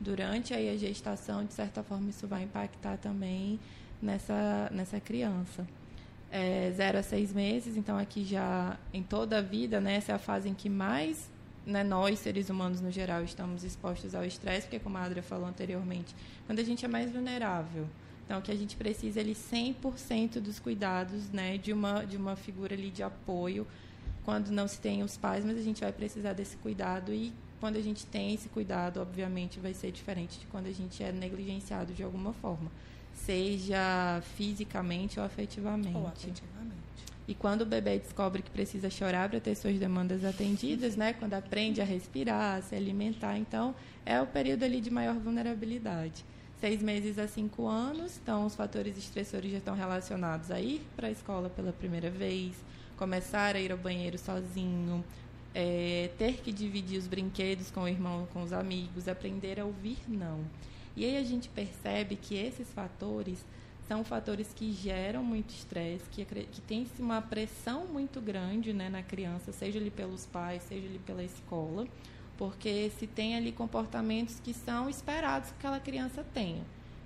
durante 0.00 0.54
aí 0.54 0.68
a 0.68 0.76
gestação, 0.76 1.44
de 1.44 1.52
certa 1.52 1.82
forma, 1.82 2.10
isso 2.10 2.26
vai 2.26 2.44
impactar 2.44 2.96
também 2.98 3.58
nessa, 4.00 4.70
nessa 4.72 5.00
criança. 5.00 5.66
É, 6.30 6.72
zero 6.74 6.98
a 6.98 7.02
seis 7.02 7.32
meses, 7.32 7.76
então 7.76 7.96
aqui 7.96 8.24
já 8.24 8.76
em 8.92 9.02
toda 9.02 9.38
a 9.38 9.40
vida, 9.40 9.80
né, 9.80 9.94
essa 9.94 10.10
é 10.10 10.14
a 10.14 10.18
fase 10.18 10.48
em 10.48 10.54
que 10.54 10.68
mais 10.68 11.30
né, 11.64 11.84
nós, 11.84 12.18
seres 12.18 12.50
humanos 12.50 12.80
no 12.80 12.90
geral, 12.90 13.22
estamos 13.22 13.62
expostos 13.62 14.14
ao 14.14 14.24
estresse, 14.24 14.62
porque 14.62 14.80
como 14.80 14.98
a 14.98 15.02
Adria 15.02 15.22
falou 15.22 15.46
anteriormente, 15.46 16.14
quando 16.44 16.58
a 16.58 16.64
gente 16.64 16.84
é 16.84 16.88
mais 16.88 17.10
vulnerável, 17.10 17.86
Então, 18.26 18.42
que 18.42 18.50
a 18.50 18.56
gente 18.56 18.76
precisa 18.76 19.20
ali 19.20 19.34
100% 19.34 20.40
dos 20.40 20.58
cuidados, 20.58 21.30
né, 21.30 21.56
de 21.56 21.72
uma 21.72 22.04
de 22.04 22.16
uma 22.16 22.34
figura 22.34 22.74
ali 22.74 22.90
de 22.90 23.02
apoio 23.02 23.64
quando 24.24 24.50
não 24.50 24.66
se 24.66 24.80
tem 24.80 25.04
os 25.04 25.16
pais, 25.16 25.44
mas 25.44 25.56
a 25.56 25.62
gente 25.62 25.80
vai 25.80 25.92
precisar 25.92 26.32
desse 26.32 26.56
cuidado 26.56 27.14
e 27.14 27.32
quando 27.60 27.76
a 27.76 27.80
gente 27.80 28.04
tem 28.04 28.34
esse 28.34 28.48
cuidado, 28.48 29.00
obviamente 29.00 29.60
vai 29.60 29.72
ser 29.72 29.92
diferente 29.92 30.40
de 30.40 30.46
quando 30.46 30.66
a 30.66 30.72
gente 30.72 31.00
é 31.02 31.12
negligenciado 31.12 31.94
de 31.94 32.02
alguma 32.02 32.32
forma, 32.32 32.70
seja 33.14 34.20
fisicamente 34.36 35.20
ou 35.20 35.24
afetivamente. 35.24 35.96
Ou 35.96 36.08
afetivamente. 36.08 36.76
E 37.28 37.34
quando 37.34 37.62
o 37.62 37.66
bebê 37.66 37.98
descobre 38.00 38.42
que 38.42 38.50
precisa 38.50 38.90
chorar 38.90 39.28
para 39.28 39.38
ter 39.38 39.54
suas 39.54 39.78
demandas 39.78 40.24
atendidas, 40.24 40.96
né? 40.96 41.12
Quando 41.12 41.34
aprende 41.34 41.80
a 41.80 41.84
respirar, 41.84 42.58
a 42.58 42.62
se 42.62 42.74
alimentar, 42.74 43.38
então 43.38 43.74
é 44.04 44.20
o 44.20 44.26
período 44.26 44.64
ali 44.64 44.80
de 44.80 44.90
maior 44.90 45.14
vulnerabilidade 45.14 46.24
seis 46.60 46.82
meses 46.82 47.18
a 47.18 47.28
cinco 47.28 47.66
anos. 47.66 48.18
Então, 48.22 48.46
os 48.46 48.54
fatores 48.54 48.96
estressores 48.96 49.50
já 49.50 49.58
estão 49.58 49.74
relacionados 49.74 50.50
a 50.50 50.60
ir 50.60 50.82
para 50.94 51.08
a 51.08 51.10
escola 51.10 51.48
pela 51.48 51.72
primeira 51.72 52.10
vez, 52.10 52.54
começar 52.96 53.54
a 53.56 53.60
ir 53.60 53.72
ao 53.72 53.78
banheiro 53.78 54.18
sozinho, 54.18 55.04
é, 55.54 56.10
ter 56.18 56.34
que 56.42 56.52
dividir 56.52 56.98
os 56.98 57.06
brinquedos 57.06 57.70
com 57.70 57.82
o 57.82 57.88
irmão, 57.88 58.26
com 58.32 58.42
os 58.42 58.52
amigos, 58.52 59.08
aprender 59.08 59.60
a 59.60 59.64
ouvir 59.64 59.98
não. 60.08 60.40
E 60.96 61.04
aí 61.04 61.16
a 61.16 61.22
gente 61.22 61.48
percebe 61.48 62.16
que 62.16 62.34
esses 62.34 62.68
fatores 62.68 63.44
são 63.86 64.02
fatores 64.02 64.52
que 64.52 64.72
geram 64.72 65.22
muito 65.22 65.50
estresse, 65.50 66.04
que, 66.10 66.24
que 66.24 66.60
tem 66.62 66.86
uma 66.98 67.22
pressão 67.22 67.86
muito 67.86 68.20
grande 68.20 68.72
né, 68.72 68.88
na 68.88 69.02
criança, 69.02 69.52
seja 69.52 69.78
ali 69.78 69.90
pelos 69.90 70.26
pais, 70.26 70.62
seja 70.62 70.86
ali 70.86 70.98
pela 70.98 71.22
escola 71.22 71.86
porque 72.36 72.90
se 72.98 73.06
tem 73.06 73.36
ali 73.36 73.52
comportamentos 73.52 74.40
que 74.40 74.52
são 74.52 74.88
esperados 74.88 75.50
que 75.50 75.56
aquela 75.58 75.80
criança 75.80 76.24
tenha. 76.34 76.62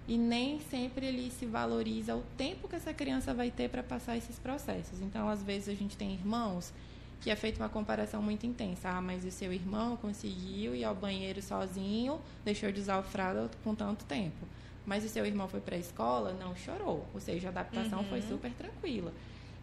E 0.08 0.18
nem 0.18 0.60
sempre 0.60 1.06
ele 1.06 1.30
se 1.30 1.46
valoriza 1.46 2.16
o 2.16 2.22
tempo 2.36 2.68
que 2.68 2.74
essa 2.74 2.92
criança 2.92 3.32
vai 3.32 3.50
ter 3.50 3.68
para 3.68 3.82
passar 3.82 4.16
esses 4.16 4.38
processos. 4.38 5.00
Então, 5.00 5.28
às 5.28 5.42
vezes, 5.42 5.68
a 5.68 5.74
gente 5.74 5.96
tem 5.96 6.12
irmãos 6.12 6.72
que 7.20 7.30
é 7.30 7.36
feita 7.36 7.62
uma 7.62 7.68
comparação 7.68 8.22
muito 8.22 8.44
intensa. 8.46 8.88
Ah, 8.88 9.00
mas 9.00 9.24
o 9.24 9.30
seu 9.30 9.52
irmão 9.52 9.96
conseguiu 9.96 10.74
ir 10.74 10.84
ao 10.84 10.94
banheiro 10.94 11.40
sozinho, 11.42 12.20
deixou 12.44 12.72
de 12.72 12.80
usar 12.80 12.98
o 12.98 13.02
fralda 13.02 13.50
com 13.62 13.74
tanto 13.74 14.04
tempo. 14.04 14.46
Mas 14.86 15.04
o 15.04 15.08
seu 15.08 15.24
irmão 15.26 15.46
foi 15.46 15.60
para 15.60 15.76
a 15.76 15.78
escola, 15.78 16.32
não 16.32 16.56
chorou. 16.56 17.06
Ou 17.14 17.20
seja, 17.20 17.48
a 17.48 17.50
adaptação 17.50 18.00
uhum. 18.00 18.06
foi 18.06 18.22
super 18.22 18.50
tranquila. 18.52 19.12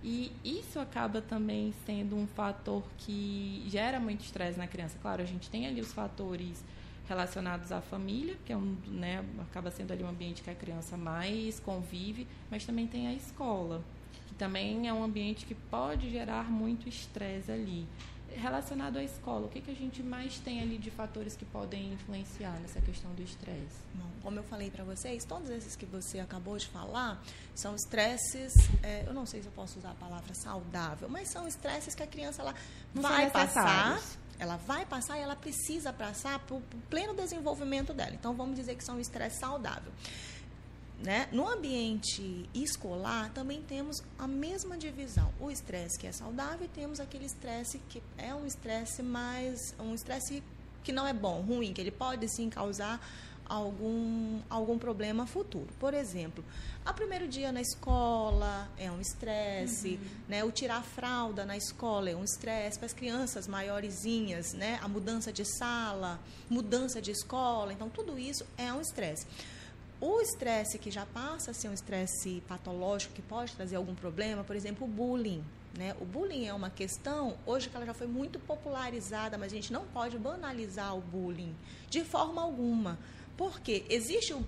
E 0.04 0.32
isso 0.44 0.80
acaba 0.80 1.22
também 1.22 1.74
sendo 1.86 2.16
um 2.16 2.28
fator 2.28 2.84
que 3.00 3.64
gera 3.68 4.00
muito 4.00 4.24
estresse 4.24 4.58
na 4.58 4.68
criança. 4.68 4.98
Claro, 5.02 5.22
a 5.22 5.26
gente 5.26 5.50
tem 5.50 5.66
ali 5.68 5.82
os 5.82 5.92
fatores 5.92 6.64
relacionados 7.08 7.72
à 7.72 7.82
família, 7.82 8.38
que 8.46 8.54
é 8.54 8.58
um, 8.58 8.76
né, 8.88 9.24
acaba 9.40 9.72
sendo 9.72 9.94
ali 9.94 10.04
um 10.04 10.10
ambiente 10.10 10.44
que 10.44 10.50
a 10.50 10.56
criança 10.56 10.98
mais 10.98 11.60
convive, 11.60 12.28
mas 12.52 12.66
também 12.66 12.86
tem 12.86 13.08
a 13.08 13.14
escola, 13.14 13.84
que 14.28 14.36
também 14.36 14.88
é 14.88 14.94
um 14.94 15.04
ambiente 15.04 15.46
que 15.46 15.56
pode 15.56 16.10
gerar 16.10 16.52
muito 16.52 16.88
estresse 16.88 17.52
ali 17.52 17.88
relacionado 18.36 18.98
à 18.98 19.04
escola, 19.04 19.46
o 19.46 19.50
que, 19.50 19.62
que 19.62 19.72
a 19.72 19.76
gente 19.76 20.04
mais 20.04 20.40
tem 20.40 20.62
ali 20.62 20.78
de 20.78 20.92
fatores 20.92 21.36
que 21.36 21.46
podem 21.46 21.94
influenciar 21.94 22.60
nessa 22.60 22.82
questão 22.82 23.12
do 23.14 23.22
estresse? 23.22 23.78
Como 24.22 24.40
eu 24.40 24.44
falei 24.44 24.70
para 24.70 24.84
vocês, 24.84 25.24
todos 25.26 25.50
esses 25.50 25.76
que 25.76 25.86
você 25.86 26.20
acabou 26.20 26.58
de 26.58 26.68
falar 26.68 27.22
são 27.56 27.76
estresses, 27.76 28.54
é, 28.84 29.06
eu 29.08 29.14
não 29.14 29.26
sei 29.26 29.42
se 29.42 29.48
eu 29.48 29.52
posso 29.54 29.80
usar 29.80 29.92
a 29.92 29.96
palavra 29.96 30.34
saudável, 30.34 31.08
mas 31.10 31.30
são 31.30 31.48
estresses 31.48 31.96
que 31.96 32.04
a 32.04 32.08
criança 32.08 32.42
ela 32.42 32.54
vai 32.94 33.30
passar, 33.30 34.02
ela 34.40 34.58
vai 34.58 34.86
passar 34.86 35.18
e 35.18 35.22
ela 35.22 35.36
precisa 35.36 35.94
passar 35.94 36.40
para 36.40 36.56
o 36.56 36.62
pleno 36.90 37.14
desenvolvimento 37.14 37.94
dela. 37.94 38.14
Então, 38.14 38.34
vamos 38.36 38.56
dizer 38.56 38.76
que 38.76 38.84
são 38.84 39.00
estresse 39.00 39.40
saudável. 39.40 39.92
Né? 41.04 41.28
No 41.32 41.48
ambiente 41.48 42.50
escolar, 42.56 43.32
também 43.32 43.62
temos 43.62 44.02
a 44.18 44.28
mesma 44.28 44.78
divisão. 44.78 45.32
O 45.40 45.52
estresse 45.52 45.98
que 46.00 46.08
é 46.08 46.12
saudável 46.12 46.66
e 46.66 46.68
temos 46.68 47.00
aquele 47.00 47.26
estresse 47.26 47.80
que 47.88 48.02
é 48.18 48.34
um 48.34 48.48
estresse 48.48 49.04
mais. 49.04 49.76
um 49.80 49.94
estresse 49.94 50.44
que 50.84 50.92
não 50.92 51.06
é 51.06 51.14
bom, 51.14 51.42
ruim, 51.42 51.74
que 51.74 51.82
ele 51.82 51.92
pode 51.92 52.28
sim 52.30 52.50
causar 52.50 53.00
algum, 53.48 54.40
algum 54.50 54.78
problema 54.78 55.26
futuro. 55.26 55.68
Por 55.80 55.94
exemplo, 55.94 56.44
o 56.86 56.94
primeiro 56.94 57.28
dia 57.28 57.52
na 57.52 57.62
escola 57.62 58.70
é 58.78 58.92
um 58.92 59.00
estresse, 59.00 60.00
uhum. 60.02 60.22
né? 60.28 60.44
O 60.44 60.52
tirar 60.52 60.78
a 60.78 60.84
fralda 60.84 61.46
na 61.46 61.58
escola 61.58 62.10
é 62.10 62.16
um 62.16 62.24
estresse 62.24 62.78
para 62.78 62.86
as 62.86 62.94
crianças 62.94 63.48
maiorzinhas, 63.48 64.54
né? 64.54 64.80
A 64.82 64.88
mudança 64.88 65.32
de 65.32 65.46
sala, 65.46 66.20
mudança 66.50 67.02
de 67.02 67.12
escola, 67.12 67.74
então 67.74 67.90
tudo 67.90 68.18
isso 68.18 68.46
é 68.58 68.72
um 68.72 68.82
estresse. 68.82 69.26
O 70.00 70.22
estresse 70.22 70.78
que 70.78 70.92
já 70.92 71.06
passa 71.08 71.52
a 71.52 71.54
ser 71.54 71.70
um 71.70 71.74
estresse 71.74 72.44
patológico, 72.48 73.16
que 73.16 73.22
pode 73.22 73.54
trazer 73.54 73.78
algum 73.78 73.96
problema, 73.96 74.44
por 74.44 74.56
exemplo, 74.56 74.86
o 74.86 74.90
bullying. 74.90 75.44
Né? 75.76 75.96
O 76.00 76.06
bullying 76.06 76.46
é 76.46 76.54
uma 76.54 76.70
questão, 76.70 77.38
hoje 77.46 77.70
que 77.70 77.76
ela 77.76 77.86
já 77.86 77.94
foi 77.94 78.08
muito 78.08 78.40
popularizada, 78.40 79.38
mas 79.38 79.52
a 79.52 79.56
gente 79.56 79.74
não 79.74 79.86
pode 79.88 80.18
banalizar 80.18 80.96
o 80.96 81.02
bullying 81.02 81.56
de 81.90 82.04
forma 82.04 82.42
alguma. 82.42 82.98
Porque 83.36 83.86
existe 83.90 84.34
o, 84.34 84.44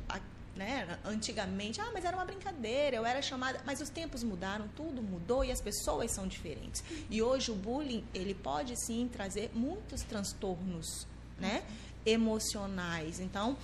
né, 0.55 0.99
antigamente, 1.05 1.79
ah, 1.79 1.89
mas 1.93 2.03
era 2.03 2.17
uma 2.17 2.25
brincadeira, 2.25 2.97
eu 2.97 3.05
era 3.05 3.21
chamada, 3.21 3.61
mas 3.65 3.79
os 3.79 3.89
tempos 3.89 4.23
mudaram, 4.23 4.67
tudo 4.75 5.01
mudou 5.01 5.43
e 5.45 5.51
as 5.51 5.61
pessoas 5.61 6.11
são 6.11 6.27
diferentes. 6.27 6.83
E 7.09 7.21
hoje 7.21 7.49
o 7.49 7.55
bullying, 7.55 8.03
ele 8.13 8.33
pode 8.33 8.75
sim 8.75 9.07
trazer 9.11 9.51
muitos 9.53 10.01
transtornos, 10.03 11.07
né, 11.39 11.63
emocionais. 12.05 13.19
Então, 13.19 13.55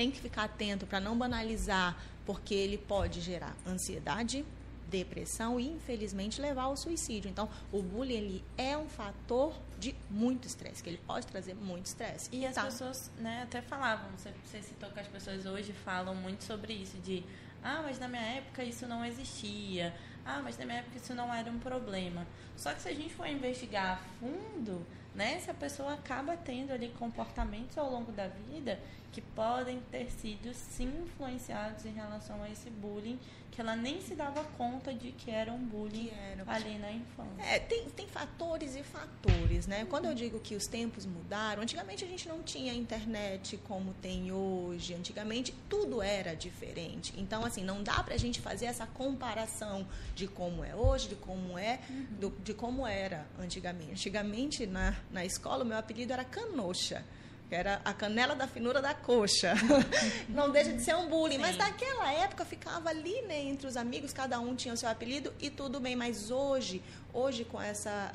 tem 0.00 0.10
que 0.10 0.18
ficar 0.18 0.44
atento 0.44 0.86
para 0.86 0.98
não 0.98 1.14
banalizar, 1.14 1.94
porque 2.24 2.54
ele 2.54 2.78
pode 2.78 3.20
gerar 3.20 3.54
ansiedade, 3.66 4.46
depressão 4.88 5.60
e, 5.60 5.68
infelizmente, 5.68 6.40
levar 6.40 6.62
ao 6.62 6.74
suicídio. 6.74 7.30
Então, 7.30 7.50
o 7.70 7.82
bullying 7.82 8.14
ele 8.14 8.44
é 8.56 8.78
um 8.78 8.88
fator 8.88 9.52
de 9.78 9.94
muito 10.08 10.48
estresse, 10.48 10.82
que 10.82 10.88
ele 10.88 11.00
pode 11.06 11.26
trazer 11.26 11.54
muito 11.54 11.84
estresse. 11.84 12.30
E 12.32 12.46
as 12.46 12.54
tá. 12.54 12.64
pessoas 12.64 13.10
né, 13.18 13.42
até 13.42 13.60
falavam, 13.60 14.10
você, 14.16 14.32
você 14.42 14.62
citou 14.62 14.88
que 14.88 15.00
as 15.00 15.06
pessoas 15.06 15.44
hoje 15.44 15.74
falam 15.74 16.14
muito 16.14 16.44
sobre 16.44 16.72
isso, 16.72 16.96
de 16.96 17.22
ah, 17.62 17.82
mas 17.82 17.98
na 17.98 18.08
minha 18.08 18.22
época 18.22 18.64
isso 18.64 18.86
não 18.86 19.04
existia, 19.04 19.94
ah, 20.24 20.40
mas 20.42 20.56
na 20.56 20.64
minha 20.64 20.78
época 20.78 20.96
isso 20.96 21.14
não 21.14 21.32
era 21.32 21.50
um 21.50 21.58
problema. 21.58 22.26
Só 22.56 22.72
que 22.72 22.80
se 22.80 22.88
a 22.88 22.94
gente 22.94 23.12
for 23.12 23.26
investigar 23.26 23.98
a 23.98 24.18
fundo, 24.18 24.80
né, 25.14 25.38
se 25.40 25.50
a 25.50 25.54
pessoa 25.54 25.94
acaba 25.94 26.36
tendo 26.36 26.72
ali 26.72 26.88
comportamentos 26.98 27.76
ao 27.76 27.90
longo 27.90 28.12
da 28.12 28.28
vida 28.28 28.78
que 29.12 29.20
podem 29.20 29.80
ter 29.90 30.10
sido 30.10 30.54
sim 30.54 31.02
influenciados 31.02 31.84
em 31.84 31.92
relação 31.92 32.42
a 32.42 32.48
esse 32.48 32.70
bullying, 32.70 33.18
que 33.60 33.62
ela 33.62 33.76
nem 33.76 34.00
se 34.00 34.14
dava 34.14 34.42
conta 34.56 34.94
de 34.94 35.12
que 35.12 35.30
era 35.30 35.52
um 35.52 35.58
bullying 35.58 36.10
era. 36.32 36.50
ali 36.50 36.78
na 36.78 36.90
infância. 36.90 37.44
É, 37.44 37.58
tem, 37.58 37.90
tem 37.90 38.08
fatores 38.08 38.74
e 38.74 38.82
fatores, 38.82 39.66
né? 39.66 39.80
Uhum. 39.80 39.86
Quando 39.86 40.06
eu 40.06 40.14
digo 40.14 40.40
que 40.40 40.54
os 40.54 40.66
tempos 40.66 41.04
mudaram, 41.04 41.62
antigamente 41.62 42.02
a 42.02 42.08
gente 42.08 42.26
não 42.26 42.42
tinha 42.42 42.72
internet 42.72 43.58
como 43.58 43.92
tem 43.92 44.32
hoje, 44.32 44.94
antigamente 44.94 45.54
tudo 45.68 46.00
era 46.00 46.34
diferente. 46.34 47.12
Então, 47.18 47.44
assim, 47.44 47.62
não 47.62 47.82
dá 47.82 48.02
pra 48.02 48.16
gente 48.16 48.40
fazer 48.40 48.64
essa 48.64 48.86
comparação 48.86 49.86
de 50.14 50.26
como 50.26 50.64
é 50.64 50.74
hoje, 50.74 51.10
de 51.10 51.16
como 51.16 51.58
é, 51.58 51.80
uhum. 51.90 52.06
do, 52.18 52.30
de 52.42 52.54
como 52.54 52.86
era 52.86 53.26
antigamente. 53.38 53.92
Antigamente, 53.92 54.66
na, 54.66 54.96
na 55.10 55.22
escola, 55.22 55.64
o 55.64 55.66
meu 55.66 55.76
apelido 55.76 56.14
era 56.14 56.24
Canoxa 56.24 57.04
que 57.50 57.54
era 57.56 57.80
a 57.84 57.92
canela 57.92 58.36
da 58.36 58.46
finura 58.46 58.80
da 58.80 58.94
coxa. 58.94 59.54
Não 60.30 60.50
deixa 60.50 60.72
de 60.72 60.80
ser 60.82 60.94
um 60.94 61.08
bullying. 61.08 61.34
Sim. 61.34 61.40
Mas 61.40 61.56
naquela 61.56 62.12
época 62.12 62.44
ficava 62.44 62.90
ali, 62.90 63.22
né, 63.22 63.42
entre 63.42 63.66
os 63.66 63.76
amigos, 63.76 64.12
cada 64.12 64.38
um 64.38 64.54
tinha 64.54 64.72
o 64.72 64.76
seu 64.76 64.88
apelido 64.88 65.34
e 65.40 65.50
tudo 65.50 65.80
bem. 65.80 65.96
Mas 65.96 66.30
hoje, 66.30 66.80
hoje 67.12 67.44
com 67.44 67.60
essa 67.60 68.12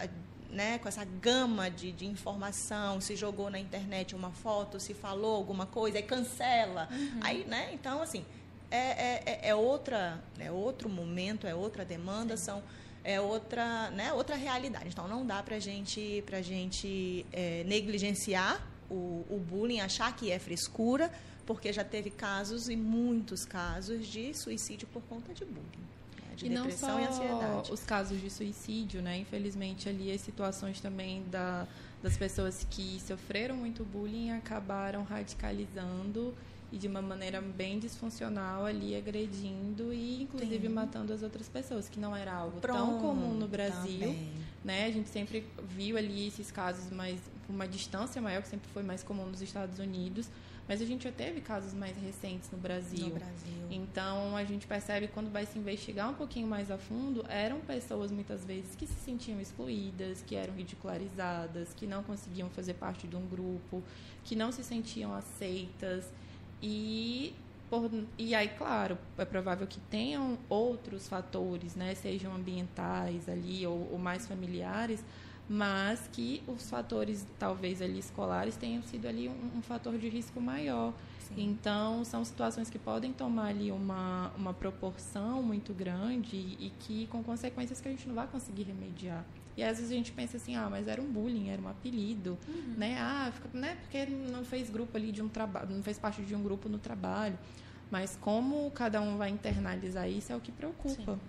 né, 0.49 0.79
com 0.79 0.87
essa 0.87 1.03
gama 1.03 1.69
de, 1.69 1.91
de 1.91 2.05
informação, 2.05 3.01
se 3.01 3.13
jogou 3.17 3.49
na 3.49 3.59
internet 3.59 4.15
uma 4.15 4.31
foto, 4.31 4.79
se 4.79 4.93
falou 4.93 5.35
alguma 5.35 5.65
coisa, 5.65 5.97
aí 5.97 6.03
cancela. 6.03 6.87
Uhum. 6.89 7.19
Aí, 7.21 7.43
né? 7.43 7.71
Então, 7.73 8.01
assim, 8.01 8.25
é, 8.71 8.77
é, 8.77 9.23
é, 9.25 9.49
é 9.49 9.55
outra, 9.55 10.23
é 10.39 10.49
outro 10.49 10.87
momento, 10.87 11.45
é 11.45 11.53
outra 11.53 11.83
demanda, 11.83 12.37
Sim. 12.37 12.45
são 12.45 12.63
é 13.03 13.19
outra, 13.19 13.91
né, 13.91 14.13
outra 14.13 14.35
realidade. 14.35 14.87
Então, 14.87 15.09
não 15.09 15.25
dá 15.25 15.43
para 15.43 15.59
gente, 15.59 16.23
a 16.31 16.41
gente 16.41 17.25
é, 17.33 17.63
negligenciar 17.65 18.74
o, 18.89 19.25
o 19.29 19.43
bullying, 19.49 19.79
achar 19.79 20.15
que 20.15 20.31
é 20.31 20.39
frescura, 20.39 21.11
porque 21.45 21.71
já 21.71 21.83
teve 21.83 22.09
casos 22.09 22.69
e 22.69 22.75
muitos 22.75 23.45
casos 23.45 24.07
de 24.07 24.33
suicídio 24.33 24.87
por 24.91 25.01
conta 25.03 25.33
de 25.33 25.45
bullying. 25.45 25.85
Né? 26.17 26.35
De 26.35 26.45
e 26.45 26.49
depressão 26.49 26.89
não 26.89 26.95
só 26.97 27.01
e 27.01 27.07
ansiedade. 27.07 27.71
os 27.71 27.83
casos 27.83 28.19
de 28.19 28.29
suicídio, 28.29 29.01
né? 29.01 29.17
Infelizmente, 29.17 29.87
ali 29.87 30.11
as 30.11 30.21
situações 30.21 30.81
também 30.81 31.23
da, 31.29 31.67
das 32.01 32.17
pessoas 32.17 32.65
que 32.69 32.99
sofreram 33.05 33.55
muito 33.55 33.83
bullying 33.83 34.31
acabaram 34.31 35.03
radicalizando 35.03 36.33
e 36.71 36.77
de 36.77 36.87
uma 36.87 37.01
maneira 37.01 37.41
bem 37.41 37.79
disfuncional 37.79 38.65
ali 38.65 38.95
agredindo 38.95 39.93
e 39.93 40.23
inclusive 40.23 40.67
Sim. 40.67 40.73
matando 40.73 41.13
as 41.13 41.21
outras 41.23 41.47
pessoas, 41.47 41.87
que 41.87 41.99
não 41.99 42.15
era 42.15 42.33
algo 42.33 42.59
Pronto, 42.59 42.77
tão 42.77 42.99
comum 42.99 43.33
no 43.33 43.47
Brasil, 43.47 43.99
também. 43.99 44.31
né? 44.63 44.85
A 44.85 44.91
gente 44.91 45.09
sempre 45.09 45.45
viu 45.69 45.97
ali 45.97 46.27
esses 46.27 46.51
casos 46.51 46.91
mais 46.91 47.19
com 47.47 47.53
uma 47.53 47.67
distância 47.67 48.21
maior, 48.21 48.41
que 48.41 48.47
sempre 48.47 48.69
foi 48.71 48.83
mais 48.83 49.03
comum 49.03 49.25
nos 49.25 49.41
Estados 49.41 49.77
Unidos, 49.79 50.27
mas 50.67 50.81
a 50.81 50.85
gente 50.85 51.03
já 51.03 51.11
teve 51.11 51.41
casos 51.41 51.73
mais 51.73 51.95
recentes 51.95 52.49
no 52.51 52.57
Brasil. 52.57 53.07
No 53.07 53.13
Brasil. 53.13 53.67
Então 53.69 54.35
a 54.35 54.43
gente 54.43 54.65
percebe 54.65 55.07
quando 55.07 55.31
vai 55.31 55.45
se 55.45 55.59
investigar 55.59 56.09
um 56.09 56.15
pouquinho 56.15 56.47
mais 56.47 56.71
a 56.71 56.77
fundo, 56.77 57.23
eram 57.29 57.59
pessoas 57.59 58.11
muitas 58.11 58.43
vezes 58.43 58.75
que 58.75 58.87
se 58.87 58.99
sentiam 59.05 59.39
excluídas, 59.39 60.23
que 60.25 60.35
eram 60.35 60.55
ridicularizadas, 60.55 61.73
que 61.75 61.85
não 61.85 62.01
conseguiam 62.01 62.49
fazer 62.49 62.73
parte 62.73 63.07
de 63.07 63.15
um 63.15 63.27
grupo, 63.27 63.83
que 64.23 64.35
não 64.35 64.51
se 64.51 64.63
sentiam 64.63 65.13
aceitas. 65.13 66.05
E 66.61 67.35
por, 67.69 67.89
e 68.17 68.35
aí, 68.35 68.49
claro, 68.49 68.97
é 69.17 69.25
provável 69.25 69.65
que 69.65 69.79
tenham 69.79 70.37
outros 70.47 71.07
fatores, 71.07 71.75
né, 71.75 71.95
sejam 71.95 72.33
ambientais 72.35 73.27
ali 73.27 73.65
ou, 73.65 73.89
ou 73.91 73.97
mais 73.97 74.27
familiares, 74.27 75.03
mas 75.49 76.07
que 76.11 76.43
os 76.47 76.69
fatores, 76.69 77.25
talvez 77.37 77.81
ali 77.81 77.99
escolares, 77.99 78.55
tenham 78.55 78.81
sido 78.83 79.07
ali 79.07 79.27
um, 79.27 79.57
um 79.57 79.61
fator 79.61 79.97
de 79.97 80.09
risco 80.09 80.39
maior. 80.39 80.93
Sim. 81.19 81.33
Então, 81.37 82.05
são 82.05 82.23
situações 82.23 82.69
que 82.69 82.77
podem 82.77 83.11
tomar 83.11 83.47
ali 83.47 83.71
uma, 83.71 84.31
uma 84.37 84.53
proporção 84.53 85.41
muito 85.41 85.73
grande 85.73 86.35
e, 86.35 86.67
e 86.67 86.73
que 86.79 87.07
com 87.07 87.23
consequências 87.23 87.81
que 87.81 87.87
a 87.87 87.91
gente 87.91 88.07
não 88.07 88.15
vai 88.15 88.27
conseguir 88.27 88.63
remediar. 88.63 89.25
E 89.57 89.63
às 89.63 89.77
vezes 89.77 89.91
a 89.91 89.95
gente 89.95 90.11
pensa 90.11 90.37
assim, 90.37 90.55
ah, 90.55 90.67
mas 90.69 90.87
era 90.87 91.01
um 91.01 91.09
bullying, 91.09 91.49
era 91.49 91.61
um 91.61 91.67
apelido, 91.69 92.37
uhum. 92.47 92.73
né? 92.77 92.97
Ah, 92.99 93.31
né? 93.53 93.77
porque 93.81 94.05
não 94.05 94.43
fez 94.43 94.69
grupo 94.69 94.97
ali 94.97 95.11
de 95.11 95.21
um 95.21 95.29
trabalho, 95.29 95.69
não 95.69 95.83
fez 95.83 95.97
parte 95.97 96.21
de 96.21 96.35
um 96.35 96.43
grupo 96.43 96.67
no 96.67 96.77
trabalho. 96.77 97.37
Mas 97.89 98.17
como 98.19 98.69
cada 98.71 98.99
um 98.99 99.15
vai 99.17 99.29
internalizar 99.29 100.09
isso 100.09 100.33
é 100.33 100.35
o 100.35 100.41
que 100.41 100.51
preocupa. 100.51 101.13
Sim. 101.13 101.19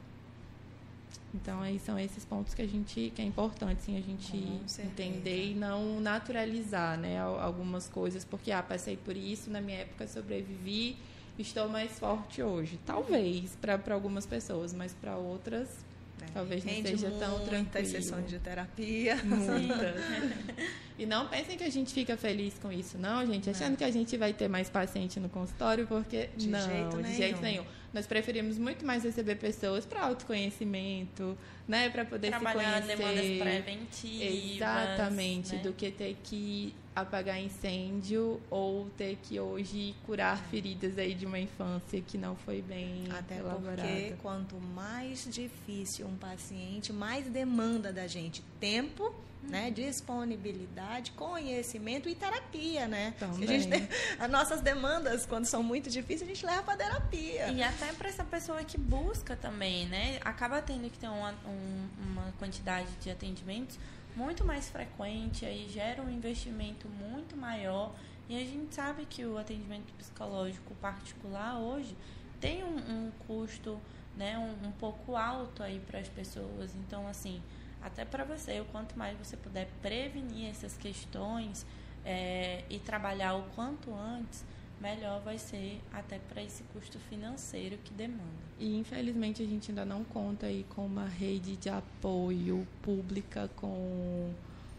Então 1.35 1.61
aí 1.61 1.79
são 1.79 1.99
esses 1.99 2.25
pontos 2.25 2.55
que 2.55 2.63
a 2.63 2.67
gente 2.67 3.13
que 3.15 3.21
é 3.21 3.25
importante 3.25 3.83
sim, 3.83 3.97
a 3.97 4.01
gente 4.01 4.37
entender 4.81 5.53
e 5.53 5.55
não 5.55 6.01
naturalizar, 6.01 6.99
né, 6.99 7.21
algumas 7.21 7.89
coisas, 7.89 8.25
porque 8.25 8.51
ah, 8.51 8.63
passei 8.63 8.97
por 8.97 9.17
isso, 9.17 9.51
na 9.51 9.61
minha 9.61 9.79
época 9.79 10.09
sobrevivi, 10.09 10.97
estou 11.39 11.69
mais 11.69 11.99
forte 11.99 12.43
hoje. 12.43 12.81
Talvez 12.87 13.57
para 13.61 13.95
algumas 13.95 14.25
pessoas, 14.25 14.73
mas 14.73 14.95
para 14.95 15.17
outras 15.17 15.86
é. 16.23 16.27
Talvez 16.33 16.65
não 16.65 16.73
Rende 16.73 16.89
seja 16.89 17.11
tão 17.11 17.41
tranquilo. 17.41 17.57
Muitas 17.57 17.89
sessões 17.89 18.29
de 18.29 18.39
terapia. 18.39 19.17
Muitas. 19.25 20.03
e 20.99 21.07
não 21.07 21.29
pensem 21.29 21.57
que 21.57 21.65
a 21.65 21.71
gente 21.71 21.93
fica 21.93 22.17
feliz 22.17 22.55
com 22.59 22.73
isso, 22.73 22.99
não, 22.99 23.25
gente. 23.27 23.51
Achando 23.51 23.71
não. 23.71 23.77
que 23.77 23.85
a 23.85 23.91
gente 23.91 24.17
vai 24.17 24.33
ter 24.33 24.49
mais 24.49 24.71
paciente 24.71 25.21
no 25.21 25.29
consultório, 25.29 25.87
porque 25.87 26.31
de 26.37 26.49
não, 26.49 26.61
jeito 26.61 26.97
de 26.97 27.03
nenhum. 27.03 27.17
jeito 27.17 27.41
nenhum. 27.41 27.65
Nós 27.93 28.07
preferimos 28.07 28.59
muito 28.59 28.85
mais 28.85 29.05
receber 29.05 29.37
pessoas 29.37 29.87
para 29.87 30.03
autoconhecimento, 30.03 31.37
né, 31.67 31.89
para 31.89 32.05
poder 32.05 32.29
Trabalhar 32.29 32.83
se 32.83 32.95
conhecer. 32.95 32.97
demandas 32.97 33.63
preventivas. 33.65 34.55
Exatamente, 34.55 35.57
né? 35.57 35.63
do 35.63 35.73
que 35.73 35.91
ter 35.91 36.17
que 36.23 36.75
apagar 36.97 37.39
incêndio 37.39 38.41
ou 38.49 38.89
ter 38.97 39.19
que 39.23 39.39
hoje 39.39 39.95
curar 40.07 40.39
feridas 40.45 40.97
aí 40.97 41.13
de 41.13 41.27
uma 41.27 41.39
infância 41.39 42.01
que 42.01 42.17
não 42.17 42.35
foi 42.35 42.63
bem 42.63 43.05
Até 43.11 43.37
elaborada. 43.37 43.83
porque 43.83 44.15
quanto 44.23 44.57
mais 44.59 45.29
difícil 45.31 46.07
um 46.07 46.17
paciente, 46.17 46.95
mais 46.95 47.27
demanda 47.27 47.93
da 47.93 48.07
gente 48.07 48.43
tempo, 48.59 49.15
né, 49.43 49.71
disponibilidade, 49.71 51.13
conhecimento 51.13 52.09
e 52.09 52.15
terapia, 52.15 52.89
né? 52.89 53.15
Também. 53.19 53.45
A 53.45 53.47
gente, 53.47 53.89
as 54.19 54.31
nossas 54.31 54.63
demandas 54.63 55.27
quando 55.27 55.45
são 55.45 55.63
muito 55.63 55.91
difíceis, 55.91 56.23
a 56.23 56.35
gente 56.35 56.47
leva 56.47 56.63
para 56.63 56.79
terapia. 56.79 57.49
E 57.49 57.63
até 57.63 57.93
para 57.93 58.09
essa 58.09 58.25
pessoa 58.25 58.65
que 58.65 58.79
busca 58.79 59.37
também, 59.37 59.87
né? 59.87 60.19
Acaba 60.25 60.63
tendo 60.63 60.91
que 60.91 60.99
ter 60.99 61.09
uma, 61.09 61.33
um, 61.47 61.89
uma 62.11 62.33
quantidade 62.39 62.89
de 63.01 63.11
atendimentos 63.11 63.79
muito 64.17 64.45
mais 64.45 64.69
frequente, 64.69 65.45
aí 65.45 65.69
gera 65.69 66.03
um 66.03 66.11
investimento 66.11 66.89
muito 66.89 67.37
maior. 67.37 67.95
E 68.29 68.37
a 68.37 68.45
gente 68.45 68.75
sabe 68.75 69.05
que 69.05 69.25
o 69.25 69.39
atendimento 69.39 69.93
psicológico 69.93 70.75
particular 70.77 71.59
hoje 71.59 71.95
tem 72.41 72.65
um, 72.65 72.77
um 72.77 73.13
custo 73.27 73.79
né, 74.17 74.37
um, 74.39 74.69
um, 74.69 74.73
pouco 74.73 75.15
alto 75.15 75.63
aí 75.63 75.79
para 75.87 76.01
as 76.01 76.09
pessoas. 76.09 76.75
Então, 76.75 77.07
assim, 77.07 77.41
até 77.83 78.05
para 78.05 78.25
você, 78.25 78.59
o 78.61 78.65
quanto 78.65 78.99
mais 78.99 79.17
você 79.17 79.37
puder 79.37 79.69
prevenir 79.83 80.49
essas 80.49 80.77
questões 80.77 81.67
é, 82.05 82.65
e 82.71 82.79
trabalhar 82.79 83.35
o 83.35 83.43
quanto 83.55 83.95
antes, 83.95 84.45
melhor 84.81 85.21
vai 85.23 85.39
ser 85.39 85.81
até 85.93 86.19
para 86.19 86.43
esse 86.43 86.63
custo 86.73 86.99
financeiro 86.99 87.79
que 87.79 87.93
demanda. 87.93 88.23
E 88.59 88.77
infelizmente 88.77 89.43
a 89.43 89.47
gente 89.47 89.71
ainda 89.71 89.85
não 89.85 90.05
conta 90.05 90.47
aí 90.47 90.65
com 90.71 90.85
uma 90.85 91.07
rede 91.07 91.57
de 91.57 91.69
apoio 91.69 92.67
pública 92.83 93.51
com 93.57 94.33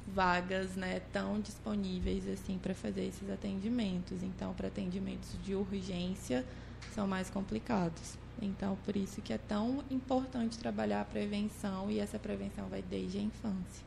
vagas 0.07 0.75
né, 0.75 1.01
tão 1.11 1.39
disponíveis 1.39 2.27
assim 2.27 2.57
para 2.57 2.73
fazer 2.73 3.05
esses 3.05 3.29
atendimentos. 3.29 4.23
Então, 4.23 4.53
para 4.53 4.67
atendimentos 4.67 5.29
de 5.43 5.53
urgência 5.53 6.45
são 6.93 7.07
mais 7.07 7.29
complicados. 7.29 8.17
Então, 8.41 8.77
por 8.85 8.95
isso 8.95 9.21
que 9.21 9.33
é 9.33 9.37
tão 9.37 9.83
importante 9.89 10.57
trabalhar 10.57 11.01
a 11.01 11.05
prevenção 11.05 11.89
e 11.89 11.99
essa 11.99 12.19
prevenção 12.19 12.67
vai 12.67 12.81
desde 12.81 13.17
a 13.17 13.21
infância. 13.21 13.85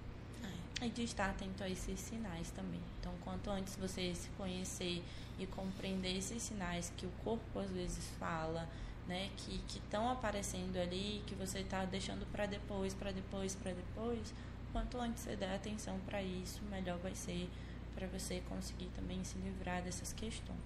É, 0.81 0.87
e 0.87 0.91
de 0.91 1.05
estar 1.05 1.31
atento 1.31 1.63
a 1.63 1.69
esses 1.69 1.99
sinais 2.01 2.51
também. 2.51 2.81
Então, 2.99 3.13
quanto 3.25 3.49
antes 3.51 3.77
você 3.77 4.13
se 4.15 4.29
conhecer 4.31 5.03
e 5.41 5.47
compreender 5.47 6.17
esses 6.17 6.43
sinais 6.43 6.93
que 6.97 7.07
o 7.07 7.11
corpo 7.25 7.59
às 7.59 7.71
vezes 7.71 8.05
fala, 8.19 8.69
né, 9.09 9.31
que 9.39 9.61
estão 9.75 10.09
aparecendo 10.09 10.77
ali, 10.77 11.23
que 11.27 11.35
você 11.35 11.61
está 11.61 11.85
deixando 11.85 12.31
para 12.31 12.47
depois, 12.47 12.95
para 12.95 13.11
depois, 13.11 13.55
para 13.55 13.73
depois, 13.73 14.35
quanto 14.73 14.99
antes 14.99 15.23
você 15.23 15.35
der 15.35 15.55
atenção 15.55 15.99
para 16.07 16.23
isso, 16.23 16.61
melhor 16.71 16.99
vai 16.99 17.15
ser 17.15 17.49
para 17.95 18.07
você 18.07 18.43
conseguir 18.49 18.89
também 18.95 19.25
se 19.25 19.37
livrar 19.39 19.83
dessas 19.83 20.13
questões. 20.13 20.59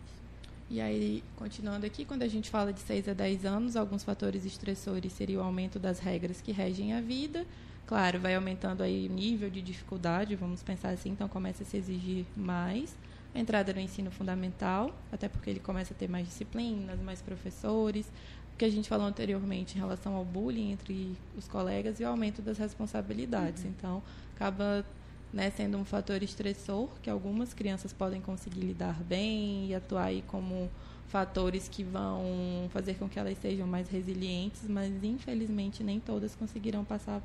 E 0.69 0.81
aí, 0.81 1.23
continuando 1.37 1.87
aqui, 1.87 2.05
quando 2.05 2.23
a 2.23 2.29
gente 2.29 2.51
fala 2.51 2.73
de 2.73 2.81
6 2.81 3.09
a 3.09 3.13
10 3.13 3.45
anos, 3.45 3.77
alguns 3.77 4.03
fatores 4.03 4.45
estressores 4.45 5.13
seriam 5.13 5.43
o 5.43 5.45
aumento 5.45 5.79
das 5.79 5.99
regras 5.99 6.41
que 6.41 6.53
regem 6.53 6.95
a 6.95 7.01
vida. 7.01 7.47
Claro, 7.87 8.19
vai 8.19 8.35
aumentando 8.35 8.83
aí 8.83 9.07
o 9.09 9.13
nível 9.13 9.51
de 9.51 9.61
dificuldade, 9.61 10.35
vamos 10.35 10.63
pensar 10.63 10.89
assim, 10.89 11.11
então 11.11 11.29
começa 11.29 11.63
a 11.63 11.67
se 11.67 11.77
exigir 11.77 12.25
mais 12.35 12.97
a 13.35 13.39
entrada 13.39 13.73
no 13.73 13.81
ensino 13.81 14.11
fundamental, 14.11 14.95
até 15.11 15.29
porque 15.29 15.51
ele 15.51 15.61
começa 15.61 15.93
a 15.93 15.97
ter 15.97 16.09
mais 16.09 16.27
disciplinas, 16.27 17.01
mais 17.01 17.21
professores, 17.21 18.07
o 18.55 18.57
que 18.57 18.65
a 18.65 18.71
gente 18.71 18.89
falou 18.89 19.07
anteriormente 19.07 19.77
em 19.77 19.81
relação 19.81 20.15
ao 20.15 20.25
bullying 20.25 20.71
entre 20.71 21.17
os 21.37 21.49
colegas 21.49 21.99
e 21.99 22.05
o 22.05 22.09
aumento 22.09 22.41
das 22.41 22.57
responsabilidades. 22.57 23.65
Uhum. 23.65 23.71
Então, 23.71 24.03
acaba 24.37 24.87
né, 25.33 25.51
sendo 25.51 25.77
um 25.77 25.85
fator 25.85 26.23
estressor 26.23 26.89
que 27.03 27.11
algumas 27.11 27.53
crianças 27.53 27.93
podem 27.93 28.21
conseguir 28.21 28.61
lidar 28.61 29.03
bem 29.03 29.67
e 29.67 29.75
atuar 29.75 30.05
aí 30.05 30.23
como 30.29 30.71
fatores 31.09 31.69
que 31.69 31.83
vão 31.83 32.69
fazer 32.71 32.95
com 32.95 33.09
que 33.09 33.19
elas 33.19 33.37
sejam 33.39 33.67
mais 33.67 33.89
resilientes, 33.89 34.69
mas 34.69 35.03
infelizmente 35.03 35.83
nem 35.83 35.99
todas 35.99 36.37
conseguirão 36.37 36.85
passar 36.85 37.21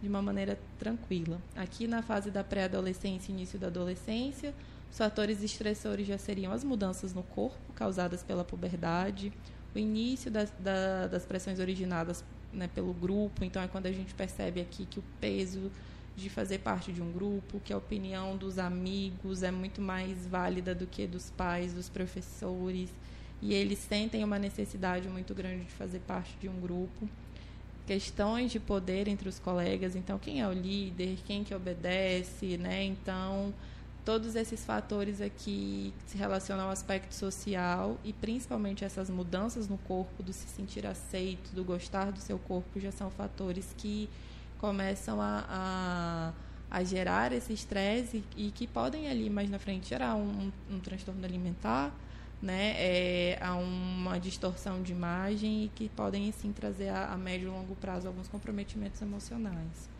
de 0.00 0.08
uma 0.08 0.22
maneira 0.22 0.58
tranquila. 0.78 1.40
Aqui 1.56 1.86
na 1.86 2.02
fase 2.02 2.30
da 2.30 2.42
pré-adolescência 2.42 3.30
e 3.30 3.34
início 3.34 3.58
da 3.58 3.66
adolescência, 3.66 4.54
os 4.90 4.98
fatores 4.98 5.42
estressores 5.42 6.06
já 6.06 6.18
seriam 6.18 6.52
as 6.52 6.64
mudanças 6.64 7.14
no 7.14 7.22
corpo 7.22 7.72
causadas 7.74 8.22
pela 8.22 8.44
puberdade, 8.44 9.32
o 9.74 9.78
início 9.78 10.30
das, 10.30 10.52
da, 10.58 11.06
das 11.06 11.24
pressões 11.24 11.58
originadas 11.60 12.24
né, 12.52 12.68
pelo 12.74 12.92
grupo. 12.92 13.44
Então, 13.44 13.62
é 13.62 13.68
quando 13.68 13.86
a 13.86 13.92
gente 13.92 14.12
percebe 14.14 14.60
aqui 14.60 14.86
que 14.86 14.98
o 14.98 15.04
peso 15.20 15.70
de 16.16 16.28
fazer 16.28 16.58
parte 16.58 16.92
de 16.92 17.00
um 17.00 17.10
grupo, 17.10 17.60
que 17.60 17.72
a 17.72 17.76
opinião 17.76 18.36
dos 18.36 18.58
amigos 18.58 19.42
é 19.42 19.50
muito 19.50 19.80
mais 19.80 20.26
válida 20.26 20.74
do 20.74 20.86
que 20.86 21.06
dos 21.06 21.30
pais, 21.30 21.72
dos 21.72 21.88
professores, 21.88 22.90
e 23.40 23.54
eles 23.54 23.78
sentem 23.78 24.22
uma 24.22 24.38
necessidade 24.38 25.08
muito 25.08 25.34
grande 25.34 25.64
de 25.64 25.70
fazer 25.70 26.00
parte 26.00 26.36
de 26.38 26.48
um 26.48 26.60
grupo. 26.60 27.08
Questões 27.86 28.52
de 28.52 28.60
poder 28.60 29.08
entre 29.08 29.28
os 29.28 29.38
colegas, 29.38 29.96
então 29.96 30.18
quem 30.18 30.40
é 30.40 30.46
o 30.46 30.52
líder, 30.52 31.18
quem 31.24 31.42
que 31.42 31.54
obedece, 31.54 32.58
né? 32.58 32.84
Então, 32.84 33.54
todos 34.04 34.34
esses 34.34 34.64
fatores 34.64 35.20
aqui 35.20 35.92
se 36.06 36.16
relacionam 36.16 36.64
ao 36.64 36.70
aspecto 36.70 37.14
social 37.14 37.98
e 38.04 38.12
principalmente 38.12 38.84
essas 38.84 39.10
mudanças 39.10 39.68
no 39.68 39.78
corpo, 39.78 40.22
do 40.22 40.32
se 40.32 40.48
sentir 40.48 40.86
aceito, 40.86 41.54
do 41.54 41.62
gostar 41.64 42.10
do 42.10 42.18
seu 42.18 42.38
corpo, 42.38 42.80
já 42.80 42.90
são 42.90 43.10
fatores 43.10 43.74
que 43.76 44.08
começam 44.58 45.20
a, 45.20 45.44
a, 45.48 46.32
a 46.70 46.84
gerar 46.84 47.32
esse 47.32 47.52
estresse 47.52 48.22
e, 48.36 48.50
que 48.50 48.66
podem 48.66 49.08
ali 49.08 49.28
mais 49.30 49.48
na 49.50 49.58
frente 49.58 49.88
gerar 49.88 50.14
um, 50.14 50.50
um, 50.70 50.76
um 50.76 50.80
transtorno 50.80 51.24
alimentar, 51.24 51.94
né, 52.42 52.74
é, 52.76 53.38
a 53.40 53.54
uma 53.54 54.18
distorção 54.18 54.82
de 54.82 54.92
imagem 54.92 55.64
e 55.64 55.68
que 55.68 55.88
podem 55.90 56.32
sim 56.32 56.52
trazer 56.52 56.88
a, 56.88 57.12
a 57.12 57.16
médio 57.18 57.48
e 57.48 57.50
longo 57.50 57.74
prazo 57.76 58.08
alguns 58.08 58.28
comprometimentos 58.28 59.00
emocionais. 59.02 59.99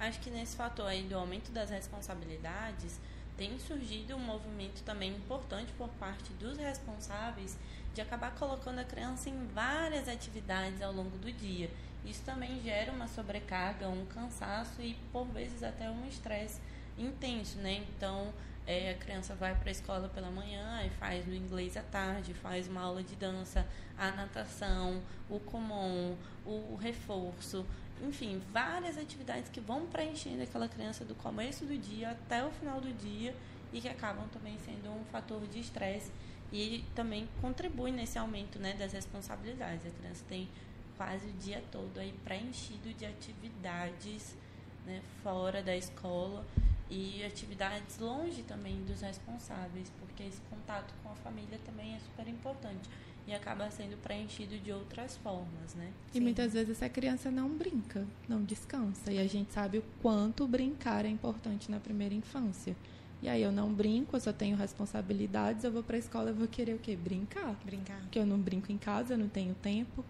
Acho 0.00 0.18
que 0.20 0.30
nesse 0.30 0.56
fator 0.56 0.86
aí 0.86 1.02
do 1.02 1.14
aumento 1.14 1.52
das 1.52 1.68
responsabilidades, 1.68 2.98
tem 3.36 3.58
surgido 3.58 4.16
um 4.16 4.18
movimento 4.18 4.82
também 4.82 5.14
importante 5.14 5.72
por 5.76 5.90
parte 5.90 6.32
dos 6.34 6.56
responsáveis 6.56 7.58
de 7.94 8.00
acabar 8.00 8.34
colocando 8.34 8.78
a 8.78 8.84
criança 8.84 9.28
em 9.28 9.46
várias 9.48 10.08
atividades 10.08 10.80
ao 10.80 10.92
longo 10.92 11.18
do 11.18 11.30
dia. 11.30 11.70
Isso 12.02 12.22
também 12.22 12.62
gera 12.62 12.90
uma 12.90 13.08
sobrecarga, 13.08 13.88
um 13.88 14.06
cansaço 14.06 14.80
e 14.80 14.94
por 15.12 15.26
vezes 15.26 15.62
até 15.62 15.90
um 15.90 16.06
estresse 16.06 16.62
intenso, 16.98 17.58
né? 17.58 17.84
Então, 17.94 18.32
é, 18.66 18.92
a 18.92 18.94
criança 18.94 19.34
vai 19.34 19.54
para 19.54 19.68
a 19.68 19.72
escola 19.72 20.08
pela 20.08 20.30
manhã 20.30 20.82
e 20.84 20.90
faz 20.90 21.26
o 21.26 21.34
inglês 21.34 21.76
à 21.76 21.82
tarde, 21.82 22.32
faz 22.32 22.68
uma 22.68 22.80
aula 22.80 23.02
de 23.02 23.16
dança, 23.16 23.66
a 23.98 24.10
natação, 24.12 25.02
o 25.28 25.38
comum, 25.40 26.16
o 26.46 26.76
reforço, 26.76 27.66
enfim, 28.02 28.40
várias 28.52 28.96
atividades 28.96 29.48
que 29.50 29.60
vão 29.60 29.86
preenchendo 29.86 30.42
aquela 30.42 30.68
criança 30.68 31.04
do 31.04 31.14
começo 31.14 31.64
do 31.64 31.76
dia 31.76 32.10
até 32.10 32.44
o 32.44 32.50
final 32.50 32.80
do 32.80 32.92
dia 32.92 33.34
e 33.72 33.80
que 33.80 33.88
acabam 33.88 34.26
também 34.28 34.58
sendo 34.64 34.90
um 34.90 35.04
fator 35.06 35.46
de 35.46 35.60
estresse 35.60 36.10
e 36.52 36.84
também 36.94 37.28
contribui 37.40 37.92
nesse 37.92 38.18
aumento 38.18 38.58
né, 38.58 38.74
das 38.74 38.92
responsabilidades. 38.92 39.86
A 39.86 39.90
criança 39.90 40.24
tem 40.28 40.48
quase 40.96 41.28
o 41.28 41.32
dia 41.34 41.62
todo 41.70 41.98
aí 41.98 42.12
preenchido 42.24 42.92
de 42.92 43.06
atividades 43.06 44.36
né, 44.84 45.00
fora 45.22 45.62
da 45.62 45.76
escola 45.76 46.44
e 46.90 47.24
atividades 47.24 47.98
longe 47.98 48.42
também 48.42 48.82
dos 48.82 49.00
responsáveis, 49.00 49.92
porque 50.00 50.24
esse 50.24 50.40
contato 50.50 50.92
com 51.02 51.10
a 51.10 51.14
família 51.16 51.58
também 51.64 51.94
é 51.94 52.00
super 52.00 52.26
importante 52.26 52.88
e 53.30 53.34
acaba 53.34 53.70
sendo 53.70 53.96
preenchido 53.98 54.58
de 54.58 54.72
outras 54.72 55.16
formas, 55.18 55.74
né? 55.76 55.92
E 56.10 56.14
Sim. 56.14 56.20
muitas 56.20 56.52
vezes 56.52 56.70
essa 56.70 56.88
criança 56.88 57.30
não 57.30 57.48
brinca, 57.48 58.04
não 58.28 58.42
descansa, 58.42 59.12
e 59.12 59.18
a 59.18 59.26
gente 59.26 59.52
sabe 59.52 59.78
o 59.78 59.84
quanto 60.02 60.48
brincar 60.48 61.04
é 61.04 61.08
importante 61.08 61.70
na 61.70 61.78
primeira 61.78 62.12
infância. 62.12 62.76
E 63.22 63.28
aí 63.28 63.42
eu 63.42 63.52
não 63.52 63.72
brinco, 63.72 64.16
eu 64.16 64.20
só 64.20 64.32
tenho 64.32 64.56
responsabilidades, 64.56 65.62
eu 65.62 65.70
vou 65.70 65.82
para 65.82 65.94
a 65.94 65.98
escola, 65.98 66.30
eu 66.30 66.34
vou 66.34 66.48
querer 66.48 66.74
o 66.74 66.78
quê? 66.78 66.96
Brincar. 66.96 67.54
Brincar. 67.64 68.00
Porque 68.00 68.18
eu 68.18 68.26
não 68.26 68.38
brinco 68.38 68.72
em 68.72 68.78
casa, 68.78 69.14
eu 69.14 69.18
não 69.18 69.28
tenho 69.28 69.54
tempo. 69.54 70.04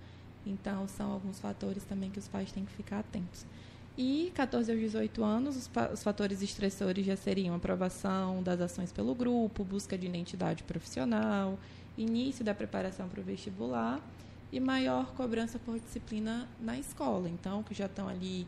Então 0.47 0.89
são 0.89 1.12
alguns 1.12 1.39
fatores 1.39 1.85
também 1.85 2.11
que 2.11 2.18
os 2.18 2.29
pais 2.29 2.51
têm 2.51 2.64
que 2.64 2.73
ficar 2.73 3.01
atentos. 3.01 3.45
E 3.99 4.33
14 4.35 4.71
aos 4.71 4.81
18 4.81 5.23
anos, 5.23 5.57
os, 5.57 5.71
os 5.93 6.03
fatores 6.03 6.41
estressores 6.41 7.05
já 7.05 7.16
seriam 7.16 7.55
aprovação 7.55 8.43
das 8.43 8.61
ações 8.61 8.91
pelo 8.93 9.14
grupo, 9.14 9.62
busca 9.64 9.99
de 9.99 10.07
identidade 10.07 10.62
profissional, 10.62 11.59
início 12.03 12.45
da 12.45 12.55
preparação 12.55 13.09
para 13.09 13.21
o 13.21 13.25
vestibular 13.25 14.01
e 14.53 14.59
maior 14.59 15.13
cobrança 15.15 15.59
por 15.59 15.79
disciplina 15.79 16.49
na 16.61 16.79
escola. 16.79 17.29
Então, 17.29 17.63
que 17.63 17.75
já 17.75 17.87
estão 17.87 18.09
ali 18.09 18.47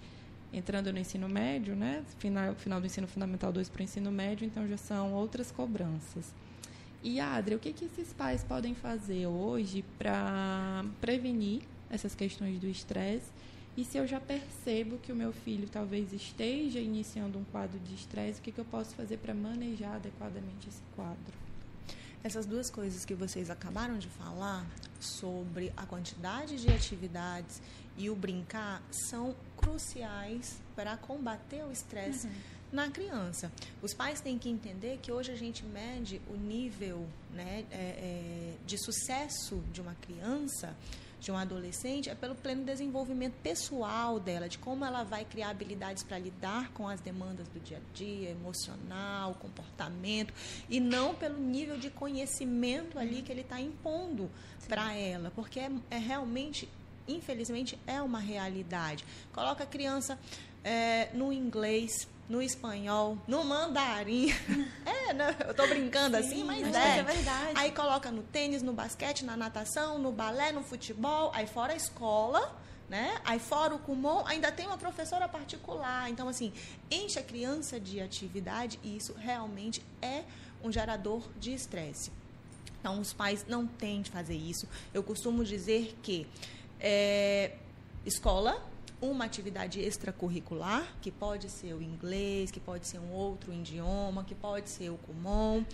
entrando 0.52 0.92
no 0.92 0.98
ensino 0.98 1.28
médio, 1.28 1.74
né? 1.74 2.04
Final, 2.18 2.54
final 2.54 2.80
do 2.80 2.86
ensino 2.86 3.06
fundamental 3.06 3.52
2 3.52 3.68
para 3.68 3.80
o 3.80 3.84
ensino 3.84 4.10
médio, 4.10 4.44
então 4.44 4.66
já 4.66 4.76
são 4.76 5.12
outras 5.14 5.50
cobranças. 5.50 6.34
E, 7.02 7.18
Adri, 7.18 7.54
o 7.54 7.58
que, 7.58 7.72
que 7.72 7.86
esses 7.86 8.12
pais 8.12 8.44
podem 8.44 8.74
fazer 8.74 9.26
hoje 9.26 9.84
para 9.98 10.84
prevenir 11.00 11.62
essas 11.90 12.14
questões 12.14 12.58
do 12.58 12.66
estresse 12.66 13.30
e 13.76 13.84
se 13.84 13.96
eu 13.96 14.06
já 14.06 14.20
percebo 14.20 14.98
que 14.98 15.10
o 15.10 15.16
meu 15.16 15.32
filho 15.32 15.66
talvez 15.66 16.12
esteja 16.12 16.78
iniciando 16.78 17.38
um 17.38 17.44
quadro 17.44 17.78
de 17.78 17.94
estresse, 17.94 18.38
o 18.38 18.42
que, 18.42 18.52
que 18.52 18.60
eu 18.60 18.66
posso 18.66 18.94
fazer 18.94 19.16
para 19.16 19.32
manejar 19.32 19.96
adequadamente 19.96 20.68
esse 20.68 20.82
quadro? 20.94 21.51
Essas 22.24 22.46
duas 22.46 22.70
coisas 22.70 23.04
que 23.04 23.14
vocês 23.14 23.50
acabaram 23.50 23.98
de 23.98 24.08
falar 24.08 24.64
sobre 25.00 25.72
a 25.76 25.84
quantidade 25.84 26.56
de 26.60 26.68
atividades 26.72 27.60
e 27.96 28.08
o 28.08 28.14
brincar 28.14 28.80
são 28.90 29.34
cruciais 29.56 30.60
para 30.76 30.96
combater 30.96 31.64
o 31.64 31.72
estresse 31.72 32.28
uhum. 32.28 32.32
na 32.72 32.90
criança. 32.90 33.50
Os 33.82 33.92
pais 33.92 34.20
têm 34.20 34.38
que 34.38 34.48
entender 34.48 34.98
que 35.02 35.10
hoje 35.10 35.32
a 35.32 35.36
gente 35.36 35.64
mede 35.64 36.20
o 36.30 36.36
nível 36.36 37.06
né, 37.32 37.64
é, 37.70 37.76
é, 37.76 38.54
de 38.64 38.78
sucesso 38.78 39.60
de 39.72 39.80
uma 39.80 39.94
criança 39.96 40.76
de 41.22 41.30
um 41.30 41.36
adolescente 41.36 42.10
é 42.10 42.16
pelo 42.16 42.34
pleno 42.34 42.64
desenvolvimento 42.64 43.34
pessoal 43.44 44.18
dela, 44.18 44.48
de 44.48 44.58
como 44.58 44.84
ela 44.84 45.04
vai 45.04 45.24
criar 45.24 45.50
habilidades 45.50 46.02
para 46.02 46.18
lidar 46.18 46.72
com 46.72 46.88
as 46.88 47.00
demandas 47.00 47.46
do 47.46 47.60
dia 47.60 47.78
a 47.78 47.94
dia, 47.96 48.30
emocional, 48.30 49.34
comportamento, 49.34 50.34
e 50.68 50.80
não 50.80 51.14
pelo 51.14 51.38
nível 51.38 51.78
de 51.78 51.90
conhecimento 51.90 52.98
ali 52.98 53.22
que 53.22 53.30
ele 53.30 53.42
está 53.42 53.60
impondo 53.60 54.28
para 54.68 54.94
ela, 54.94 55.30
porque 55.36 55.60
é, 55.60 55.70
é 55.90 55.98
realmente 55.98 56.68
infelizmente 57.06 57.78
é 57.86 58.02
uma 58.02 58.18
realidade. 58.18 59.04
Coloca 59.32 59.64
a 59.64 59.66
criança 59.66 60.18
é, 60.64 61.08
no 61.14 61.32
inglês 61.32 62.08
no 62.32 62.40
espanhol, 62.40 63.18
no 63.28 63.44
mandarim. 63.44 64.30
é, 64.86 65.12
né? 65.12 65.36
eu 65.46 65.52
tô 65.52 65.66
brincando 65.66 66.16
Sim, 66.16 66.22
assim, 66.22 66.44
mas 66.44 66.74
é. 66.74 66.98
é 66.98 67.02
verdade. 67.02 67.52
Aí 67.54 67.70
coloca 67.72 68.10
no 68.10 68.22
tênis, 68.22 68.62
no 68.62 68.72
basquete, 68.72 69.22
na 69.22 69.36
natação, 69.36 69.98
no 69.98 70.10
balé, 70.10 70.50
no 70.50 70.62
futebol, 70.62 71.30
aí 71.34 71.46
fora 71.46 71.74
a 71.74 71.76
escola, 71.76 72.58
né? 72.88 73.20
Aí 73.22 73.38
fora 73.38 73.74
o 73.74 73.78
Kumon, 73.78 74.24
ainda 74.26 74.50
tem 74.50 74.66
uma 74.66 74.78
professora 74.78 75.28
particular. 75.28 76.08
Então, 76.08 76.26
assim, 76.26 76.54
enche 76.90 77.18
a 77.18 77.22
criança 77.22 77.78
de 77.78 78.00
atividade 78.00 78.80
e 78.82 78.96
isso 78.96 79.12
realmente 79.12 79.82
é 80.00 80.24
um 80.64 80.72
gerador 80.72 81.22
de 81.38 81.52
estresse. 81.52 82.10
Então, 82.80 82.98
os 82.98 83.12
pais 83.12 83.44
não 83.46 83.66
têm 83.66 84.00
de 84.00 84.10
fazer 84.10 84.36
isso. 84.36 84.66
Eu 84.94 85.02
costumo 85.02 85.44
dizer 85.44 85.98
que 86.02 86.26
é, 86.80 87.52
escola 88.06 88.71
uma 89.02 89.24
atividade 89.24 89.80
extracurricular, 89.80 90.86
que 91.02 91.10
pode 91.10 91.50
ser 91.50 91.74
o 91.74 91.82
inglês, 91.82 92.50
que 92.50 92.60
pode 92.60 92.86
ser 92.86 93.00
um 93.00 93.10
outro 93.10 93.52
idioma, 93.52 94.22
que 94.22 94.34
pode 94.34 94.70
ser 94.70 94.90
o 94.90 94.96
comum, 94.98 95.66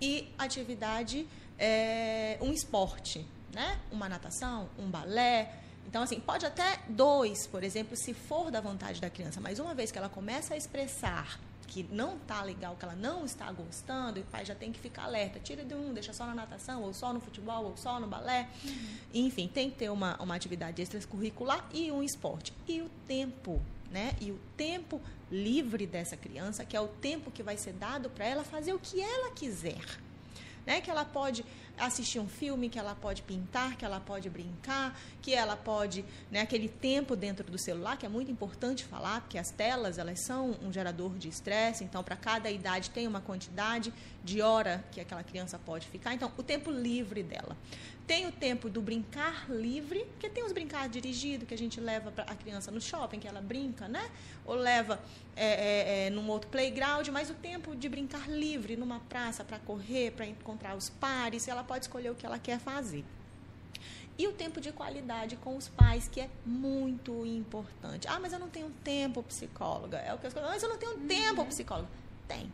e 0.00 0.32
atividade, 0.38 1.26
é, 1.58 2.38
um 2.40 2.52
esporte, 2.52 3.26
né? 3.52 3.78
Uma 3.90 4.08
natação, 4.08 4.68
um 4.78 4.88
balé. 4.88 5.52
Então, 5.88 6.02
assim, 6.02 6.20
pode 6.20 6.46
até 6.46 6.80
dois, 6.88 7.46
por 7.46 7.64
exemplo, 7.64 7.96
se 7.96 8.14
for 8.14 8.50
da 8.50 8.60
vontade 8.60 9.00
da 9.00 9.10
criança, 9.10 9.40
mas 9.40 9.58
uma 9.58 9.74
vez 9.74 9.90
que 9.90 9.98
ela 9.98 10.08
começa 10.08 10.54
a 10.54 10.56
expressar 10.56 11.38
que 11.66 11.82
não 11.90 12.16
está 12.16 12.42
legal, 12.42 12.76
que 12.76 12.84
ela 12.84 12.94
não 12.94 13.24
está 13.24 13.50
gostando, 13.52 14.18
e 14.18 14.22
o 14.22 14.24
pai 14.24 14.44
já 14.44 14.54
tem 14.54 14.72
que 14.72 14.78
ficar 14.78 15.04
alerta. 15.04 15.38
Tira 15.38 15.64
de 15.64 15.74
um, 15.74 15.92
deixa 15.92 16.12
só 16.12 16.26
na 16.26 16.34
natação, 16.34 16.82
ou 16.82 16.94
só 16.94 17.12
no 17.12 17.20
futebol, 17.20 17.64
ou 17.64 17.76
só 17.76 17.98
no 17.98 18.06
balé. 18.06 18.48
Uhum. 18.64 18.96
Enfim, 19.14 19.48
tem 19.48 19.70
que 19.70 19.76
ter 19.76 19.90
uma, 19.90 20.16
uma 20.22 20.34
atividade 20.34 20.80
extracurricular 20.80 21.64
e 21.72 21.90
um 21.90 22.02
esporte. 22.02 22.52
E 22.66 22.80
o 22.80 22.88
tempo, 23.06 23.60
né? 23.90 24.14
E 24.20 24.30
o 24.30 24.38
tempo 24.56 25.00
livre 25.30 25.86
dessa 25.86 26.16
criança, 26.16 26.64
que 26.64 26.76
é 26.76 26.80
o 26.80 26.88
tempo 26.88 27.30
que 27.30 27.42
vai 27.42 27.56
ser 27.56 27.72
dado 27.72 28.08
para 28.10 28.24
ela 28.24 28.44
fazer 28.44 28.72
o 28.72 28.78
que 28.78 29.00
ela 29.00 29.30
quiser. 29.32 29.84
Né? 30.64 30.80
Que 30.80 30.90
ela 30.90 31.04
pode 31.04 31.44
assistir 31.78 32.18
um 32.18 32.28
filme, 32.28 32.68
que 32.68 32.78
ela 32.78 32.94
pode 32.94 33.22
pintar, 33.22 33.76
que 33.76 33.84
ela 33.84 34.00
pode 34.00 34.28
brincar, 34.30 34.98
que 35.20 35.34
ela 35.34 35.56
pode, 35.56 36.04
né, 36.30 36.40
aquele 36.40 36.68
tempo 36.68 37.16
dentro 37.16 37.50
do 37.50 37.58
celular, 37.58 37.96
que 37.96 38.06
é 38.06 38.08
muito 38.08 38.30
importante 38.30 38.84
falar, 38.84 39.20
porque 39.20 39.38
as 39.38 39.50
telas, 39.50 39.98
elas 39.98 40.20
são 40.20 40.56
um 40.62 40.72
gerador 40.72 41.16
de 41.18 41.28
estresse, 41.28 41.84
então 41.84 42.02
para 42.02 42.16
cada 42.16 42.50
idade 42.50 42.90
tem 42.90 43.06
uma 43.06 43.20
quantidade 43.20 43.92
de 44.24 44.40
hora 44.42 44.84
que 44.90 45.00
aquela 45.00 45.22
criança 45.22 45.58
pode 45.58 45.86
ficar, 45.86 46.14
então 46.14 46.30
o 46.36 46.42
tempo 46.42 46.70
livre 46.70 47.22
dela. 47.22 47.56
Tem 48.06 48.24
o 48.24 48.30
tempo 48.30 48.70
do 48.70 48.80
brincar 48.80 49.50
livre, 49.50 50.04
porque 50.12 50.28
tem 50.28 50.44
os 50.44 50.52
brincar 50.52 50.88
dirigido 50.88 51.44
que 51.44 51.52
a 51.52 51.58
gente 51.58 51.80
leva 51.80 52.12
a 52.24 52.34
criança 52.36 52.70
no 52.70 52.80
shopping, 52.80 53.18
que 53.18 53.26
ela 53.26 53.40
brinca, 53.40 53.88
né? 53.88 54.08
Ou 54.44 54.54
leva 54.54 55.00
é, 55.34 55.44
é, 55.44 56.06
é, 56.06 56.10
num 56.10 56.28
outro 56.30 56.48
playground, 56.48 57.08
mas 57.08 57.30
o 57.30 57.34
tempo 57.34 57.74
de 57.74 57.88
brincar 57.88 58.30
livre 58.30 58.76
numa 58.76 59.00
praça 59.00 59.42
para 59.42 59.58
correr, 59.58 60.12
para 60.12 60.24
encontrar 60.24 60.76
os 60.76 60.88
pares, 60.88 61.48
ela 61.48 61.64
pode 61.66 61.84
escolher 61.84 62.10
o 62.10 62.14
que 62.14 62.24
ela 62.24 62.38
quer 62.38 62.58
fazer. 62.58 63.04
E 64.18 64.26
o 64.26 64.32
tempo 64.32 64.60
de 64.60 64.72
qualidade 64.72 65.36
com 65.36 65.56
os 65.56 65.68
pais, 65.68 66.08
que 66.08 66.20
é 66.20 66.30
muito 66.44 67.26
importante. 67.26 68.08
Ah, 68.08 68.18
mas 68.18 68.32
eu 68.32 68.38
não 68.38 68.48
tenho 68.48 68.70
tempo, 68.82 69.22
psicóloga. 69.22 69.98
É 69.98 70.14
o 70.14 70.18
que 70.18 70.26
eu 70.26 70.32
Mas 70.42 70.62
eu 70.62 70.70
não 70.70 70.78
tenho 70.78 70.92
uhum. 70.92 71.06
tempo, 71.06 71.44
psicóloga. 71.44 71.88
Tem. 72.26 72.50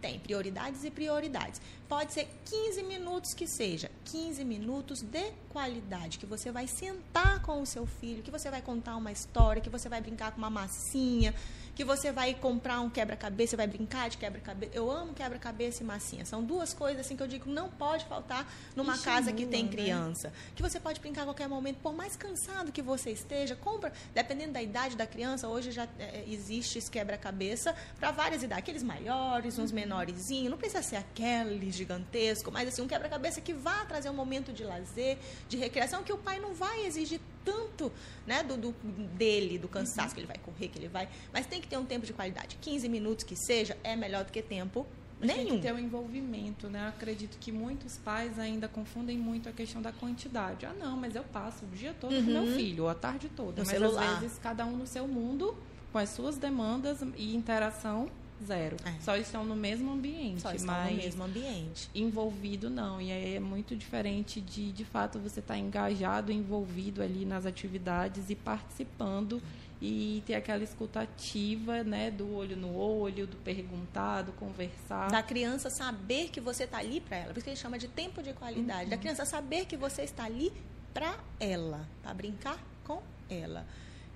Tem 0.00 0.18
prioridades 0.18 0.84
e 0.84 0.90
prioridades. 0.90 1.60
Pode 1.88 2.12
ser 2.12 2.28
15 2.44 2.82
minutos 2.82 3.32
que 3.32 3.46
seja, 3.46 3.90
15 4.04 4.44
minutos 4.44 5.00
de 5.00 5.32
qualidade, 5.48 6.18
que 6.18 6.26
você 6.26 6.50
vai 6.50 6.66
sentar 6.66 7.40
com 7.40 7.62
o 7.62 7.66
seu 7.66 7.86
filho, 7.86 8.22
que 8.22 8.30
você 8.30 8.50
vai 8.50 8.60
contar 8.60 8.96
uma 8.96 9.12
história, 9.12 9.62
que 9.62 9.70
você 9.70 9.88
vai 9.88 10.00
brincar 10.00 10.32
com 10.32 10.38
uma 10.38 10.50
massinha, 10.50 11.34
que 11.74 11.84
você 11.84 12.12
vai 12.12 12.34
comprar 12.34 12.80
um 12.80 12.88
quebra-cabeça, 12.88 13.56
vai 13.56 13.66
brincar 13.66 14.08
de 14.08 14.16
quebra-cabeça. 14.16 14.72
Eu 14.74 14.90
amo 14.90 15.12
quebra-cabeça 15.12 15.82
e 15.82 15.86
massinha. 15.86 16.24
São 16.24 16.42
duas 16.42 16.72
coisas 16.72 17.04
assim 17.04 17.16
que 17.16 17.22
eu 17.22 17.26
digo 17.26 17.50
não 17.50 17.68
pode 17.68 18.04
faltar 18.04 18.50
numa 18.76 18.96
casa 18.98 19.32
que 19.32 19.46
tem 19.46 19.64
né? 19.64 19.70
criança. 19.70 20.28
Né? 20.28 20.34
Que 20.54 20.62
você 20.62 20.78
pode 20.78 21.00
brincar 21.00 21.22
a 21.22 21.24
qualquer 21.24 21.48
momento, 21.48 21.78
por 21.78 21.92
mais 21.92 22.16
cansado 22.16 22.70
que 22.70 22.82
você 22.82 23.10
esteja, 23.10 23.56
compra, 23.56 23.92
dependendo 24.14 24.52
da 24.52 24.62
idade 24.62 24.96
da 24.96 25.06
criança, 25.06 25.48
hoje 25.48 25.72
já 25.72 25.88
é, 25.98 26.24
existe 26.28 26.78
esse 26.78 26.90
quebra-cabeça 26.90 27.74
para 27.98 28.10
várias 28.10 28.42
idades, 28.42 28.62
aqueles 28.62 28.82
maiores, 28.82 29.58
uns 29.58 29.70
uhum. 29.70 29.76
menorzinhos, 29.76 30.50
não 30.50 30.58
precisa 30.58 30.82
ser 30.82 30.96
aquele 30.96 31.70
gigantesco, 31.70 32.50
mas 32.50 32.68
assim 32.68 32.82
um 32.82 32.88
quebra-cabeça 32.88 33.40
que 33.40 33.52
vá 33.52 33.84
trazer 33.84 34.10
um 34.10 34.14
momento 34.14 34.52
de 34.52 34.64
lazer, 34.64 35.18
de 35.48 35.56
recreação 35.56 36.02
que 36.02 36.12
o 36.12 36.18
pai 36.18 36.38
não 36.38 36.54
vai 36.54 36.86
exigir 36.86 37.20
tanto, 37.44 37.92
né, 38.26 38.42
do, 38.42 38.56
do 38.56 38.72
dele, 38.72 39.58
do 39.58 39.68
cansaço 39.68 40.08
uhum. 40.08 40.14
que 40.14 40.20
ele 40.20 40.26
vai 40.26 40.38
correr, 40.38 40.68
que 40.68 40.78
ele 40.78 40.88
vai, 40.88 41.08
mas 41.32 41.46
tem 41.46 41.60
que 41.60 41.63
ter 41.68 41.78
um 41.78 41.84
tempo 41.84 42.06
de 42.06 42.12
qualidade. 42.12 42.56
15 42.60 42.88
minutos 42.88 43.24
que 43.24 43.36
seja 43.36 43.76
é 43.82 43.96
melhor 43.96 44.24
do 44.24 44.32
que 44.32 44.42
tempo 44.42 44.86
Nenhum. 45.20 45.44
Tem 45.44 45.56
que 45.56 45.62
ter 45.62 45.72
o 45.72 45.76
um 45.76 45.78
envolvimento, 45.78 46.68
né? 46.68 46.88
acredito 46.88 47.38
que 47.38 47.50
muitos 47.50 47.96
pais 47.96 48.38
ainda 48.38 48.68
confundem 48.68 49.16
muito 49.16 49.48
a 49.48 49.52
questão 49.52 49.80
da 49.80 49.92
quantidade. 49.92 50.66
Ah, 50.66 50.74
não, 50.78 50.96
mas 50.96 51.14
eu 51.14 51.22
passo 51.24 51.64
o 51.64 51.68
dia 51.68 51.94
todo 51.98 52.14
uhum. 52.14 52.24
com 52.24 52.30
meu 52.30 52.42
uhum. 52.42 52.54
filho, 52.54 52.84
ou 52.84 52.90
a 52.90 52.94
tarde 52.94 53.28
toda. 53.28 53.62
No 53.62 53.66
mas 53.66 53.78
celular. 53.78 54.14
às 54.14 54.20
vezes 54.20 54.38
cada 54.38 54.66
um 54.66 54.76
no 54.76 54.86
seu 54.86 55.06
mundo, 55.06 55.56
com 55.92 55.98
as 55.98 56.10
suas 56.10 56.36
demandas 56.36 57.00
e 57.16 57.34
interação 57.34 58.08
zero. 58.44 58.76
É. 58.84 59.00
Só 59.00 59.16
estão 59.16 59.44
no 59.44 59.56
mesmo 59.56 59.92
ambiente. 59.92 60.42
Só 60.42 60.52
estão 60.52 60.74
mas 60.74 60.90
no 60.90 60.96
mesmo 60.96 61.24
ambiente. 61.24 61.88
Envolvido 61.94 62.68
não. 62.68 63.00
E 63.00 63.10
aí 63.10 63.36
é 63.36 63.40
muito 63.40 63.76
diferente 63.76 64.40
de, 64.40 64.72
de 64.72 64.84
fato, 64.84 65.18
você 65.18 65.40
estar 65.40 65.54
tá 65.54 65.60
engajado, 65.60 66.32
envolvido 66.32 67.02
ali 67.02 67.24
nas 67.24 67.46
atividades 67.46 68.28
e 68.28 68.34
participando 68.34 69.40
e 69.86 70.22
ter 70.24 70.34
aquela 70.34 70.64
escutativa, 70.64 71.84
né, 71.84 72.10
do 72.10 72.34
olho 72.34 72.56
no 72.56 72.74
olho, 72.74 73.26
do 73.26 73.36
perguntar, 73.36 74.22
do 74.22 74.32
conversar. 74.32 75.10
Da 75.10 75.22
criança 75.22 75.68
saber 75.68 76.30
que 76.30 76.40
você 76.40 76.64
está 76.64 76.78
ali 76.78 77.02
para 77.02 77.18
ela, 77.18 77.26
por 77.26 77.36
isso 77.36 77.44
que 77.44 77.50
ele 77.50 77.56
chama 77.56 77.78
de 77.78 77.86
tempo 77.86 78.22
de 78.22 78.32
qualidade. 78.32 78.84
Uhum. 78.84 78.90
Da 78.90 78.96
criança 78.96 79.26
saber 79.26 79.66
que 79.66 79.76
você 79.76 80.00
está 80.00 80.24
ali 80.24 80.50
para 80.94 81.14
ela, 81.38 81.86
para 82.02 82.14
brincar 82.14 82.58
com 82.82 83.02
ela. 83.28 83.66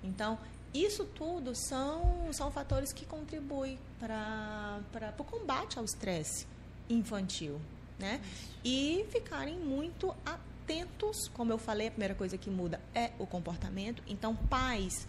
Então, 0.03 0.39
isso 0.73 1.05
tudo 1.05 1.53
são, 1.53 2.33
são 2.33 2.49
fatores 2.49 2.91
que 2.91 3.05
contribuem 3.05 3.77
para 3.99 5.13
o 5.19 5.23
combate 5.23 5.77
ao 5.77 5.85
estresse 5.85 6.47
infantil. 6.89 7.61
Né? 7.99 8.19
E 8.65 9.05
ficarem 9.11 9.59
muito 9.59 10.15
atentos, 10.25 11.27
como 11.27 11.51
eu 11.51 11.59
falei, 11.59 11.89
a 11.89 11.91
primeira 11.91 12.15
coisa 12.15 12.39
que 12.39 12.49
muda 12.49 12.81
é 12.95 13.11
o 13.19 13.27
comportamento. 13.27 14.01
Então, 14.07 14.35
pais 14.35 15.07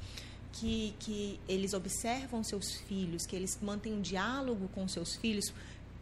que, 0.52 0.94
que 0.98 1.40
eles 1.48 1.72
observam 1.74 2.42
seus 2.42 2.74
filhos, 2.74 3.26
que 3.26 3.36
eles 3.36 3.58
mantêm 3.60 3.94
um 3.94 4.00
diálogo 4.00 4.68
com 4.74 4.86
seus 4.88 5.16
filhos, 5.16 5.52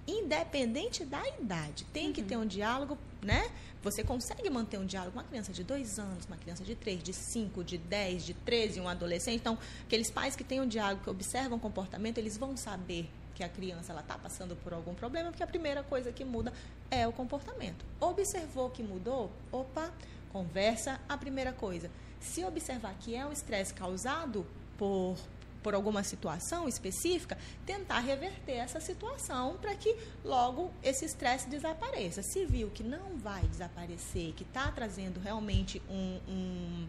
independente 0.06 1.04
da 1.04 1.22
idade. 1.28 1.84
Tem 1.92 2.06
uhum. 2.06 2.12
que 2.12 2.22
ter 2.22 2.36
um 2.36 2.46
diálogo, 2.46 2.96
né? 3.22 3.50
Você 3.82 4.02
consegue 4.02 4.48
manter 4.48 4.78
um 4.78 4.86
diálogo 4.86 5.12
com 5.12 5.18
uma 5.18 5.24
criança 5.28 5.52
de 5.52 5.62
dois 5.62 5.98
anos, 5.98 6.24
uma 6.24 6.36
criança 6.36 6.64
de 6.64 6.74
três, 6.74 7.02
de 7.02 7.12
cinco, 7.12 7.62
de 7.62 7.76
dez, 7.76 8.24
de 8.24 8.32
treze, 8.34 8.80
um 8.80 8.88
adolescente. 8.88 9.36
Então, 9.36 9.58
aqueles 9.84 10.10
pais 10.10 10.34
que 10.34 10.42
têm 10.42 10.60
um 10.60 10.66
diálogo, 10.66 11.02
que 11.04 11.10
observam 11.10 11.58
o 11.58 11.60
comportamento, 11.60 12.18
eles 12.18 12.36
vão 12.36 12.56
saber 12.56 13.08
que 13.34 13.44
a 13.44 13.48
criança 13.48 13.92
ela 13.92 14.00
está 14.00 14.18
passando 14.18 14.56
por 14.56 14.72
algum 14.72 14.94
problema, 14.94 15.30
porque 15.30 15.44
a 15.44 15.46
primeira 15.46 15.82
coisa 15.84 16.10
que 16.10 16.24
muda 16.24 16.52
é 16.90 17.06
o 17.06 17.12
comportamento. 17.12 17.84
Observou 18.00 18.68
que 18.70 18.82
mudou? 18.82 19.30
Opa, 19.52 19.92
conversa. 20.32 21.00
A 21.08 21.16
primeira 21.16 21.52
coisa 21.52 21.88
se 22.20 22.44
observar 22.44 22.94
que 23.00 23.14
é 23.14 23.24
um 23.24 23.32
estresse 23.32 23.72
causado 23.74 24.46
por, 24.76 25.16
por 25.62 25.74
alguma 25.74 26.02
situação 26.02 26.68
específica, 26.68 27.36
tentar 27.66 28.00
reverter 28.00 28.52
essa 28.56 28.80
situação 28.80 29.56
para 29.60 29.74
que 29.74 29.96
logo 30.24 30.70
esse 30.82 31.04
estresse 31.04 31.48
desapareça. 31.48 32.22
Se 32.22 32.44
viu 32.44 32.70
que 32.70 32.82
não 32.82 33.16
vai 33.18 33.42
desaparecer, 33.42 34.32
que 34.34 34.42
está 34.42 34.70
trazendo 34.70 35.20
realmente 35.20 35.82
um, 35.88 36.20
um 36.28 36.88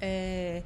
é, 0.00 0.62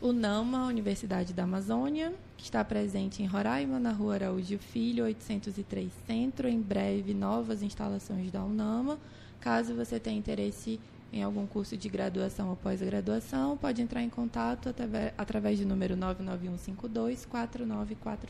O 0.00 0.12
NAMA, 0.12 0.66
Universidade 0.66 1.32
da 1.32 1.42
Amazônia, 1.42 2.14
que 2.36 2.44
está 2.44 2.64
presente 2.64 3.24
em 3.24 3.26
Roraima, 3.26 3.80
na 3.80 3.90
rua 3.90 4.14
Araújo 4.14 4.58
Filho, 4.58 5.04
803 5.04 5.92
Centro. 6.06 6.46
Em 6.46 6.60
breve, 6.60 7.12
novas 7.12 7.60
instalações 7.60 8.30
da 8.30 8.44
UNAMA. 8.44 9.00
Caso 9.40 9.74
você 9.74 9.98
tenha 9.98 10.18
interesse 10.18 10.78
em 11.14 11.22
algum 11.22 11.46
curso 11.46 11.76
de 11.76 11.88
graduação 11.88 12.50
ou 12.50 12.56
pós-graduação, 12.56 13.56
pode 13.56 13.80
entrar 13.80 14.02
em 14.02 14.10
contato 14.10 14.74
através 15.16 15.60
do 15.60 15.64
número 15.64 15.96
991524945. 15.96 18.26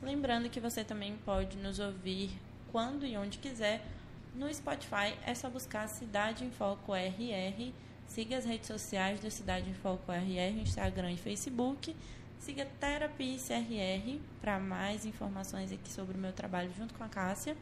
Lembrando 0.00 0.48
que 0.48 0.60
você 0.60 0.84
também 0.84 1.16
pode 1.24 1.56
nos 1.56 1.80
ouvir 1.80 2.30
quando 2.70 3.04
e 3.04 3.16
onde 3.16 3.38
quiser 3.38 3.84
no 4.32 4.54
Spotify. 4.54 5.18
É 5.26 5.34
só 5.34 5.50
buscar 5.50 5.88
Cidade 5.88 6.44
em 6.44 6.52
Foco 6.52 6.94
RR. 6.94 7.72
Siga 8.06 8.36
as 8.36 8.44
redes 8.44 8.68
sociais 8.68 9.18
do 9.18 9.28
Cidade 9.28 9.68
em 9.68 9.74
Foco 9.74 10.12
RR, 10.12 10.60
Instagram 10.60 11.10
e 11.10 11.16
Facebook. 11.16 11.96
Siga 12.38 12.64
Terapia 12.78 13.38
CRR 13.38 14.20
para 14.40 14.60
mais 14.60 15.04
informações 15.04 15.72
aqui 15.72 15.90
sobre 15.90 16.16
o 16.16 16.20
meu 16.20 16.32
trabalho 16.32 16.70
junto 16.78 16.94
com 16.94 17.02
a 17.02 17.08
Cássia. 17.08 17.56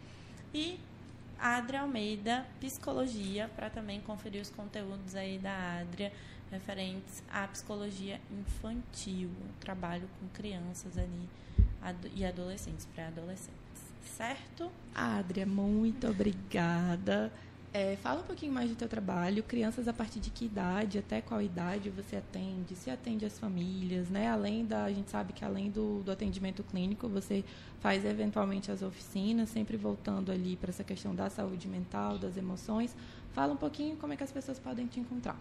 E 0.52 0.78
Adria 1.42 1.80
Almeida 1.80 2.46
Psicologia, 2.60 3.50
para 3.56 3.68
também 3.68 4.00
conferir 4.00 4.40
os 4.40 4.48
conteúdos 4.48 5.16
aí 5.16 5.38
da 5.38 5.80
Adria 5.80 6.12
referentes 6.52 7.22
à 7.32 7.48
psicologia 7.48 8.20
infantil, 8.30 9.30
trabalho 9.58 10.08
com 10.20 10.28
crianças 10.28 10.96
ali 10.96 11.28
e 12.14 12.24
adolescentes, 12.24 12.86
pré-adolescentes. 12.94 13.50
Certo? 14.04 14.70
Adria, 14.94 15.44
muito 15.44 16.06
obrigada. 16.06 17.32
É, 17.74 17.96
fala 17.96 18.20
um 18.20 18.24
pouquinho 18.24 18.52
mais 18.52 18.68
do 18.68 18.76
teu 18.76 18.86
trabalho, 18.86 19.42
crianças 19.42 19.88
a 19.88 19.94
partir 19.94 20.20
de 20.20 20.28
que 20.28 20.44
idade, 20.44 20.98
até 20.98 21.22
qual 21.22 21.40
idade 21.40 21.88
você 21.88 22.16
atende, 22.16 22.76
se 22.76 22.90
atende 22.90 23.24
as 23.24 23.38
famílias, 23.38 24.10
né? 24.10 24.28
Além 24.28 24.66
da, 24.66 24.84
a 24.84 24.92
gente 24.92 25.10
sabe 25.10 25.32
que 25.32 25.42
além 25.42 25.70
do, 25.70 26.02
do 26.02 26.12
atendimento 26.12 26.62
clínico, 26.62 27.08
você 27.08 27.42
faz 27.80 28.04
eventualmente 28.04 28.70
as 28.70 28.82
oficinas, 28.82 29.48
sempre 29.48 29.78
voltando 29.78 30.30
ali 30.30 30.54
para 30.54 30.68
essa 30.68 30.84
questão 30.84 31.14
da 31.14 31.30
saúde 31.30 31.66
mental, 31.66 32.18
das 32.18 32.36
emoções. 32.36 32.94
Fala 33.32 33.54
um 33.54 33.56
pouquinho 33.56 33.96
como 33.96 34.12
é 34.12 34.16
que 34.18 34.24
as 34.24 34.32
pessoas 34.32 34.58
podem 34.58 34.86
te 34.86 35.00
encontrar. 35.00 35.40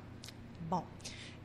Bom, 0.69 0.85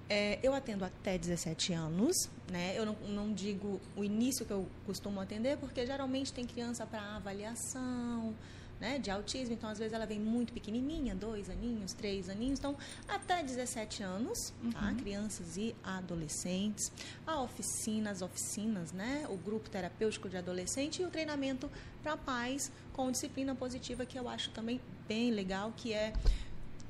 é, 0.08 0.38
eu 0.40 0.54
atendo 0.54 0.84
até 0.84 1.18
17 1.18 1.72
anos, 1.72 2.30
né? 2.48 2.78
Eu 2.78 2.86
não, 2.86 2.94
não, 3.08 3.32
digo 3.32 3.80
o 3.96 4.04
início 4.04 4.46
que 4.46 4.52
eu 4.52 4.68
costumo 4.84 5.20
atender, 5.20 5.56
porque 5.56 5.84
geralmente 5.84 6.32
tem 6.32 6.44
criança 6.44 6.86
para 6.86 7.16
avaliação, 7.16 8.32
né, 8.80 8.98
de 8.98 9.10
autismo, 9.10 9.54
então 9.54 9.70
às 9.70 9.78
vezes 9.78 9.92
ela 9.92 10.06
vem 10.06 10.18
muito 10.18 10.52
pequenininha, 10.52 11.14
dois 11.14 11.48
aninhos, 11.48 11.92
três 11.92 12.28
aninhos, 12.28 12.58
então 12.58 12.76
até 13.08 13.42
17 13.42 14.02
anos, 14.02 14.50
tá? 14.50 14.64
uhum. 14.64 14.72
tá? 14.72 14.94
crianças 14.94 15.56
e 15.56 15.74
adolescentes, 15.82 16.92
a 17.26 17.40
oficina, 17.40 18.10
as 18.10 18.22
oficinas, 18.22 18.92
né, 18.92 19.26
o 19.28 19.36
grupo 19.36 19.70
terapêutico 19.70 20.28
de 20.28 20.36
adolescente 20.36 21.02
e 21.02 21.04
o 21.04 21.10
treinamento 21.10 21.70
para 22.02 22.16
pais 22.16 22.70
com 22.92 23.10
disciplina 23.10 23.54
positiva 23.54 24.04
que 24.04 24.18
eu 24.18 24.28
acho 24.28 24.50
também 24.50 24.80
bem 25.08 25.30
legal, 25.30 25.72
que 25.76 25.92
é 25.92 26.12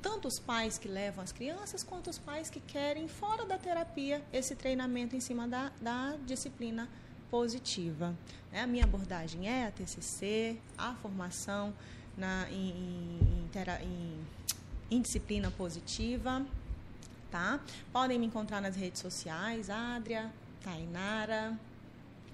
tanto 0.01 0.27
os 0.27 0.39
pais 0.39 0.77
que 0.77 0.87
levam 0.87 1.23
as 1.23 1.31
crianças, 1.31 1.83
quanto 1.83 2.09
os 2.09 2.17
pais 2.17 2.49
que 2.49 2.59
querem, 2.59 3.07
fora 3.07 3.45
da 3.45 3.57
terapia, 3.57 4.23
esse 4.31 4.55
treinamento 4.55 5.15
em 5.15 5.19
cima 5.19 5.47
da, 5.47 5.71
da 5.81 6.15
disciplina 6.25 6.83
positiva. 6.83 7.06
Né? 8.51 8.61
A 8.61 8.67
minha 8.67 8.83
abordagem 8.83 9.47
é 9.47 9.67
a 9.67 9.71
TCC, 9.71 10.57
a 10.77 10.93
formação 10.95 11.73
na, 12.17 12.47
em, 12.49 12.69
em, 12.71 13.49
em, 13.83 14.25
em 14.89 15.01
disciplina 15.01 15.51
positiva, 15.51 16.45
tá? 17.29 17.59
Podem 17.91 18.17
me 18.17 18.25
encontrar 18.25 18.61
nas 18.61 18.75
redes 18.75 19.01
sociais, 19.01 19.69
Adria, 19.69 20.31
Tainara, 20.63 21.57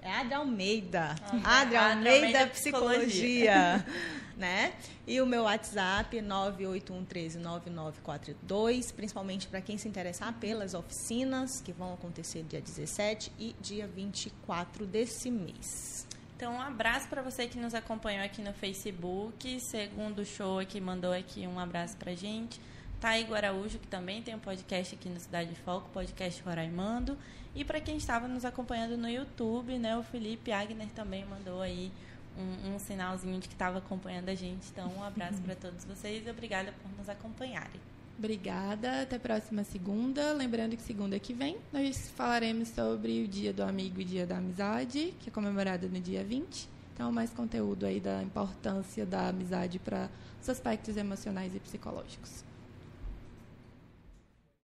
é 0.04 0.12
Adria 0.12 0.38
Almeida. 0.38 1.16
Ah, 1.42 1.62
Almeida, 1.62 1.90
Almeida 1.90 2.46
Psicologia. 2.48 3.84
Psicologia 3.84 3.86
né? 4.36 4.74
E 5.06 5.20
o 5.20 5.26
meu 5.26 5.42
WhatsApp 5.44 6.16
981139942, 6.18 8.92
principalmente 8.92 9.46
para 9.46 9.60
quem 9.60 9.78
se 9.78 9.86
interessar 9.88 10.32
pelas 10.34 10.74
oficinas 10.74 11.60
que 11.60 11.70
vão 11.72 11.94
acontecer 11.94 12.42
dia 12.42 12.60
17 12.60 13.30
e 13.38 13.54
dia 13.60 13.86
24 13.86 14.84
desse 14.86 15.30
mês. 15.30 16.04
Então, 16.36 16.54
um 16.54 16.60
abraço 16.60 17.06
para 17.08 17.22
você 17.22 17.46
que 17.46 17.56
nos 17.58 17.74
acompanhou 17.74 18.24
aqui 18.24 18.42
no 18.42 18.52
Facebook. 18.52 19.60
Segundo 19.60 20.24
show 20.24 20.58
aqui 20.58 20.80
mandou 20.80 21.12
aqui 21.12 21.46
um 21.46 21.60
abraço 21.60 21.96
para 21.96 22.12
gente. 22.14 22.60
Taigo 23.04 23.34
Araújo, 23.34 23.78
que 23.78 23.86
também 23.86 24.22
tem 24.22 24.34
um 24.34 24.38
podcast 24.38 24.94
aqui 24.94 25.10
no 25.10 25.20
Cidade 25.20 25.50
de 25.50 25.56
Foco, 25.56 25.90
podcast 25.90 26.42
Roraimando. 26.42 27.18
E 27.54 27.62
para 27.62 27.78
quem 27.78 27.98
estava 27.98 28.26
nos 28.26 28.46
acompanhando 28.46 28.96
no 28.96 29.06
YouTube, 29.06 29.78
né, 29.78 29.94
o 29.94 30.02
Felipe 30.02 30.50
Agner 30.50 30.88
também 30.94 31.22
mandou 31.26 31.60
aí 31.60 31.92
um, 32.34 32.74
um 32.74 32.78
sinalzinho 32.78 33.38
de 33.38 33.46
que 33.46 33.52
estava 33.52 33.76
acompanhando 33.76 34.30
a 34.30 34.34
gente. 34.34 34.70
Então, 34.72 34.90
um 34.96 35.04
abraço 35.04 35.38
para 35.42 35.52
todos 35.60 35.84
vocês 35.84 36.26
e 36.26 36.30
obrigada 36.30 36.72
por 36.82 36.98
nos 36.98 37.06
acompanharem. 37.06 37.78
Obrigada, 38.16 39.02
até 39.02 39.16
a 39.16 39.20
próxima 39.20 39.64
segunda. 39.64 40.32
Lembrando 40.32 40.74
que 40.74 40.82
segunda 40.82 41.18
que 41.18 41.34
vem 41.34 41.58
nós 41.70 42.10
falaremos 42.16 42.68
sobre 42.68 43.22
o 43.22 43.28
Dia 43.28 43.52
do 43.52 43.64
Amigo 43.64 44.00
e 44.00 44.04
Dia 44.06 44.26
da 44.26 44.38
Amizade, 44.38 45.12
que 45.20 45.28
é 45.28 45.30
comemorado 45.30 45.90
no 45.90 46.00
dia 46.00 46.24
20. 46.24 46.70
Então, 46.94 47.12
mais 47.12 47.28
conteúdo 47.34 47.84
aí 47.84 48.00
da 48.00 48.22
importância 48.22 49.04
da 49.04 49.28
amizade 49.28 49.78
para 49.78 50.08
os 50.40 50.48
aspectos 50.48 50.96
emocionais 50.96 51.54
e 51.54 51.60
psicológicos. 51.60 52.43